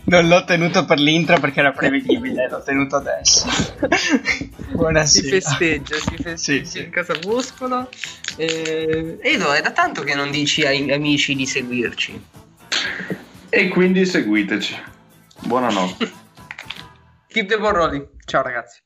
Non 0.07 0.29
l'ho 0.29 0.45
tenuto 0.45 0.85
per 0.85 0.99
l'intro 0.99 1.41
perché 1.41 1.61
era 1.61 1.73
prevedibile, 1.73 2.49
l'ho 2.49 2.63
tenuto 2.63 2.97
adesso. 2.97 3.47
Si 4.65 4.77
Buonasera. 4.77 5.29
festeggia, 5.29 5.95
si 5.97 6.17
festeggia 6.17 6.37
Sì, 6.37 6.65
sì. 6.65 6.79
in 6.83 6.91
casa 6.91 7.15
Muscolo. 7.25 7.89
Eh, 8.37 9.19
Edo, 9.23 9.53
è 9.53 9.61
da 9.63 9.71
tanto 9.71 10.03
che 10.03 10.15
non 10.17 10.31
dici 10.33 10.67
ai 10.67 10.91
amici 10.93 11.35
di 11.37 11.47
seguirci. 11.47 12.25
E 13.51 13.69
quindi 13.69 14.05
seguiteci. 14.05 14.77
Buonanotte. 15.45 16.11
Keep 17.29 17.49
the 17.49 17.57
ball 17.59 17.73
rolling. 17.73 18.05
Ciao 18.25 18.43
ragazzi. 18.43 18.81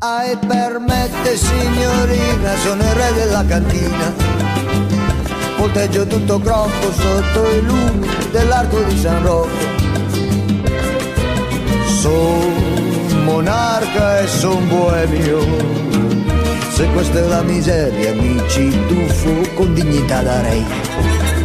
Ai 0.00 0.36
permette 0.46 1.36
signorina, 1.36 2.56
sono 2.56 2.82
il 2.82 2.90
re 2.92 3.12
della 3.14 3.44
cantina. 3.46 4.14
Volteggio 5.60 6.06
tutto 6.06 6.40
crocco 6.40 6.90
sotto 6.90 7.50
i 7.50 7.60
lumi 7.60 8.08
dell'arco 8.32 8.80
di 8.80 8.98
San 8.98 9.22
Rocco. 9.22 9.58
Son 12.00 13.24
monarca 13.24 14.20
e 14.20 14.26
son 14.26 14.66
boemio. 14.68 15.38
Se 16.70 16.86
questa 16.92 17.18
è 17.18 17.26
la 17.26 17.42
miseria, 17.42 18.14
mi 18.14 18.42
ci 18.48 18.70
tuffo 18.86 19.54
con 19.54 19.74
dignità 19.74 20.22
da 20.22 20.40
re. 20.40 21.39